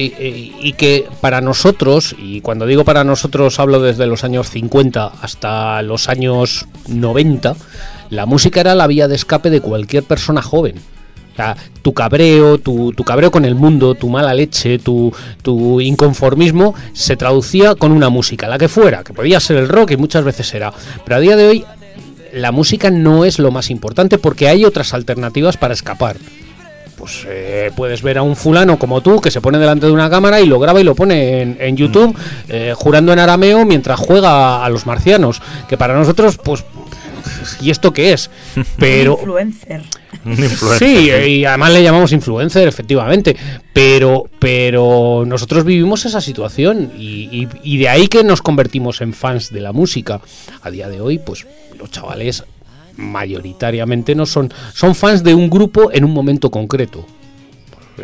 [0.60, 5.82] y que para nosotros, y cuando digo para nosotros hablo desde los años 50 hasta
[5.82, 7.56] los años 90,
[8.10, 10.76] la música era la vía de escape de cualquier persona joven.
[11.38, 15.80] O sea, tu cabreo, tu, tu cabreo con el mundo, tu mala leche, tu, tu
[15.80, 19.96] inconformismo, se traducía con una música, la que fuera, que podía ser el rock y
[19.96, 20.72] muchas veces era.
[21.04, 21.64] Pero a día de hoy
[22.32, 26.16] la música no es lo más importante porque hay otras alternativas para escapar
[26.96, 30.10] pues eh, puedes ver a un fulano como tú que se pone delante de una
[30.10, 32.16] cámara y lo graba y lo pone en, en YouTube
[32.48, 35.40] eh, jurando en arameo mientras juega a los marcianos.
[35.68, 36.64] Que para nosotros, pues,
[37.60, 38.30] ¿y esto qué es?
[38.78, 39.82] Pero Influencer.
[40.24, 40.78] Un influencer,
[41.24, 43.36] sí, y además le llamamos influencer, efectivamente.
[43.72, 49.12] Pero, pero nosotros vivimos esa situación y, y- y de ahí que nos convertimos en
[49.12, 50.20] fans de la música.
[50.62, 51.46] A día de hoy, pues
[51.78, 52.44] los chavales
[52.96, 57.06] mayoritariamente no son, son fans de un grupo en un momento concreto.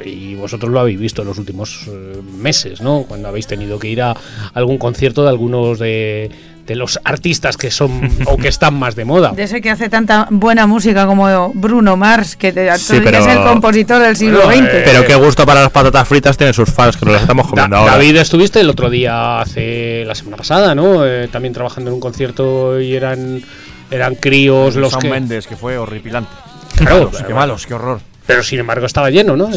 [0.04, 3.04] Y vosotros lo habéis visto en los últimos eh, meses, ¿no?
[3.08, 4.14] Cuando habéis tenido que ir a
[4.54, 6.30] algún concierto de algunos de,
[6.66, 9.32] de los artistas que son o que están más de moda.
[9.32, 13.26] De ese que hace tanta buena música como Bruno Mars, que te, Sí, pero- es
[13.26, 14.74] el compositor del siglo Bueno, XX.
[14.74, 17.46] eh, Pero qué gusto para las patatas fritas tienen sus fans, que nos las estamos
[17.46, 17.92] Da- comiendo ahora.
[17.92, 21.06] David, estuviste el otro día, hace la semana pasada, ¿no?
[21.06, 23.42] Eh, también trabajando en un concierto y eran
[23.90, 25.08] eran críos los que...
[25.08, 26.30] Mendes, que fue horripilante.
[26.76, 28.00] Claro, Malos, pero- qué malos, qué horror.
[28.26, 29.50] Pero sin embargo estaba lleno, ¿no?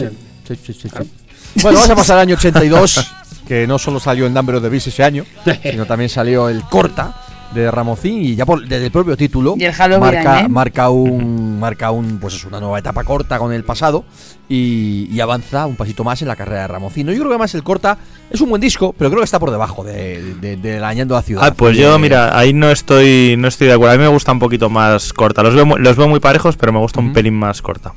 [0.52, 0.58] Eh,
[1.62, 3.14] Bueno, vamos a pasar al año 82,
[3.48, 5.24] que no solo salió el Number of the Beast ese año,
[5.64, 7.16] sino también salió el Corta
[7.54, 10.50] de Ramoncín y ya por, desde el propio título Y el Halloween, marca, ¿eh?
[10.50, 14.04] marca un marca un pues es una nueva etapa corta con el pasado
[14.50, 17.06] y, y avanza un pasito más en la carrera de Ramoncín.
[17.06, 17.98] No, Yo creo que además el Corta
[18.30, 21.16] es un buen disco, pero creo que está por debajo de, de, de la Añando
[21.16, 21.44] a Ciudad.
[21.46, 23.94] Ah, pues De- yo, mira, ahí no estoy no estoy de acuerdo.
[23.94, 25.42] A mí me gusta un poquito más corta.
[25.42, 27.94] Los veo, los veo muy parejos, pero me gusta un pelín más corta.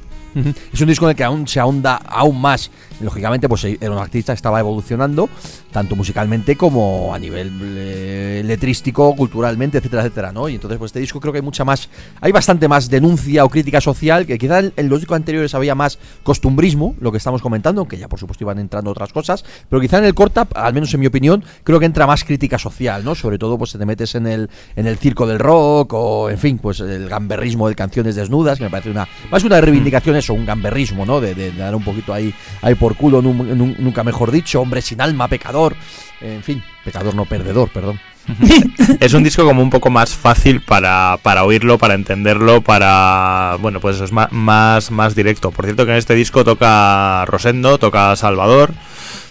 [0.73, 2.71] Es un disco en el que aún se ahonda aún más.
[3.01, 5.29] Lógicamente, pues era un artista que estaba evolucionando,
[5.73, 10.49] tanto musicalmente como a nivel eh, letrístico, culturalmente, etcétera, etcétera, ¿no?
[10.49, 11.89] Y entonces, pues este disco creo que hay mucha más,
[12.21, 15.75] hay bastante más denuncia o crítica social, que quizá en, en los discos anteriores había
[15.75, 19.81] más costumbrismo, lo que estamos comentando, aunque ya por supuesto iban entrando otras cosas, pero
[19.81, 23.05] quizá en el corta, al menos en mi opinión, creo que entra más crítica social,
[23.05, 23.15] ¿no?
[23.15, 26.59] Sobre todo, pues te metes en el, en el circo del rock, o en fin,
[26.59, 30.47] pues el gamberrismo de canciones desnudas, que me parece una, más una reivindicación eso, un
[30.47, 31.21] gamberrismo, ¿no?
[31.21, 35.01] De dar un poquito ahí, ahí por culo, nun- nun- nunca mejor dicho, hombre sin
[35.01, 35.77] alma, pecador,
[36.21, 37.99] en fin, pecador no perdedor, perdón.
[39.01, 43.57] Es un disco como un poco más fácil para, para oírlo, para entenderlo, para...
[43.61, 45.51] Bueno, pues es más, más, más directo.
[45.51, 48.73] Por cierto que en este disco toca Rosendo, toca Salvador,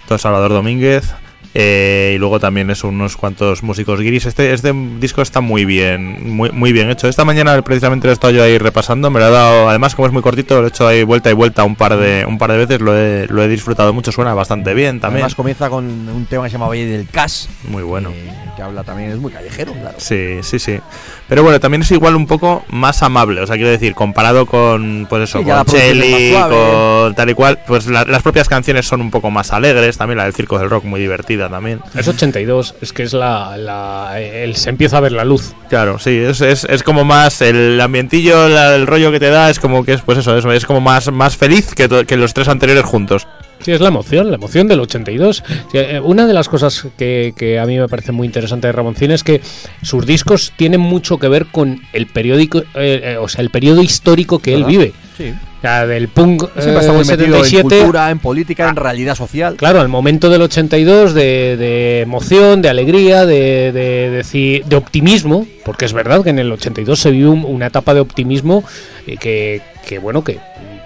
[0.08, 1.14] toca Salvador Domínguez.
[1.54, 4.26] Eh, y luego también es unos cuantos músicos guiris.
[4.28, 7.08] Este, este disco está muy bien, muy, muy bien hecho.
[7.08, 9.10] Esta mañana precisamente lo he estado yo ahí repasando.
[9.10, 11.34] Me lo he dado, además como es muy cortito, lo he hecho ahí vuelta y
[11.34, 12.82] vuelta un par de, un par de veces.
[12.82, 15.24] Lo he, lo he disfrutado mucho, suena bastante bien también.
[15.24, 18.12] Además comienza con un tema que se llama Valle del Cas, Muy bueno.
[18.12, 19.96] eh, que habla también, es muy callejero, claro.
[20.00, 20.80] Sí, sí, sí.
[21.28, 23.42] Pero bueno, también es igual un poco más amable.
[23.42, 26.34] O sea, quiero decir, comparado con, pues eso, Sí, con suave.
[26.50, 29.98] con tal y cual, pues la- las propias canciones son un poco más alegres.
[29.98, 31.80] También la del Circo del Rock, muy divertida también.
[31.96, 35.54] Es 82, es que es la, la- el, se empieza a ver la luz.
[35.70, 39.50] Claro, sí, es, es, es como más el ambientillo, la- el rollo que te da,
[39.50, 42.18] es como que es, pues eso, es, es como más, más feliz que, to- que
[42.18, 43.28] los tres anteriores juntos.
[43.62, 45.44] Sí, es la emoción, la emoción del 82.
[45.70, 48.72] Sí, eh, Una de las cosas que, que a mí me parece muy interesante de
[48.72, 49.42] Ramoncín es que
[49.82, 53.82] sus discos tienen mucho que ver con el periódico, eh, eh, o sea, el periodo
[53.84, 54.94] histórico que él vive.
[55.20, 55.34] Sí.
[55.58, 58.78] O sea, del punk Siempre eh, está muy metido en 77 cultura, en política, en
[58.78, 59.56] realidad social.
[59.58, 65.84] Claro, el momento del 82 de, de emoción, de alegría, de, de, de optimismo, porque
[65.84, 68.64] es verdad que en el 82 se vive un- una etapa de optimismo
[69.06, 70.40] eh, que, que, bueno, que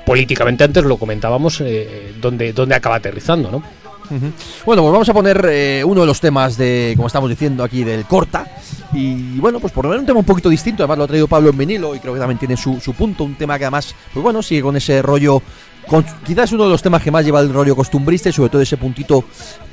[0.07, 3.63] políticamente antes lo comentábamos, eh, donde, donde acaba aterrizando, ¿no?
[4.09, 7.83] Bueno, pues vamos a poner eh, uno de los temas de, como estamos diciendo aquí,
[7.83, 8.45] del corta.
[8.93, 10.83] Y bueno, pues por lo menos un tema un poquito distinto.
[10.83, 13.23] Además lo ha traído Pablo en vinilo y creo que también tiene su, su punto.
[13.23, 15.41] Un tema que además, pues bueno, sigue con ese rollo.
[15.87, 18.61] con- quizás uno de los temas que más lleva el rollo costumbrista y sobre todo
[18.61, 19.23] ese puntito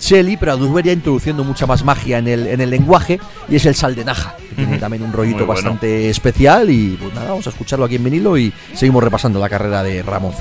[0.00, 3.20] Shelly, pero a ya introduciendo mucha más magia en el, en el lenguaje.
[3.48, 5.60] Y es el sal de Naja, que tiene también un rollito Muy bueno.
[5.62, 6.70] bastante especial.
[6.70, 10.02] Y pues nada, vamos a escucharlo aquí en vinilo y seguimos repasando la carrera de
[10.02, 10.32] Ramón.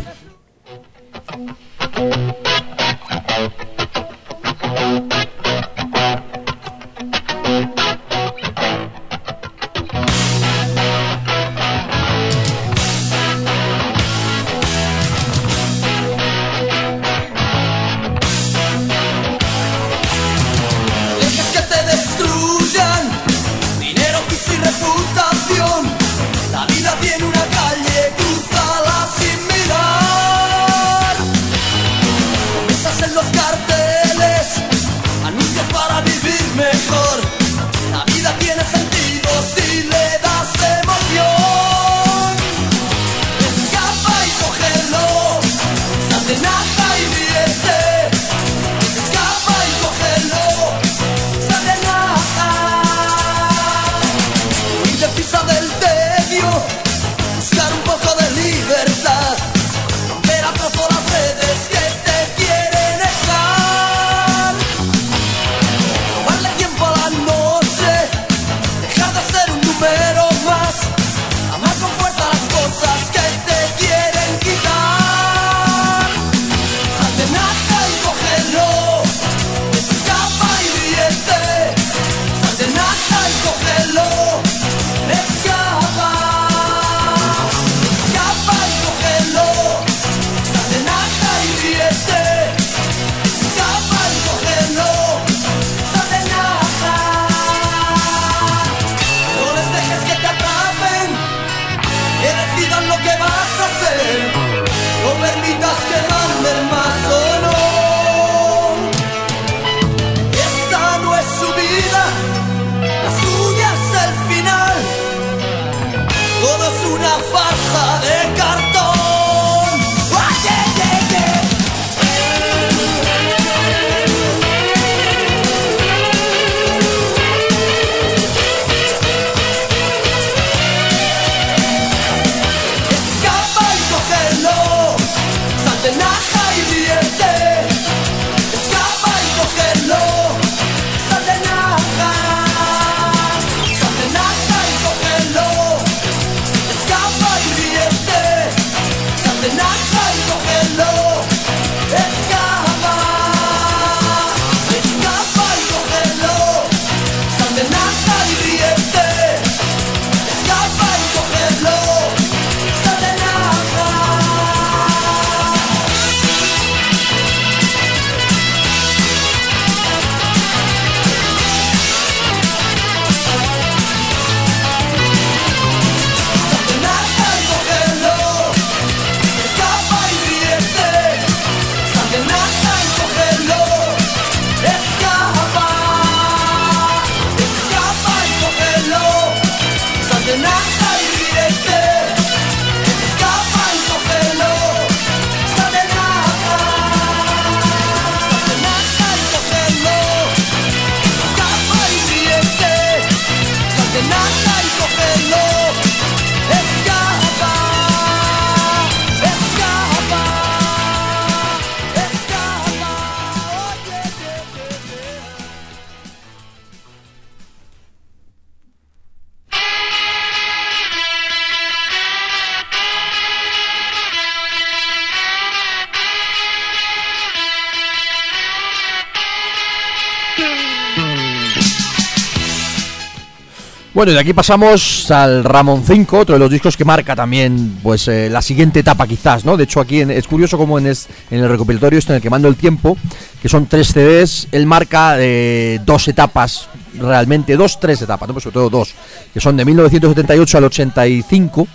[233.99, 237.79] Bueno, y de aquí pasamos al Ramón 5, otro de los discos que marca también
[237.83, 239.57] pues eh, la siguiente etapa quizás, ¿no?
[239.57, 242.47] De hecho aquí en- es curioso como en, el recopilatorio este en el que mando
[242.47, 242.95] el tiempo,
[243.41, 248.33] que son tres CDs, él marca eh, dos etapas, realmente dos, tres etapas, ¿no?
[248.35, 248.93] Pero sobre todo dos,
[249.33, 251.67] que son de 1978 al 85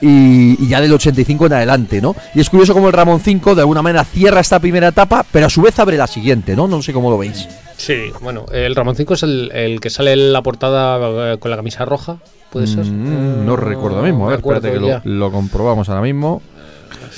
[0.00, 2.16] y, y ya del 85 en adelante, ¿no?
[2.34, 5.46] Y es curioso como el Ramón 5 de alguna manera cierra esta primera etapa, pero
[5.46, 6.66] a su vez abre la siguiente, ¿no?
[6.66, 7.46] No sé cómo lo veis.
[7.76, 11.50] Sí, bueno, el Ramón 5 es el, el que sale en la portada eh, con
[11.50, 12.18] la camisa roja,
[12.50, 12.86] ¿puede ser?
[12.86, 16.40] Mm, no Eh, recuerdo ahora mismo, a ver, espérate que lo, comprobamos ahora mismo.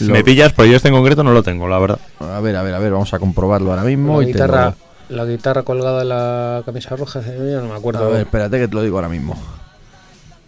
[0.00, 1.98] Lo- Me pillas, pero yo este en concreto no lo tengo, la verdad.
[2.20, 4.20] A ver, a ver, a ver, vamos a comprobarlo ahora mismo.
[4.20, 4.74] La y guitarra,
[5.10, 8.04] la guitarra colgada en la camisa roja, eh, yo no me acuerdo.
[8.04, 9.36] A ver, espérate que te lo digo ahora mismo.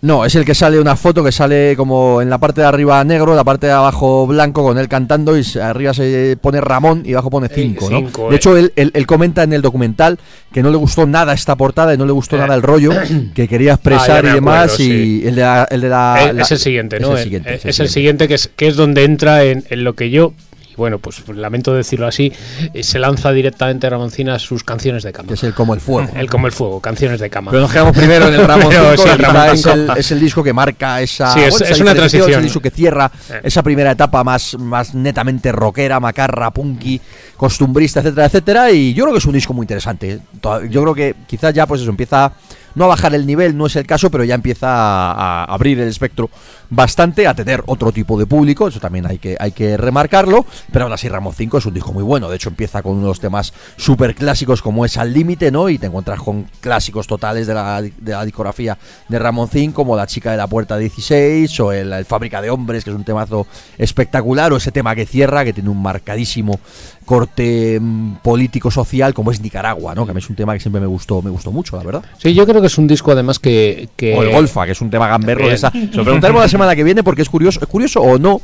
[0.01, 3.03] No, es el que sale una foto que sale como en la parte de arriba
[3.03, 7.15] negro, la parte de abajo blanco con él cantando y arriba se pone Ramón y
[7.15, 7.99] abajo pone 5, ¿no?
[7.99, 8.37] cinco, De eh.
[8.37, 10.17] hecho, él, él- él comenta en el documental
[10.53, 12.39] que no le gustó nada esta portada y no le gustó Eh.
[12.39, 12.93] nada el rollo
[13.35, 15.69] que quería expresar Ah, y demás acuerdo, y el de la...
[15.69, 17.13] El de la- Eh, la- es el siguiente, ¿no?
[17.15, 17.61] Es el siguiente.
[17.65, 20.33] es el siguiente que es, que es donde entra en, en lo que yo,
[20.79, 22.33] bueno, pues lamento decirlo así,
[22.73, 25.29] eh, se lanza directamente Ramoncina a sus canciones de cama.
[25.29, 26.09] Que es el como el fuego.
[26.15, 27.51] El como el fuego, canciones de cama.
[27.51, 29.75] Pero nos quedamos primero en el Ramón Pero 5, sí, el quizá Ramón es, 5.
[29.75, 32.31] el, es el disco que marca esa, Sí, es- una transición.
[32.31, 33.41] Es el disco que cierra Eh.
[33.45, 37.01] esa primera etapa más, más netamente rockera, macarra, punky,
[37.37, 38.71] costumbrista, etcétera, etcétera.
[38.71, 40.21] Y yo creo que es un disco muy interesante.
[40.71, 42.33] Yo creo que quizás ya pues eso empieza
[42.79, 45.89] no a bajar el nivel, no es el caso, pero ya empieza a, abrir el
[45.89, 46.31] espectro
[46.71, 50.85] bastante, a tener otro tipo de público, eso también hay que, hay que remarcarlo, pero
[50.85, 53.53] aún así Ramos 5 es un disco muy bueno, de hecho empieza con unos temas
[53.77, 55.69] súper clásicos como es Al Límite, ¿no?
[55.69, 58.79] Y te encuentras con clásicos totales de la, de la discografía
[59.09, 62.85] de Ramoncín, como La Chica de la Puerta 16, o el, el Fábrica de Hombres,
[62.85, 63.47] que es un temazo
[63.77, 66.61] espectacular, o ese tema que cierra, que tiene un marcadísimo
[67.09, 70.05] corte mm, político-social, como es Nicaragua, ¿no?
[70.05, 72.05] Que a mí es un tema que siempre me gustó, me gustó mucho, la verdad.
[72.19, 73.89] Sí, yo creo que es un disco además que...
[73.97, 75.71] que O el Golfa, que es un tema gamberro de esa.
[75.71, 78.41] Se lo preguntaremos la semana que viene porque es curioso, es curioso o no,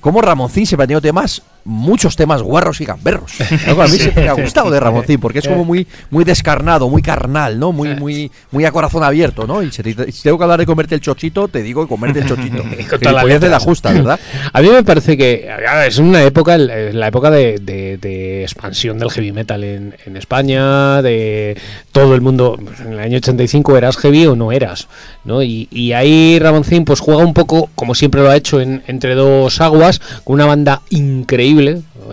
[0.00, 3.32] cómo Ramoncín ha tenido temas, muchos temas guarros y gamberros.
[3.66, 6.88] Algo a mí siempre me ha gustado de Ramoncín, porque es como muy, muy descarnado,
[6.88, 7.72] muy carnal, ¿no?
[7.72, 9.62] Muy, muy, muy a corazón abierto, ¿no?
[9.62, 12.26] Y si, te- si tengo que hablar de comerte el chochito, te digo comerte el
[12.26, 12.62] chochito.
[12.90, 13.00] Con
[13.40, 14.18] de la justa, ¿verdad?
[14.52, 15.48] A mí me parece que
[15.86, 20.16] es una época, es la época de, de- de expansión del heavy metal en, en
[20.16, 21.58] España, de
[21.92, 22.56] todo el mundo.
[22.62, 24.86] pues, en el año 85 eras heavy o no eras,
[25.24, 25.42] ¿no?
[25.42, 29.14] Y, y ahí Ramoncín pues juega un poco, como siempre lo ha hecho, en- entre
[29.16, 31.55] dos aguas, con una banda increíble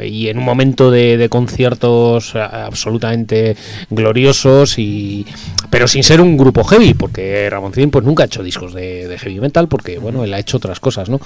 [0.03, 3.55] y en un momento de, de conciertos eh, absolutamente
[3.89, 5.25] gloriosos y
[5.69, 9.17] pero sin ser un grupo heavy porque Ramoncín pues nunca ha hecho discos de, de
[9.17, 11.19] heavy metal porque bueno él ha hecho otras cosas no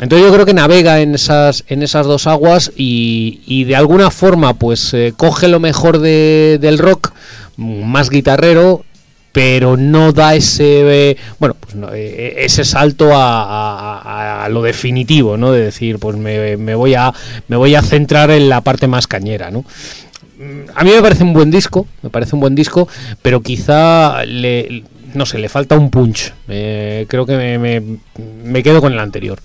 [0.00, 4.10] entonces yo creo que navega en esas en esas dos aguas y, y de alguna
[4.10, 7.12] forma pues eh, coge lo mejor de- del rock
[7.56, 8.84] más guitarrero
[9.36, 15.62] pero no da ese bueno pues no, eh, ese salto a, lo definitivo no de
[15.62, 17.12] decir pues me, me voy a
[17.46, 19.66] me voy a centrar en la parte más cañera no
[20.74, 22.88] a mí me parece un buen disco me parece un buen disco
[23.20, 26.32] pero quizá le no sé le falta un punch.
[26.48, 27.98] Eh, creo que me-
[28.42, 29.38] me quedo con el anterior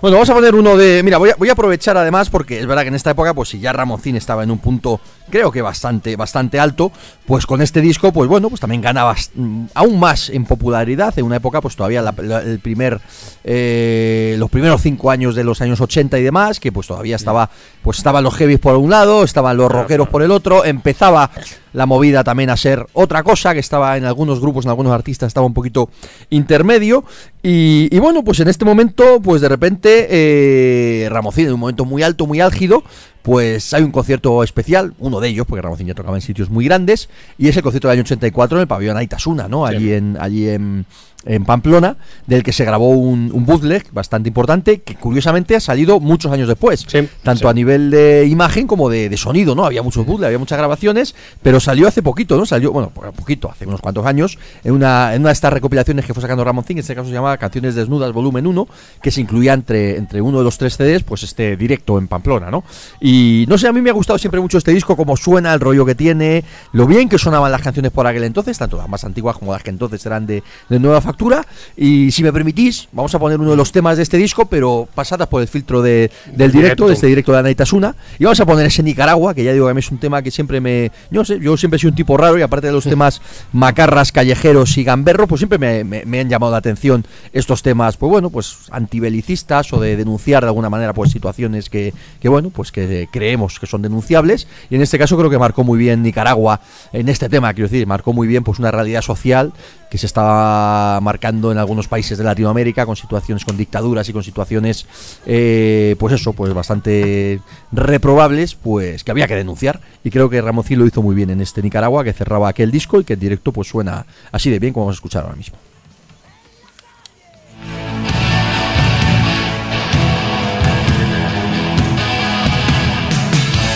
[0.00, 1.02] Bueno, vamos a poner uno de.
[1.02, 3.48] Mira, voy a, voy a aprovechar además porque es verdad que en esta época, pues
[3.48, 5.00] si ya Ramoncín estaba en un punto,
[5.30, 6.92] creo que bastante, bastante alto,
[7.26, 11.18] pues con este disco, pues bueno, pues también gana bast- mm, aún más en popularidad.
[11.18, 13.00] En una época, pues todavía la- la- el primer,
[13.44, 17.50] eh, los primeros cinco años de los años 80 y demás, que pues todavía estaba,
[17.88, 21.30] pues estaban los heavies por un lado, estaban los rockeros por el otro, empezaba
[21.72, 25.28] la movida también a ser otra cosa, que estaba en algunos grupos, en algunos artistas,
[25.28, 25.88] estaba un poquito
[26.28, 27.04] intermedio.
[27.42, 31.86] Y, y bueno, pues en este momento, pues de repente, eh, Ramocín, en un momento
[31.86, 32.84] muy alto, muy álgido,
[33.22, 36.66] pues hay un concierto especial, uno de ellos, porque Ramocín ya tocaba en sitios muy
[36.66, 37.08] grandes,
[37.38, 39.64] y es el concierto del año 84 en el pabellón Aitasuna, ¿no?
[39.64, 40.84] Allí en, allí en,
[41.24, 41.96] en Pamplona,
[42.26, 46.48] del que se grabó un, un bootleg bastante importante, que curiosamente ha salido muchos años
[46.48, 47.46] después, Sí, tanto sí.
[47.48, 49.64] a nivel de imagen como de, de sonido, ¿no?
[49.64, 52.46] Había muchos bootleg, había muchas grabaciones, pero salió hace poquito, ¿no?
[52.46, 56.14] Salió, bueno, poquito, hace unos cuantos años, en una, en una de estas recopilaciones que
[56.14, 58.68] fue sacando Ramoncín, en este caso se llamaba Canciones Desnudas Volumen 1,
[59.02, 62.50] que se incluía entre, entre uno de los tres CDs, pues este directo en Pamplona,
[62.50, 62.64] ¿no?
[63.00, 65.60] Y no sé, a mí me ha gustado siempre mucho este disco, cómo suena, el
[65.60, 69.04] rollo que tiene, lo bien que sonaban las canciones por aquel entonces, tanto las más
[69.04, 71.46] antiguas como las que entonces eran de, de nueva factura.
[71.74, 74.86] Y si me permitís, vamos a poner uno de los temas de este disco, pero
[74.94, 76.88] pasadas por el filtro de- del directo, Directo.
[76.88, 77.94] de este directo de Anaitasuna.
[78.18, 80.20] Y vamos a poner ese Nicaragua, que ya digo que a mí es un tema
[80.20, 80.92] que siempre me.
[81.10, 83.22] Yo sé, yo siempre he sido un tipo raro y aparte de los temas
[83.52, 87.96] macarras, callejeros y gamberros, pues siempre me, me- me han llamado la atención estos temas,
[87.96, 92.50] pues bueno, pues antibelicistas o de denunciar de alguna manera pues situaciones que, que bueno,
[92.50, 94.46] pues que creemos que son denunciables.
[94.68, 96.60] Y en este caso creo que marcó muy bien Nicaragua
[96.92, 99.54] en este tema, quiero decir, marcó muy bien pues una realidad social
[99.90, 104.22] que se estaba marcando en algunos países de Latinoamérica con situaciones con dictaduras y con
[104.22, 104.86] situaciones
[105.26, 107.40] eh, pues eso pues bastante
[107.72, 111.40] reprobables pues que había que denunciar y creo que Ramoncín lo hizo muy bien en
[111.40, 114.72] este Nicaragua que cerraba aquel disco y que en directo pues suena así de bien
[114.72, 115.56] como vamos a escuchar ahora mismo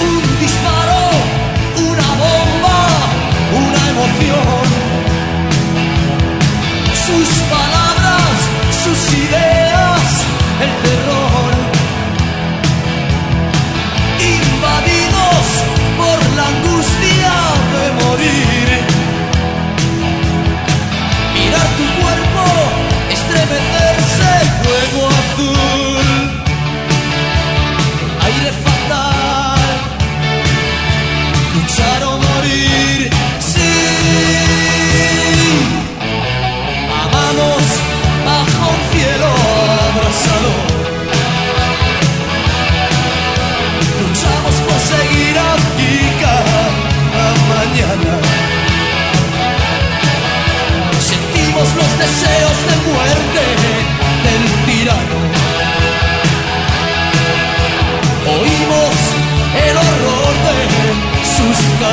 [0.00, 1.00] Un disparo,
[1.76, 2.76] una bomba,
[3.54, 4.51] una emoción.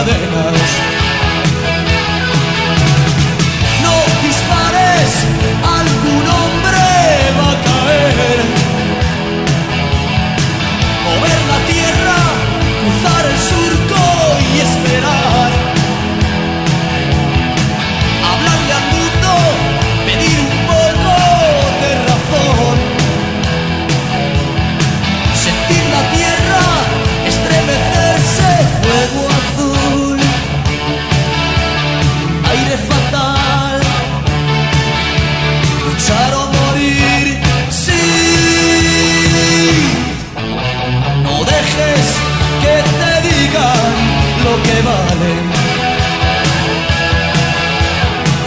[0.06, 0.59] Cadenas.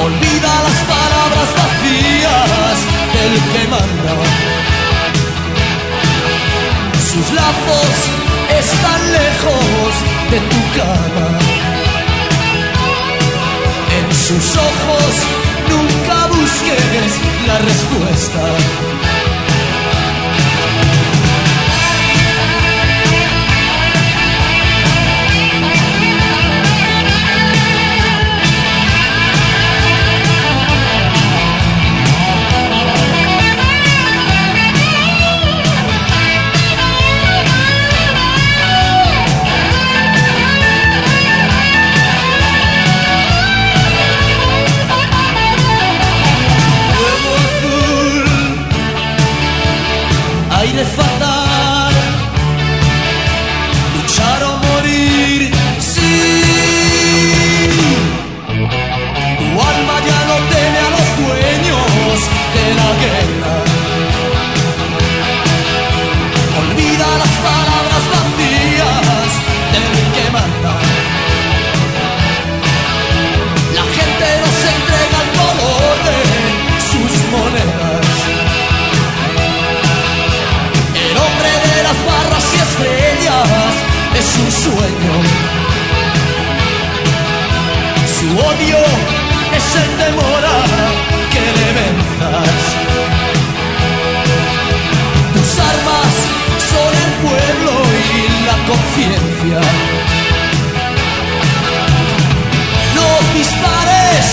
[0.04, 2.78] Olvida las palabras vacías
[3.14, 4.14] del que manda.
[7.10, 7.94] Sus lazos
[8.58, 9.90] están lejos
[10.30, 11.28] de tu cama.
[13.98, 15.12] En sus ojos
[15.68, 17.10] nunca busques
[17.46, 19.21] la respuesta.
[50.72, 51.11] beautiful
[88.06, 88.78] Su odio
[89.56, 90.60] es el temor a
[91.32, 92.60] que le venzas.
[95.34, 96.14] Tus armas
[96.72, 97.72] son el pueblo
[98.08, 99.60] y la conciencia.
[102.94, 103.08] No
[103.38, 104.24] dispares,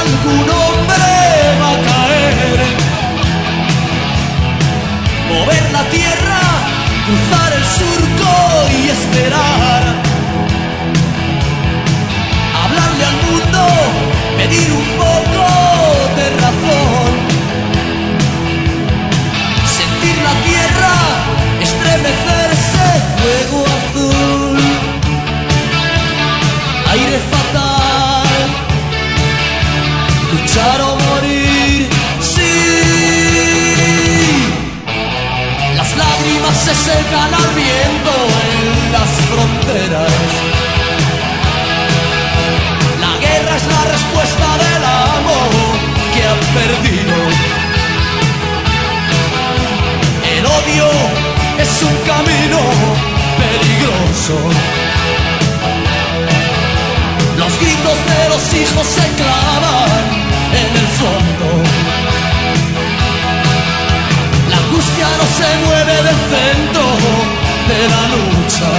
[0.00, 1.08] algún hombre
[1.60, 2.58] va a caer.
[5.28, 6.40] Mover la tierra
[7.06, 8.32] cruzar el surco
[8.82, 9.55] y esperar.
[14.48, 15.44] Pedir un poco
[16.16, 17.10] de razón.
[19.78, 20.94] Sentir la tierra,
[21.66, 22.86] estremecerse,
[23.18, 24.58] fuego azul.
[26.92, 28.26] Aire fatal,
[30.32, 31.88] luchar o morir,
[32.20, 32.54] sí.
[35.76, 38.12] Las lágrimas se secan al viento
[38.50, 40.55] en las fronteras.
[43.56, 45.50] Es la respuesta del amor
[46.12, 47.16] que ha perdido.
[50.36, 50.88] El odio
[51.58, 52.60] es un camino
[53.42, 54.36] peligroso.
[57.38, 60.04] Los gritos de los hijos se clavan
[60.62, 61.48] en el fondo.
[64.50, 66.84] La angustia no se mueve del centro
[67.70, 68.70] de la lucha.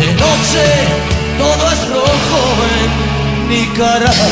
[0.00, 1.05] De noche
[1.38, 2.42] todo es rojo
[2.80, 4.26] en Nicaragua.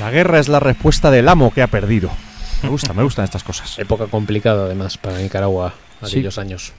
[0.00, 2.10] La guerra es la respuesta del amo que ha perdido.
[2.62, 3.78] Me gusta, me gustan estas cosas.
[3.78, 6.06] Época complicada, además, para Nicaragua, Sí.
[6.18, 6.72] aquellos años.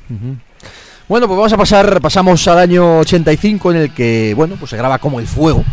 [1.07, 4.77] Bueno, pues vamos a pasar, pasamos al año 85 en el que, bueno, pues se
[4.77, 5.63] graba como el fuego.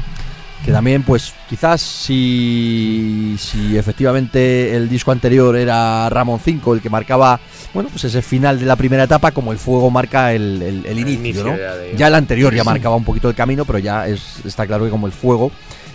[0.65, 6.89] Que también, pues, quizás si, si efectivamente el disco anterior era Ramón 5, el que
[6.89, 7.39] marcaba,
[7.75, 10.99] bueno, pues ese final de la primera etapa, como el fuego marca el, el- el
[10.99, 11.57] inicio, inicio ¿no?
[11.59, 14.67] ya de- Ya el anterior ya marcaba un poquito el camino, pero ya es, está
[14.67, 15.51] claro que como el fuego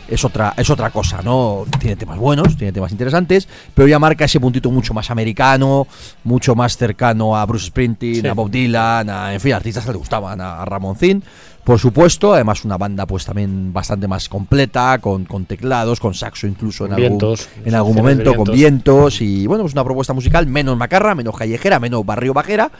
[0.07, 1.65] es otra, es otra cosa, ¿no?
[1.79, 5.87] Tiene temas buenos, tiene temas interesantes, pero ya marca ese puntito mucho más americano,
[6.23, 8.27] mucho más cercano a Bruce Springsteen, Sí.
[8.27, 11.23] a Bob Dylan, a, en fin, artistas que le gustaban, a, a Ramoncín,
[11.69, 16.47] por supuesto, además una banda pues también bastante más completa, con, con teclados, con saxo
[16.47, 19.21] incluso en algún, en algún momento, con vientos.
[19.21, 22.71] y bueno, pues una propuesta musical menos macarra, menos callejera, menos barrio bajera,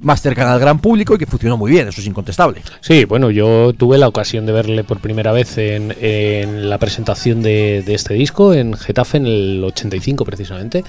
[0.00, 2.62] más cercana al gran público y que funcionó muy bien, eso es incontestable.
[2.80, 7.42] Sí, bueno, yo tuve la ocasión de verle por primera vez en, en la presentación
[7.42, 10.84] de, de este disco en Getafe en el 85 precisamente.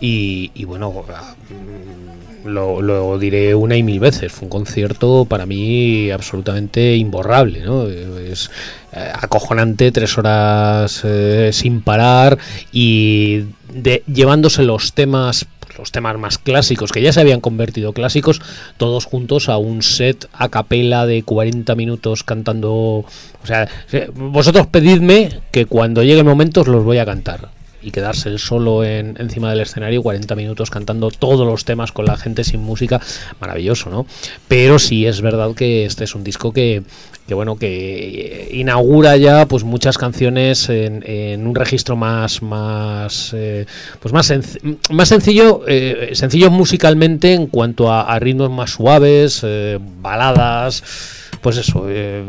[0.00, 1.36] y, y bueno, ah,
[2.44, 4.32] lo, lo diré una y mil veces.
[4.32, 7.86] Fue un concierto para mí absolutamente imborrable, ¿no?
[7.88, 8.50] Es
[8.92, 12.38] eh, acojonante, tres horas eh, sin parar
[12.72, 17.92] y de, llevándose los temas pues, los temas más clásicos que ya se habían convertido
[17.92, 18.40] clásicos
[18.76, 23.06] todos juntos a un set a capela de 40 minutos cantando o
[23.44, 27.48] sea se- vosotros pedidme que cuando llegue el momento os los voy a cantar
[27.84, 32.06] y quedarse él solo en, encima del escenario 40 minutos cantando todos los temas con
[32.06, 33.00] la gente sin música
[33.40, 34.06] maravilloso no
[34.48, 36.82] pero sí es verdad que este es un disco que
[37.26, 43.66] que bueno que inaugura ya pues muchas canciones en, un registro más más eh,
[44.00, 49.40] pues más senc- más sencillo eh, sencillo musicalmente en cuanto a, a ritmos más suaves
[49.42, 50.82] eh, baladas
[51.40, 52.22] pues eso eh,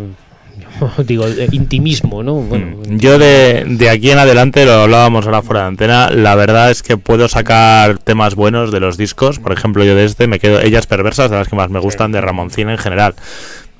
[1.05, 5.67] digo intimismo no bueno, Yo de, de aquí en adelante, lo hablábamos ahora fuera de
[5.67, 9.39] antena, la verdad es que puedo sacar temas buenos de los discos.
[9.39, 12.11] Por ejemplo, yo de este me quedo Ellas Perversas, de las que más me gustan,
[12.11, 13.15] de Ramoncín en general.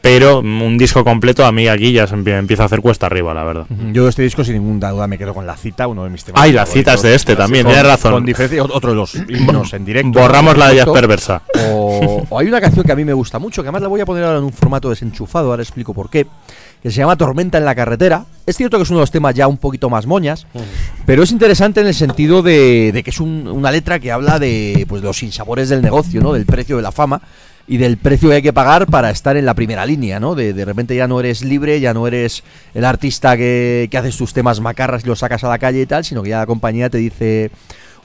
[0.06, 3.34] Pero un disco completo a mí aquí ya se empie- empieza a hacer cuesta arriba,
[3.34, 3.66] la verdad.
[3.92, 6.24] Yo de este disco sin ninguna duda me quedo con la cita, uno de mis
[6.24, 6.42] temas.
[6.44, 8.14] Ay, la cita es de este también, tienes razón.
[8.14, 10.20] Con diferencia, otro de los himnos en directo.
[10.20, 10.94] Borramos la de Directo.
[10.94, 11.42] Perversa.
[11.68, 14.00] O, o hay una canción que a mí me gusta mucho, que además la voy
[14.02, 16.28] a poner ahora en un formato desenchufado, ahora explico por qué,
[16.84, 18.26] que se llama Tormenta en la carretera.
[18.46, 20.46] Es cierto que es uno de los temas ya un poquito más moñas,
[21.06, 24.38] pero es interesante en el sentido de, de que es un- una letra que habla
[24.40, 26.34] de pues, los sinsabores del negocio, ¿no?
[26.34, 27.22] Del precio de la fama
[27.68, 30.36] y del precio que hay que pagar para estar en la primera línea, ¿no?
[30.36, 32.44] De, de repente ya no eres libre, ya no eres
[32.74, 35.86] el artista que, que haces tus temas macarras y los sacas a la calle y
[35.86, 37.52] tal, sino que ya la compañía te dice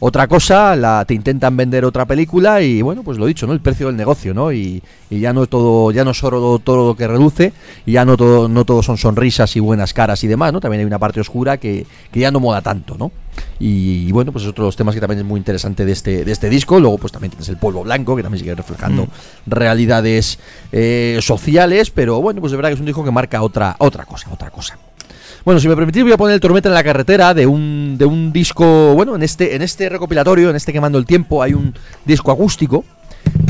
[0.01, 3.53] otra cosa, la, te intentan vender otra película y bueno, pues lo dicho, ¿no?
[3.53, 4.51] El precio del negocio, ¿no?
[4.53, 7.53] Y, y ya no todo, ya no es oro todo lo que reduce,
[7.85, 10.61] y ya no todo, no todo son sonrisas y buenas caras y demás, ¿no?
[10.61, 13.13] También hay una parte oscura que, que ya no mola tanto, ¿no?
[13.59, 15.93] Y, y bueno, pues es otro de los temas que también es muy interesante de
[15.93, 16.81] este, de este disco.
[16.81, 19.07] Luego, pues también tienes el polvo blanco, que también sigue reflejando
[19.47, 20.39] realidades
[20.73, 24.05] eh, sociales, pero bueno, pues de verdad que es un disco que marca otra, otra
[24.05, 24.79] cosa, otra cosa.
[25.45, 28.05] Bueno, si me permitís voy a poner el Tormenta en la carretera de un, de
[28.05, 31.75] un disco, bueno, en este, en este recopilatorio, en este Quemando el Tiempo, hay un
[32.05, 32.85] disco acústico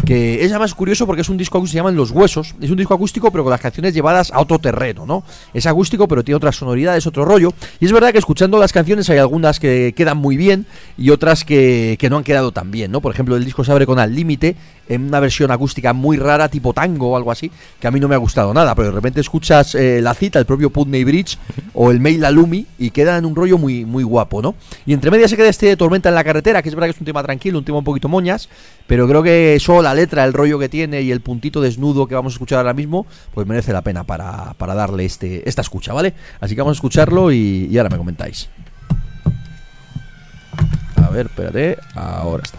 [0.05, 2.77] que es además curioso porque es un disco acústico, se llaman Los Huesos, es un
[2.77, 5.25] disco acústico pero con las canciones llevadas a otro terreno, ¿no?
[5.55, 9.09] Es acústico pero tiene otras sonoridades, otro rollo, y es verdad que escuchando las canciones
[9.11, 12.91] hay algunas que quedan muy bien y otras que, que no han quedado tan bien,
[12.91, 13.01] ¿no?
[13.01, 14.57] Por ejemplo, el disco se abre con Al Límite,
[14.91, 18.09] en una versión acústica muy rara, tipo tango o algo así, que a mí no
[18.09, 21.39] me ha gustado nada, pero de repente escuchas eh, la cita, el propio Putney Bridge
[21.75, 24.57] o el Mail Alumi y queda en un rollo muy, muy guapo, ¿no?
[24.85, 27.01] Y entre medias se queda este Tormenta en la carretera, que es verdad que es
[27.01, 28.49] un tema tranquilo, un tema un poquito moñas,
[28.89, 32.17] pero creo que solo la letra, el rollo que tiene y el puntito desnudo que
[32.17, 35.93] vamos a escuchar ahora mismo, pues merece la pena para, para darle este, esta escucha,
[35.93, 36.15] ¿vale?
[36.41, 38.49] Así que vamos a escucharlo y, y ahora me comentáis.
[40.97, 42.59] A ver, espérate, ahora está.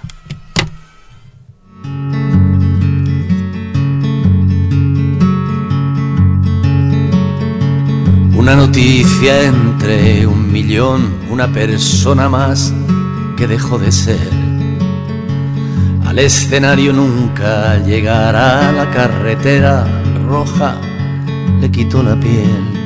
[8.41, 12.73] Una noticia entre un millón, una persona más
[13.37, 14.29] que dejó de ser.
[16.05, 19.85] Al escenario nunca llegará la carretera
[20.27, 20.75] roja,
[21.61, 22.81] le quitó la piel.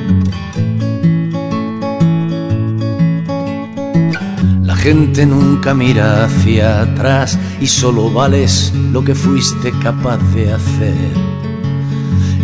[4.76, 11.12] La gente nunca mira hacia atrás y solo vales lo que fuiste capaz de hacer.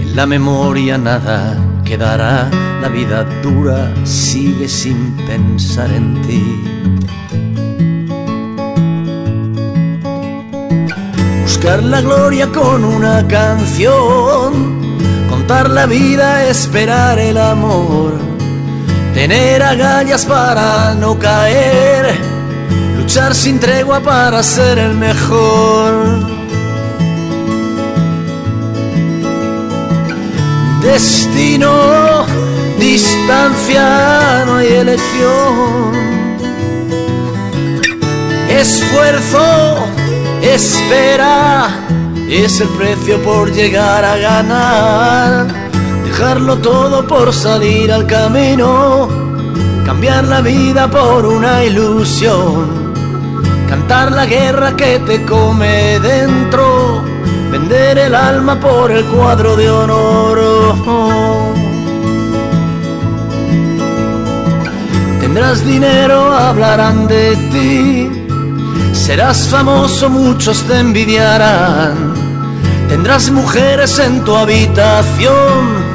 [0.00, 2.50] En la memoria nada quedará,
[2.80, 6.42] la vida dura sigue sin pensar en ti.
[11.42, 14.96] Buscar la gloria con una canción,
[15.28, 18.31] contar la vida, esperar el amor,
[19.14, 22.14] tener agallas para no caer,
[22.96, 26.42] luchar sin tregua para ser el mejor.
[30.82, 32.26] Destino,
[32.78, 35.92] distancia, no hay elección.
[38.48, 39.86] Esfuerzo,
[40.42, 41.68] espera,
[42.28, 45.71] es el precio por llegar a ganar.
[46.12, 49.08] Dejarlo todo por salir al camino,
[49.86, 52.92] cambiar la vida por una ilusión.
[53.66, 57.02] Cantar la guerra que te come dentro
[57.50, 60.38] vender el alma por el cuadro de honor.
[65.18, 68.10] Tendrás dinero, hablarán de ti,
[68.92, 72.12] serás famoso, muchos te envidiarán.
[72.90, 75.91] Tendrás mujeres en tu habitación,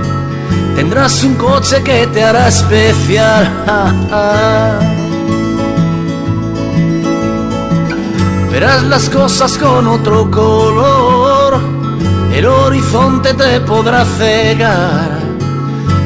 [0.78, 3.52] tendrás un coche que te hará especial.
[8.52, 11.60] Verás las cosas con otro color,
[12.32, 15.10] el horizonte te podrá cegar,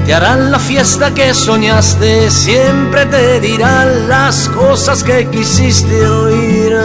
[0.05, 6.77] te harán la fiesta que soñaste, siempre te dirán las cosas que quisiste oír.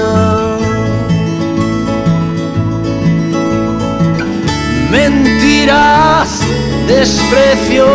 [4.91, 6.41] Mentiras,
[6.87, 7.87] desprecio,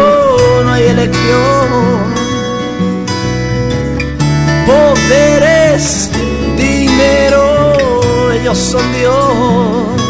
[0.64, 2.12] no hay elección.
[4.66, 6.10] Poderes,
[6.58, 7.74] dinero,
[8.34, 10.02] ellos son Dios.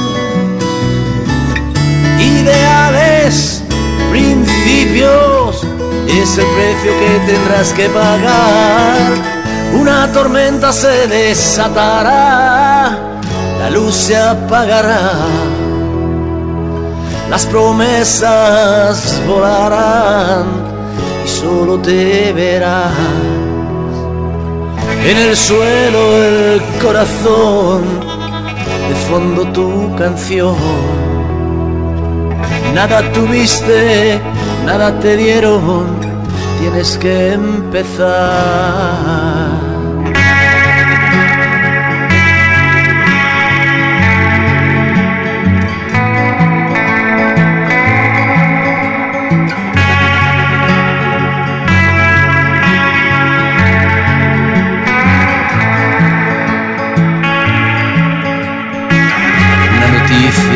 [2.19, 3.63] Ideales,
[4.11, 5.63] principios,
[6.07, 9.41] es el precio que tendrás que pagar.
[9.73, 12.97] Una tormenta se desatará,
[13.59, 15.11] la luz se apagará,
[17.31, 20.45] las promesas volarán
[21.25, 22.91] y solo te verás
[25.05, 27.83] en el suelo el corazón,
[28.89, 30.55] de fondo tu canción.
[32.75, 34.19] Nada tuviste,
[34.65, 35.85] nada te dieron,
[36.59, 38.11] tienes que empezar.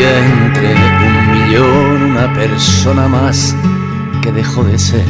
[0.04, 0.76] Entre
[1.08, 3.56] un millón, una persona más
[4.22, 5.06] que dejó de ser.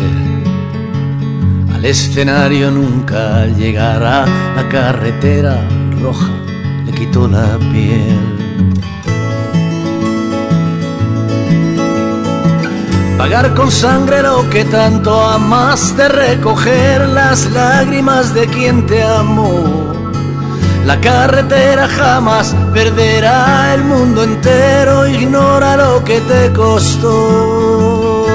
[1.74, 4.26] Al escenario nunca llegará
[4.56, 5.68] la carretera
[6.02, 6.32] roja,
[6.86, 8.36] le quitó la piel.
[13.18, 19.85] Pagar con sangre lo que tanto amaste, recoger las lágrimas de quien te amó.
[20.86, 28.28] La carretera jamás perderá el mundo entero, ignora lo que te costó.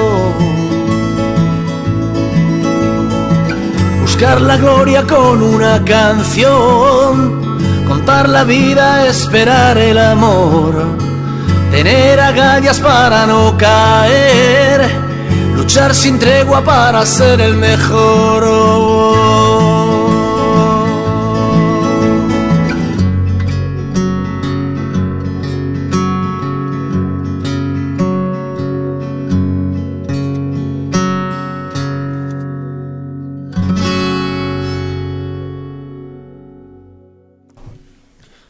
[4.01, 7.57] Buscar la gloria con una canción,
[7.87, 10.73] contar la vida, esperar el amor,
[11.71, 14.91] tener agallas para no caer,
[15.55, 19.30] luchar sin tregua para ser el mejor.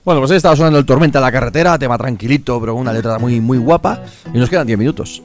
[0.03, 3.19] Bueno, pues ahí estaba sonando el Tormenta en la carretera, tema tranquilito, pero una letra
[3.19, 4.02] muy, muy guapa.
[4.34, 5.22] Y nos quedan 10 minutos.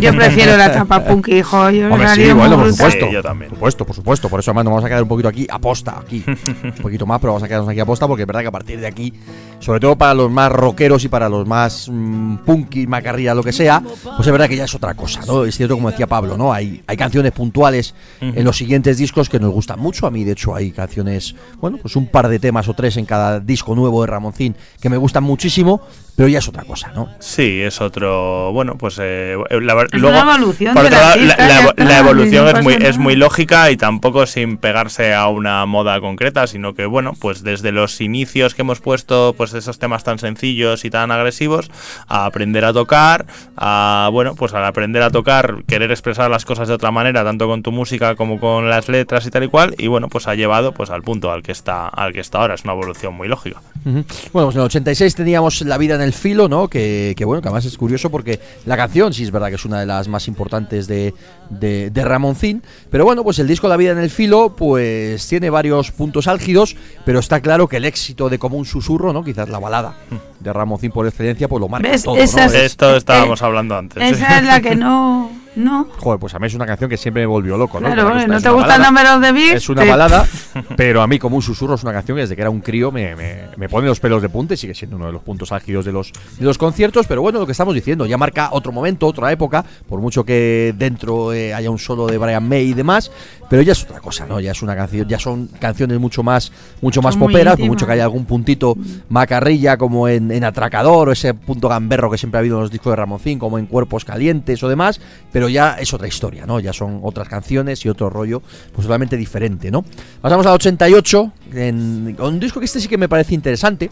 [0.00, 1.70] Yo prefiero la tapa punk, hijo.
[1.70, 2.74] Yo Hombre, sí, bueno, por brutal.
[2.74, 3.06] supuesto.
[3.06, 3.50] Sí, yo también.
[3.50, 4.28] Por supuesto, por supuesto.
[4.28, 6.24] Por eso además nos vamos a quedar un poquito aquí aposta, aquí.
[6.64, 8.80] un poquito más, pero vamos a quedarnos aquí aposta porque es verdad que a partir
[8.80, 9.12] de aquí,
[9.60, 13.52] sobre todo para los más rockeros y para los más mm, punky, macarrilla, lo que
[13.52, 15.44] sea, pues es verdad que ya es otra cosa, ¿no?
[15.44, 16.52] Es cierto, como decía Pablo, ¿no?
[16.52, 20.06] Hay, hay canciones puntuales en los siguientes discos que nos gustan mucho.
[20.06, 23.06] A mí, de hecho, hay canciones, bueno, pues un par de temas o tres en
[23.06, 25.82] cada disco nuevo de Ramoncín que me gustan muchísimo,
[26.18, 27.08] pero ya es otra cosa, ¿no?
[27.20, 28.50] Sí, es otro.
[28.52, 28.98] Bueno, pues.
[29.00, 33.70] eh, la, una luego, evolución por otro lado, la, evolución es muy, es muy lógica
[33.70, 38.56] y tampoco sin pegarse a una moda concreta, sino que, bueno, pues desde los inicios
[38.56, 41.70] que hemos puesto, pues esos temas tan sencillos y tan agresivos,
[42.08, 43.26] a aprender a tocar,
[43.56, 47.46] a, bueno, pues al aprender a tocar, querer expresar las cosas de otra manera, tanto
[47.46, 50.34] con tu música como con las letras y tal y cual, y bueno, pues ha
[50.34, 52.54] llevado pues al punto al que está, al que está ahora.
[52.56, 53.60] Es una evolución muy lógica.
[53.84, 56.68] Bueno, pues en el 86 teníamos La vida en el filo, ¿no?
[56.68, 59.64] Que, que, bueno, que además es curioso porque la canción sí es verdad que es
[59.64, 61.14] una de las más importantes de,
[61.50, 65.50] de, de Ramoncín, pero bueno, pues el disco La vida en el filo pues tiene
[65.50, 69.24] varios puntos álgidos, pero está claro que el éxito de Como un susurro, ¿no?
[69.24, 69.94] Quizás la balada
[70.40, 72.02] de Ramoncín por excelencia, pues lo marca ¿Ves?
[72.04, 72.46] todo, Esa ¿no?
[72.46, 74.02] es- Es- Esto eh, estábamos hablando antes.
[74.02, 75.30] Esa es la que no.
[75.56, 75.88] No.
[75.96, 77.92] joder, pues a mí es una canción que siempre me volvió loco, ¿no?
[77.92, 78.86] Claro, no te una gusta el balada.
[78.90, 79.56] número de Beat.
[79.56, 80.24] Es una te- balada,
[80.76, 82.92] pero a mí como un susurro es una canción que desde que era un crío
[82.92, 85.50] me, me, me pone los pelos de punta y sigue siendo uno de los puntos
[85.50, 87.08] álgidos de los, de los conciertos.
[87.08, 90.74] Pero bueno, lo que estamos diciendo, ya marca otro momento, otra época, por mucho que
[90.78, 93.10] dentro haya un solo de Brian May y demás,
[93.48, 94.40] pero ya es otra cosa, ¿no?
[94.40, 97.76] Ya es una canción, ya son canciones mucho más, mucho más muy poperas, por íntimas.
[97.76, 98.76] mucho que haya algún puntito
[99.08, 102.70] macarrilla como en, en Atracador o ese punto gamberro que siempre ha habido en los
[102.70, 105.00] discos de Ramoncín, como en Cuerpos Calientes o demás,
[105.32, 106.60] pero ya es otra historia, ¿no?
[106.60, 108.42] Ya son otras canciones y otro rollo,
[108.72, 109.84] pues totalmente diferente, ¿no?
[110.20, 113.90] Pasamos al 88, en, con un disco que este sí que me parece interesante,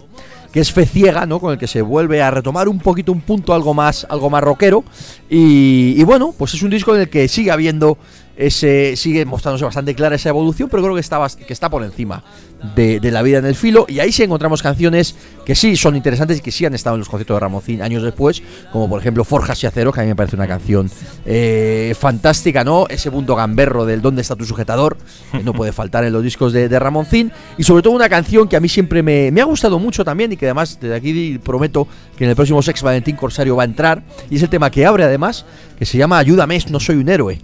[0.52, 1.38] que es Fe Ciega, ¿no?
[1.38, 4.42] Con el que se vuelve a retomar un poquito un punto algo más, algo más
[4.42, 4.84] rockero.
[5.28, 7.98] Y, y bueno, pues es un disco en el que sigue habiendo
[8.36, 8.96] ese.
[8.96, 12.22] sigue mostrándose bastante clara esa evolución, pero creo que está, que está por encima
[12.74, 13.86] de, la vida en el filo.
[13.88, 15.14] Y ahí sí encontramos canciones
[15.44, 18.02] que sí son interesantes y que sí han estado en los conciertos de Ramoncín años
[18.02, 18.42] después,
[18.72, 20.90] como por ejemplo Forjas y Acero, que a mí me parece una canción
[21.24, 22.86] eh, fantástica, ¿no?
[22.88, 24.96] Ese punto gamberro del ¿Dónde está tu sujetador?
[25.44, 27.32] no puede faltar en los discos de, de Ramoncín.
[27.58, 30.36] Y sobre todo una canción que a mí siempre me, ha gustado mucho también y
[30.36, 31.86] que además desde aquí prometo
[32.16, 34.02] que en el próximo Sex Valentín Corsario va a entrar.
[34.30, 35.44] Y es el tema que abre además,
[35.78, 37.38] que se llama Ayúdame, no soy un héroe.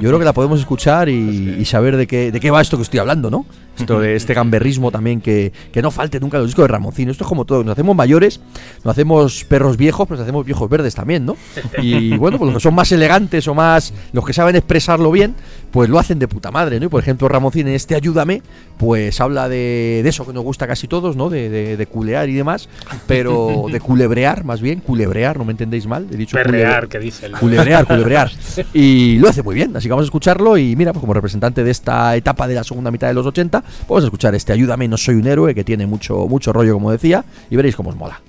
[0.00, 2.76] Yo creo que la podemos escuchar y, y saber de qué, de qué va esto
[2.76, 3.46] que estoy hablando, ¿no?
[3.78, 7.08] Esto de este gamberrismo también que, que no falte nunca en los discos de Ramoncín.
[7.10, 8.40] Esto es como todo, nos hacemos mayores,
[8.84, 11.36] nos hacemos perros viejos, pero nos hacemos viejos verdes también, ¿no?
[11.82, 15.34] Y bueno, pues los que son más elegantes o más, los que saben expresarlo bien,
[15.72, 16.86] pues lo hacen de puta madre, ¿no?
[16.86, 18.42] Y por ejemplo, Ramoncín en este Ayúdame,
[18.78, 21.28] pues habla de, de eso que nos gusta casi todos, ¿no?
[21.30, 22.68] De, de, de culear y demás,
[23.08, 26.98] pero de culebrear, más bien, culebrear, no me entendéis mal, he dicho Perrear, culebre- que
[27.00, 28.30] dice el- Culebrear, culebrear.
[28.72, 31.64] Y lo hace muy bien, así que vamos a escucharlo y mira, pues como representante
[31.64, 34.88] de esta etapa de la segunda mitad de los 80, vamos a escuchar este Ayúdame,
[34.88, 37.96] no soy un héroe, que tiene mucho, mucho rollo, como decía, y veréis cómo os
[37.96, 38.20] mola.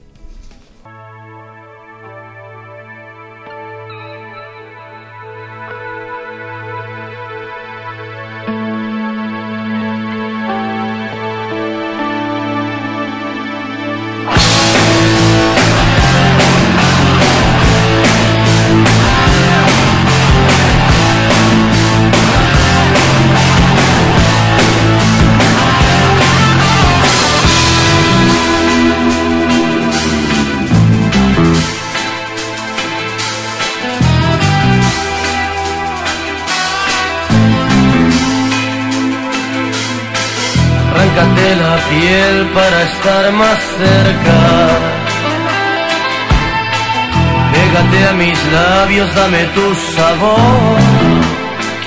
[48.55, 49.65] Labios, dame tu
[49.95, 50.77] sabor.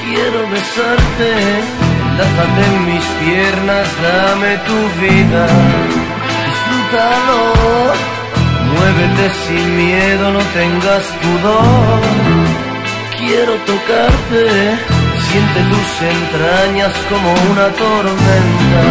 [0.01, 1.31] Quiero besarte,
[2.19, 5.45] lázate en mis piernas, dame tu vida.
[6.47, 7.43] Disfrútalo,
[8.73, 12.01] muévete sin miedo, no tengas pudor.
[13.19, 14.45] Quiero tocarte,
[15.27, 18.85] siente tus entrañas como una tormenta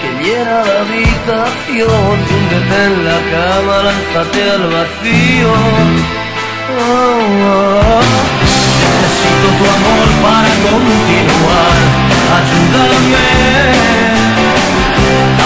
[0.00, 6.17] que llena la habitación, túndete en la cama, lánzate al vacío.
[6.68, 6.84] Necesito
[9.56, 11.80] tu amor para continuar,
[12.36, 13.28] ayúdame.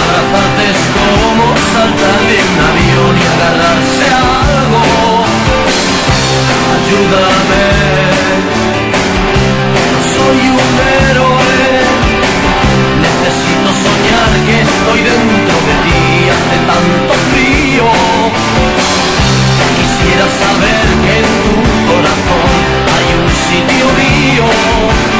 [0.03, 4.13] Abrazarte es como saltar de un avión y agarrarse a
[4.51, 4.83] algo.
[6.75, 7.67] Ayúdame.
[9.91, 10.75] No soy un
[11.07, 11.55] héroe.
[12.99, 16.03] Necesito soñar que estoy dentro de ti.
[16.35, 17.87] Hace tanto frío.
[19.77, 20.82] Quisiera saber
[23.53, 25.12] sitio mío.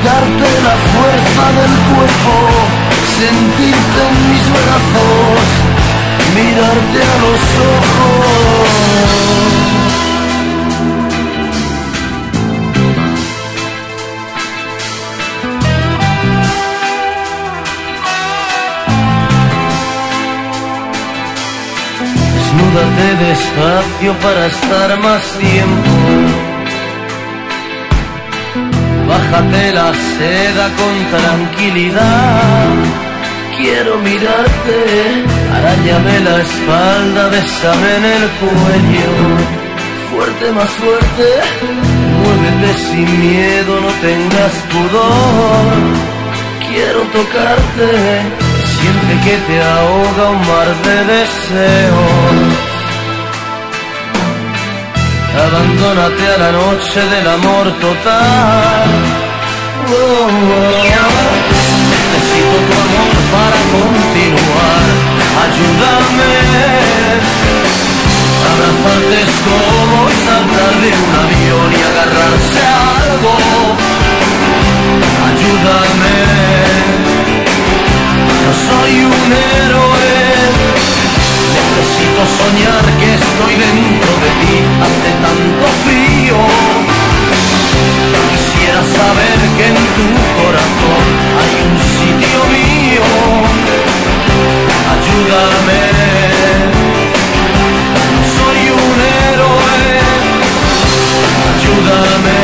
[0.00, 2.34] Quitarte la fuerza del cuerpo,
[3.18, 5.44] sentirte en mis brazos,
[6.34, 7.42] mirarte a los
[7.76, 8.70] ojos.
[22.34, 25.89] Desnúdate despacio para estar más tiempo.
[29.30, 32.68] Bájate la seda con tranquilidad.
[33.56, 34.78] Quiero mirarte,
[35.54, 39.12] arañame la espalda, bésame en el cuello.
[40.10, 41.26] Fuerte, más fuerte,
[42.22, 45.76] muévete sin miedo, no tengas pudor.
[46.66, 47.88] Quiero tocarte,
[48.74, 52.49] siente que te ahoga un mar de deseos.
[55.38, 58.88] Abandónate a la noche del amor total.
[59.86, 60.28] Oh.
[61.90, 64.84] Necesito tu amor para continuar.
[65.44, 66.34] Ayúdame.
[68.50, 73.34] Abrazarte es como saltar de un avión y agarrarse a algo.
[75.28, 76.16] Ayúdame.
[78.44, 80.79] No soy un héroe.
[81.80, 84.54] Necesito soñar que estoy dentro de ti,
[84.84, 86.36] hace tanto frío.
[88.30, 91.04] Quisiera saber que en tu corazón
[91.40, 93.08] hay un sitio mío.
[94.92, 95.82] Ayúdame.
[98.36, 98.98] Soy un
[99.32, 100.00] héroe.
[101.48, 102.39] Ayúdame.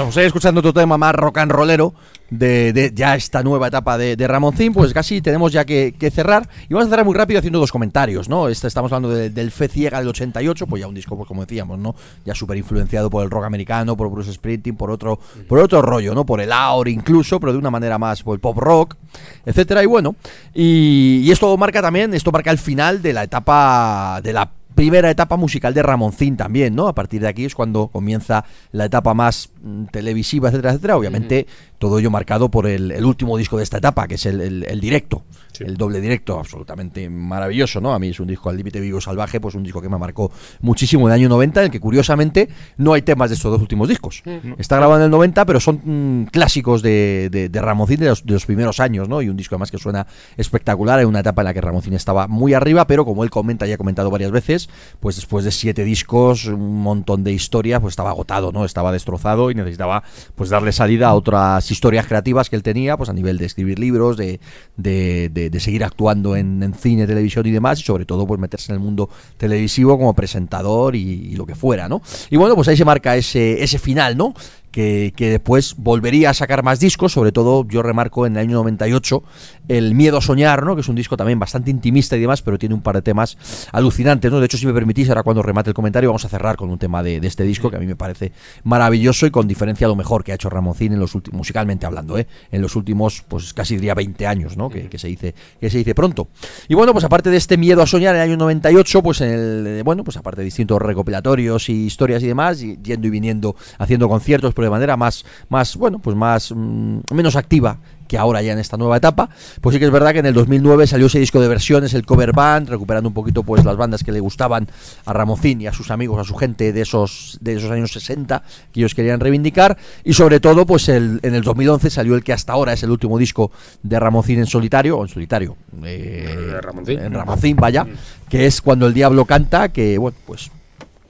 [0.00, 1.94] Vamos a escuchando otro tema más rock and rollero
[2.30, 6.48] de, ya esta nueva etapa de, de Ramoncín, pues casi tenemos ya que, cerrar.
[6.68, 8.48] Y vamos a cerrar muy rápido haciendo dos comentarios, ¿no?
[8.48, 11.42] Este, estamos hablando de- del Fe Ciega del 88, pues ya un disco, pues como
[11.42, 11.94] decíamos, ¿no?
[12.24, 16.14] Ya súper influenciado por el rock americano, por Bruce Springsteen, por otro, por otro rollo,
[16.14, 16.24] ¿no?
[16.24, 18.96] Por el Aur incluso, pero de una manera más, por el pop rock,
[19.44, 19.82] etcétera.
[19.82, 20.16] Y bueno,
[20.54, 25.10] y, y esto marca también, esto marca el final de la etapa, de la primera
[25.10, 26.88] etapa musical de Ramoncín también, ¿no?
[26.88, 30.96] A partir de aquí es cuando comienza la etapa más mm, televisiva, etcétera, etcétera.
[30.96, 31.46] Obviamente,
[31.78, 34.64] todo ello marcado por el, el último disco de esta etapa, que es el, el-
[34.64, 35.22] el directo.
[35.60, 37.92] El doble directo, absolutamente maravilloso, ¿no?
[37.92, 40.30] A mí es un disco al límite vivo salvaje, pues un disco que me marcó
[40.60, 43.60] muchísimo en el año 90, en el que curiosamente no hay temas de estos dos
[43.60, 44.22] últimos discos.
[44.58, 48.24] Está grabado en el 90, pero son mm, clásicos de, de, de Ramoncín de los,
[48.24, 49.22] de los primeros años, ¿no?
[49.22, 50.06] Y un disco además que suena
[50.36, 53.66] espectacular en una etapa en la que Ramoncín estaba muy arriba, pero como él comenta
[53.66, 54.68] y ha comentado varias veces,
[55.00, 58.64] pues después de siete discos, un montón de historias, pues estaba agotado, ¿no?
[58.64, 60.02] Estaba destrozado y necesitaba
[60.34, 63.78] pues darle salida a otras historias creativas que él tenía, pues a nivel de escribir
[63.78, 64.40] libros, de,
[64.76, 68.72] de, de- seguir actuando en, en cine, televisión y demás, y sobre todo pues meterse
[68.72, 71.00] en el mundo televisivo como presentador y,
[71.32, 72.02] y lo que fuera, ¿no?
[72.30, 74.34] Y bueno, pues ahí se marca ese, ese final, ¿no?
[74.72, 79.22] Que, después volvería a sacar más discos, sobre todo yo remarco en el año 98
[79.68, 80.74] El Miedo a Soñar, ¿no?
[80.74, 83.36] que es un disco también bastante intimista y demás, pero tiene un par de temas
[83.70, 84.32] alucinantes.
[84.32, 84.40] ¿no?
[84.40, 86.78] De hecho, si me permitís, ahora cuando remate el comentario vamos a cerrar con un
[86.78, 88.32] tema de, este disco que a mí me parece
[88.64, 92.18] maravilloso y con diferencia lo mejor que ha hecho Ramoncín en los últimos, musicalmente hablando,
[92.18, 92.26] ¿eh?
[92.50, 94.70] en los últimos, pues casi diría 20 años, ¿no?
[94.70, 96.28] que, se dice que se dice pronto.
[96.68, 99.30] Y bueno, pues aparte de este Miedo a Soñar en el año 98, pues en
[99.30, 103.54] el, bueno, pues aparte de distintos recopilatorios y historias y demás, y yendo y viniendo,
[103.78, 108.42] haciendo conciertos, pero de manera más, más bueno, pues más, mm, menos activa que ahora
[108.42, 109.28] ya en esta nueva etapa,
[109.60, 112.04] pues sí que es verdad que en el 2009 salió ese disco de versiones, el
[112.04, 114.68] cover band, recuperando un poquito pues las bandas que le gustaban
[115.06, 118.42] a Ramoncín y a sus amigos, a su gente de esos de esos años 60
[118.70, 119.78] que ellos querían reivindicar.
[120.04, 122.90] Y sobre todo pues el, en el 2011 salió el que hasta ahora es el
[122.90, 123.50] último disco
[123.82, 127.00] de Ramoncín en solitario o en solitario eh, Ramoncín.
[127.00, 127.86] en Ramoncín, vaya,
[128.28, 130.50] que es cuando el diablo canta, que bueno pues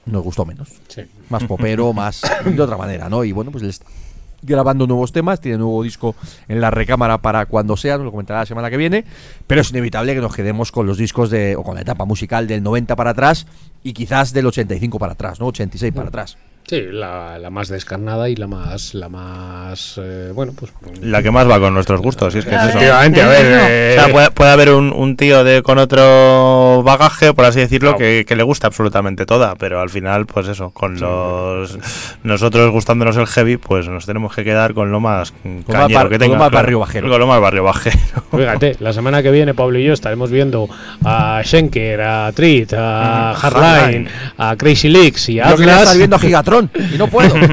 [0.05, 1.01] nos gustó menos, Sí.
[1.29, 3.23] más popero, más de otra manera, ¿no?
[3.23, 3.85] Y bueno pues él está
[4.45, 6.15] grabando nuevos temas, tiene nuevo disco
[6.49, 9.05] en la recámara para cuando sea, nos lo comentará la semana que viene,
[9.47, 12.45] pero es inevitable que nos quedemos con los discos de, o con la etapa musical
[12.45, 13.47] del 90 para atrás
[13.83, 15.47] y quizás del 85 para atrás, ¿no?
[15.47, 16.37] 86 para atrás.
[16.65, 20.71] Sí, la, la más descarnada y la más, la más, eh, bueno, pues...
[21.01, 22.69] La que más va con nuestros gustos, si es que es eso.
[22.69, 26.81] Efectivamente, a ver, O eh, sea, puede, puede haber un, un tío de con otro
[26.83, 27.97] bagaje, por así decirlo, Claro.
[27.99, 31.77] que, que le gusta absolutamente toda, pero al final, pues eso, con los
[32.23, 36.09] nosotros gustándonos el heavy, pues nos tenemos que quedar con lo más más cañero bar-
[36.09, 36.33] que con tenga.
[36.35, 37.09] lo más barrio bajero.
[37.09, 37.97] Con lo más barrio bajero.
[38.31, 40.69] Fíjate, la semana que viene Pablo y yo estaremos viendo
[41.03, 43.73] a Schenker, a Trit, a Mm, Hardline,
[44.07, 44.09] Hardline.
[44.37, 45.97] a Crazy Leaks y a Yo Atlas.
[45.97, 47.33] viendo a Gigatron y no puedo.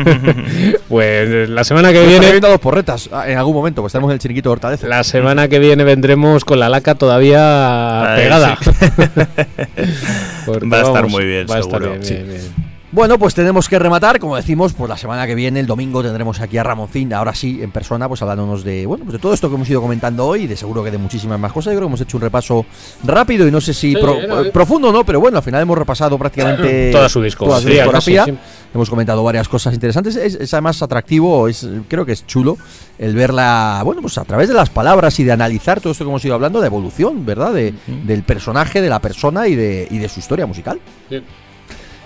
[0.88, 4.10] Pues la semana que viene, viendo a dos porretas ah, en algún momento, pues en
[4.10, 4.88] el chiringuito de Hortaleza.
[4.88, 8.58] la semana que viene vendremos con la laca todavía Ay, pegada.
[8.60, 8.70] sí.
[10.72, 11.90] Va a estar muy bien, va a estar seguro.
[11.92, 12.14] bien, Sí.
[12.14, 12.69] bien, bien.
[12.92, 16.40] Bueno, pues tenemos que rematar, como decimos, pues la semana que viene, el domingo, tendremos
[16.40, 19.48] aquí a Ramoncín, ahora sí, en persona, pues hablándonos de, bueno, pues de todo esto
[19.48, 21.72] que hemos ido comentando hoy, y de seguro que de muchísimas más cosas.
[21.72, 22.66] Yo creo que hemos hecho un repaso
[23.04, 25.62] rápido y no sé si Sí, pro- no, eh, profundo no, pero bueno, al final
[25.62, 28.24] hemos repasado prácticamente Toda su discografía, toda su discografía.
[28.24, 28.56] sí.
[28.74, 30.14] Hemos comentado varias cosas interesantes.
[30.16, 32.56] Es, es además atractivo, es, creo que es chulo
[32.98, 36.10] el verla, bueno, pues a través de las palabras y de analizar todo esto que
[36.10, 37.52] hemos ido hablando de evolución, ¿verdad?
[37.54, 37.72] De,
[38.04, 40.80] Del personaje, de la persona y de, y de su historia musical.
[41.08, 41.22] Sí.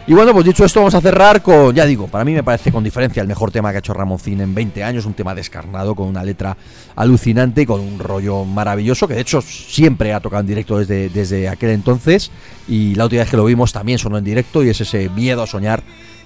[0.07, 2.71] Y bueno, pues dicho esto, vamos a cerrar con, ya digo, para mí me parece
[2.71, 5.95] con diferencia el mejor tema que ha hecho Ramoncín en 20 años, un tema descarnado,
[5.95, 6.59] con una letra
[6.95, 11.09] alucinante y con un rollo maravilloso, que de hecho siempre ha tocado en directo desde,
[11.09, 12.31] desde aquel entonces,
[12.69, 15.43] y la última vez que lo vimos también sonó en directo, y es ese miedo
[15.43, 15.83] a soñar,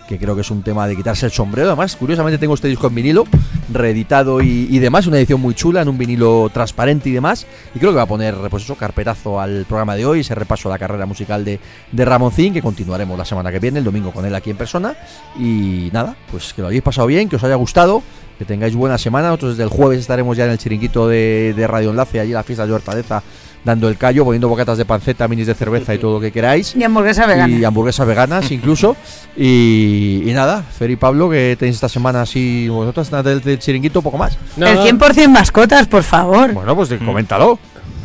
[0.09, 1.69] que creo que es un tema de quitarse el sombrero.
[1.69, 3.25] Además, curiosamente tengo este disco en vinilo,
[3.73, 7.79] reeditado y, y demás, una edición muy chula, en un vinilo transparente y demás, y
[7.79, 10.73] creo que va a poner, pues eso, carpetazo al programa de hoy, ese repaso a
[10.73, 11.61] la carrera musical de,
[11.93, 14.97] de Ramoncín, que continuaremos la semana que viene, el domingo con él aquí en persona.
[15.39, 18.03] Y nada, pues que lo hayáis pasado bien, que os haya gustado,
[18.39, 19.29] que tengáis buena semana.
[19.29, 22.37] Nosotros desde el jueves estaremos ya en el chiringuito de, de Radio Enlace, allí en
[22.37, 23.23] la fiesta de Hortaleza,
[23.65, 26.75] dando el callo, poniendo bocatas de panceta, minis de cerveza y todo lo que queráis.
[26.77, 27.55] Y hamburguesa vegana.
[27.55, 28.97] Y hamburguesas veganas incluso.
[29.37, 33.59] Y, y nada, Fer y Pablo, que tenéis esta semana así, vosotros nada del, del
[33.59, 34.39] chiringuito, poco más.
[34.57, 36.53] No, El 100% mascotas, por favor.
[36.53, 37.59] Bueno, pues coméntalo.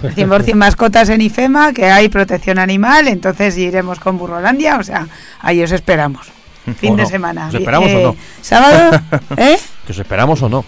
[0.04, 5.08] El 100% mascotas en IFEMA, que hay protección animal, entonces iremos con Burrolandia, o sea,
[5.40, 6.28] ahí os esperamos.
[6.78, 7.10] Fin ¿O de no?
[7.10, 7.48] semana.
[7.48, 8.16] ¿Os esperamos o no?
[8.42, 9.00] ¿Sábado?
[9.38, 9.58] ¿Eh?
[9.86, 10.66] ¿Que os esperamos o no?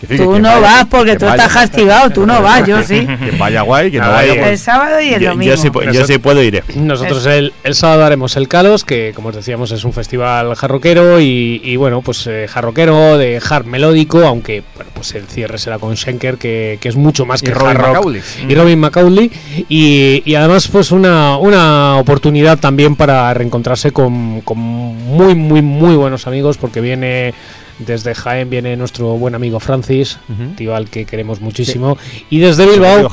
[0.00, 2.40] Que sí, que Tú no vaya- vas porque que tú vaya- estás castigado, tú no
[2.40, 3.04] vas, yo sí.
[3.04, 5.54] Que vaya guay, que no Ay, vaya ay, pues- El sábado y el Yo, domingo.
[5.54, 6.62] yo sí, yo sí puedo iré.
[6.76, 11.20] Nosotros el, el sábado haremos el Calos, que como os decíamos es un festival jarroquero
[11.20, 15.78] y, y, bueno, pues eh, jarroquero de hard melódico, aunque bueno, pues el cierre será
[15.80, 17.88] con Schenker, que, que es mucho más Y que Robin hard rock.
[17.96, 18.22] Macaulay.
[18.48, 19.30] Y Robin Macaulay.
[19.68, 25.96] Y, y además pues una, una oportunidad también para reencontrarse con, con muy, muy, muy
[25.96, 27.34] buenos amigos, porque viene...
[27.78, 30.54] Desde Jaén viene nuestro buen amigo Francis, Ujú.
[30.56, 31.96] tío al que queremos muchísimo.
[32.28, 33.08] Y desde Bilbao,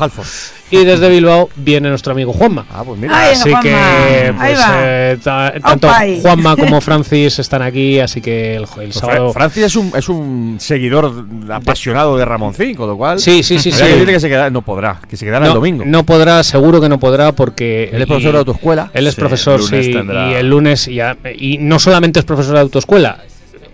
[0.72, 2.66] y desde Bilbao viene nuestro amigo Juanma.
[2.72, 3.16] Ah, pues mira.
[3.16, 5.88] Ay, Así Juanma, que pues, eh, ta- tanto.
[6.22, 9.32] Juanma como Francis están aquí, así que el, el Pues sábado.
[9.34, 13.20] Fra- Francis es un, es un seguidor apasionado de Ramoncín, con lo cual.
[13.20, 13.78] Sí, sí, sí, sí.
[13.78, 15.84] que decirle que se queda, no podrá, que se quedará el domingo.
[15.86, 18.90] no podrá, seguro que no podrá, porque Él es y- profesor de autoescuela.
[18.96, 22.56] Él es Sí, profesor, sí, tendrá- y el lunes ya, y no solamente es profesor
[22.56, 23.20] de autoescuela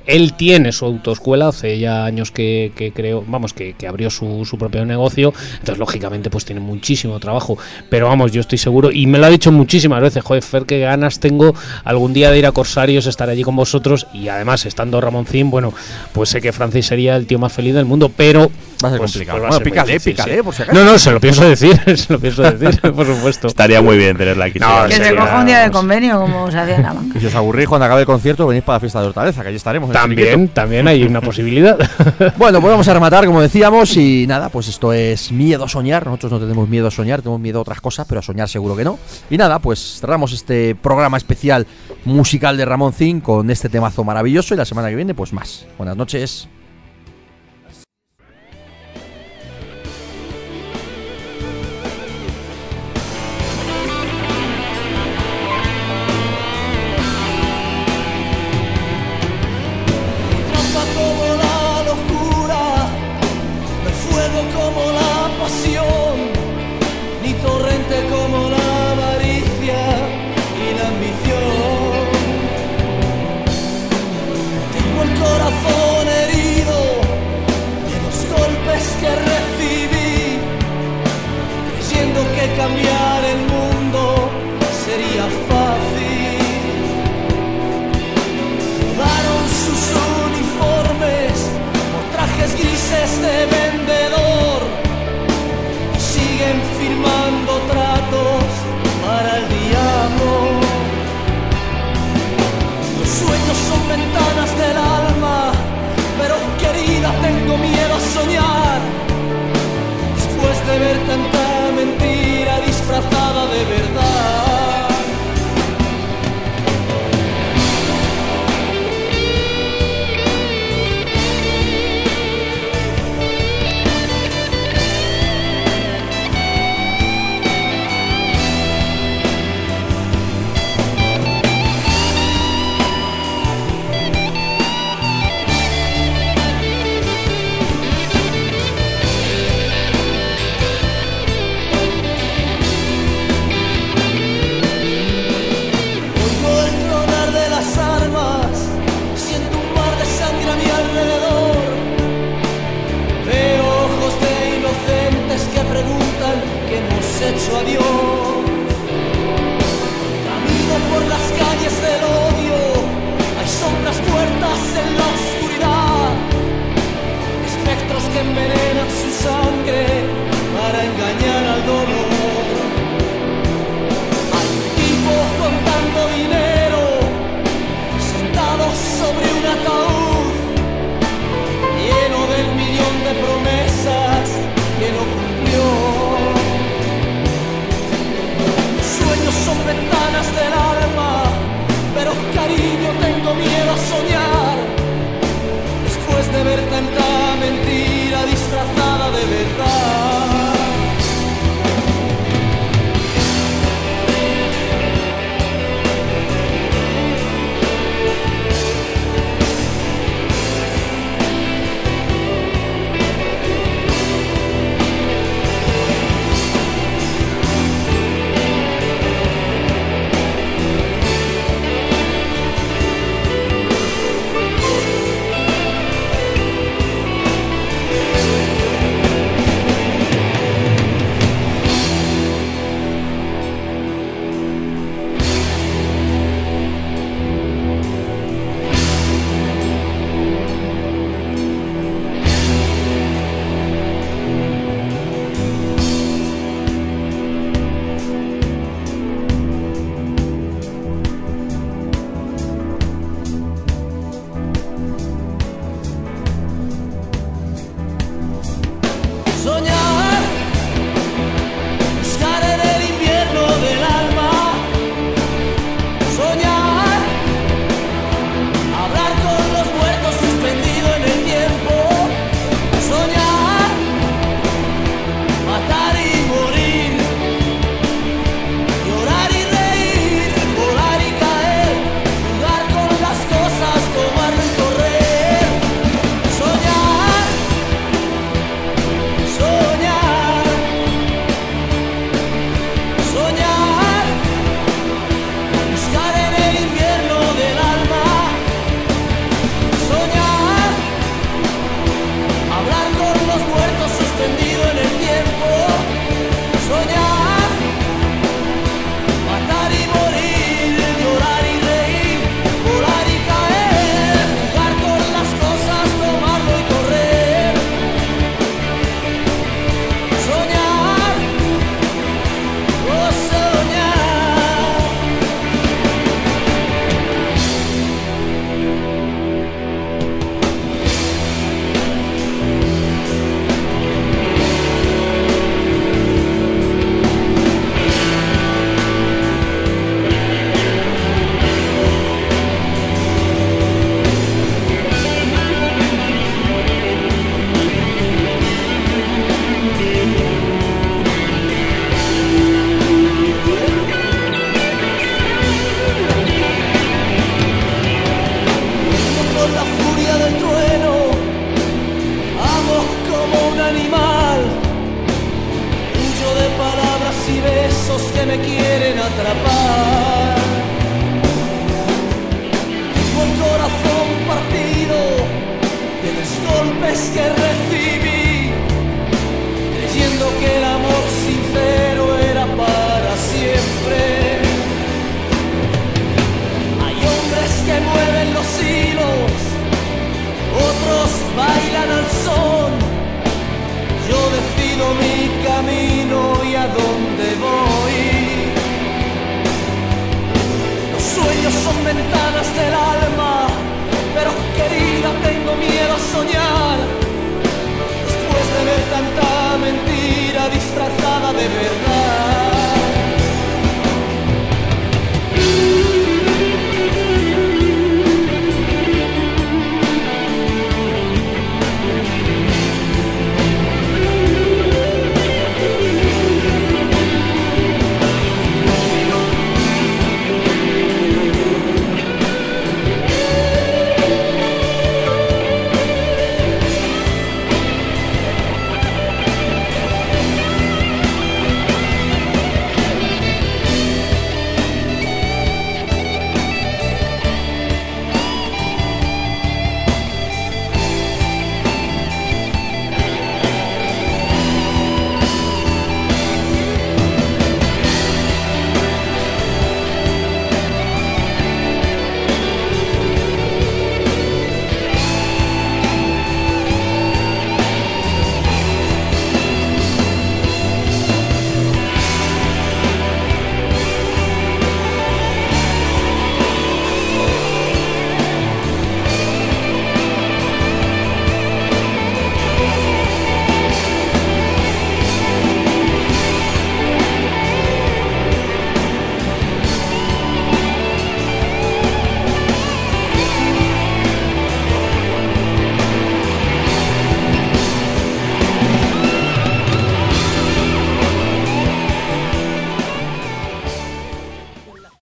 [0.05, 5.33] él tiene su autoescuela, hace ya años que, creo, vamos, que, abrió su, propio negocio,
[5.53, 7.57] entonces lógicamente pues tiene muchísimo trabajo,
[7.89, 10.79] pero vamos, yo estoy seguro, y me lo ha dicho muchísimas veces, joder, Fer, qué
[10.79, 11.53] ganas tengo
[11.83, 15.73] algún día de ir a Corsarios, estar allí con vosotros, y además estando Ramoncín, bueno,
[16.13, 18.51] pues sé que Francis sería el tío más feliz del mundo, pero...
[18.83, 19.39] Va a ser pues, complicado.
[19.39, 20.63] Pues, por si.
[20.73, 23.47] No, no, se lo pienso decir, se lo pienso decir, por supuesto.
[23.47, 24.59] Estaría muy bien tenerla aquí.
[24.59, 27.19] No, que se coja un día de convenio, como se hacía en la banca.
[27.19, 29.57] Si os aburrís cuando acabe el concierto, venís para la fiesta de Hortaleza, que allí
[29.57, 31.77] estaremos también, también hay una posibilidad.
[32.37, 36.05] bueno, pues vamos a rematar, como decíamos, y nada, pues esto es miedo a soñar.
[36.05, 38.75] Nosotros no tenemos miedo a soñar, tenemos miedo a otras cosas, pero a soñar seguro
[38.75, 38.99] que no.
[39.29, 41.65] Y nada, pues cerramos este programa especial
[42.05, 45.65] musical de Ramón Zin con este temazo maravilloso y la semana que viene, pues más.
[45.77, 46.47] Buenas noches.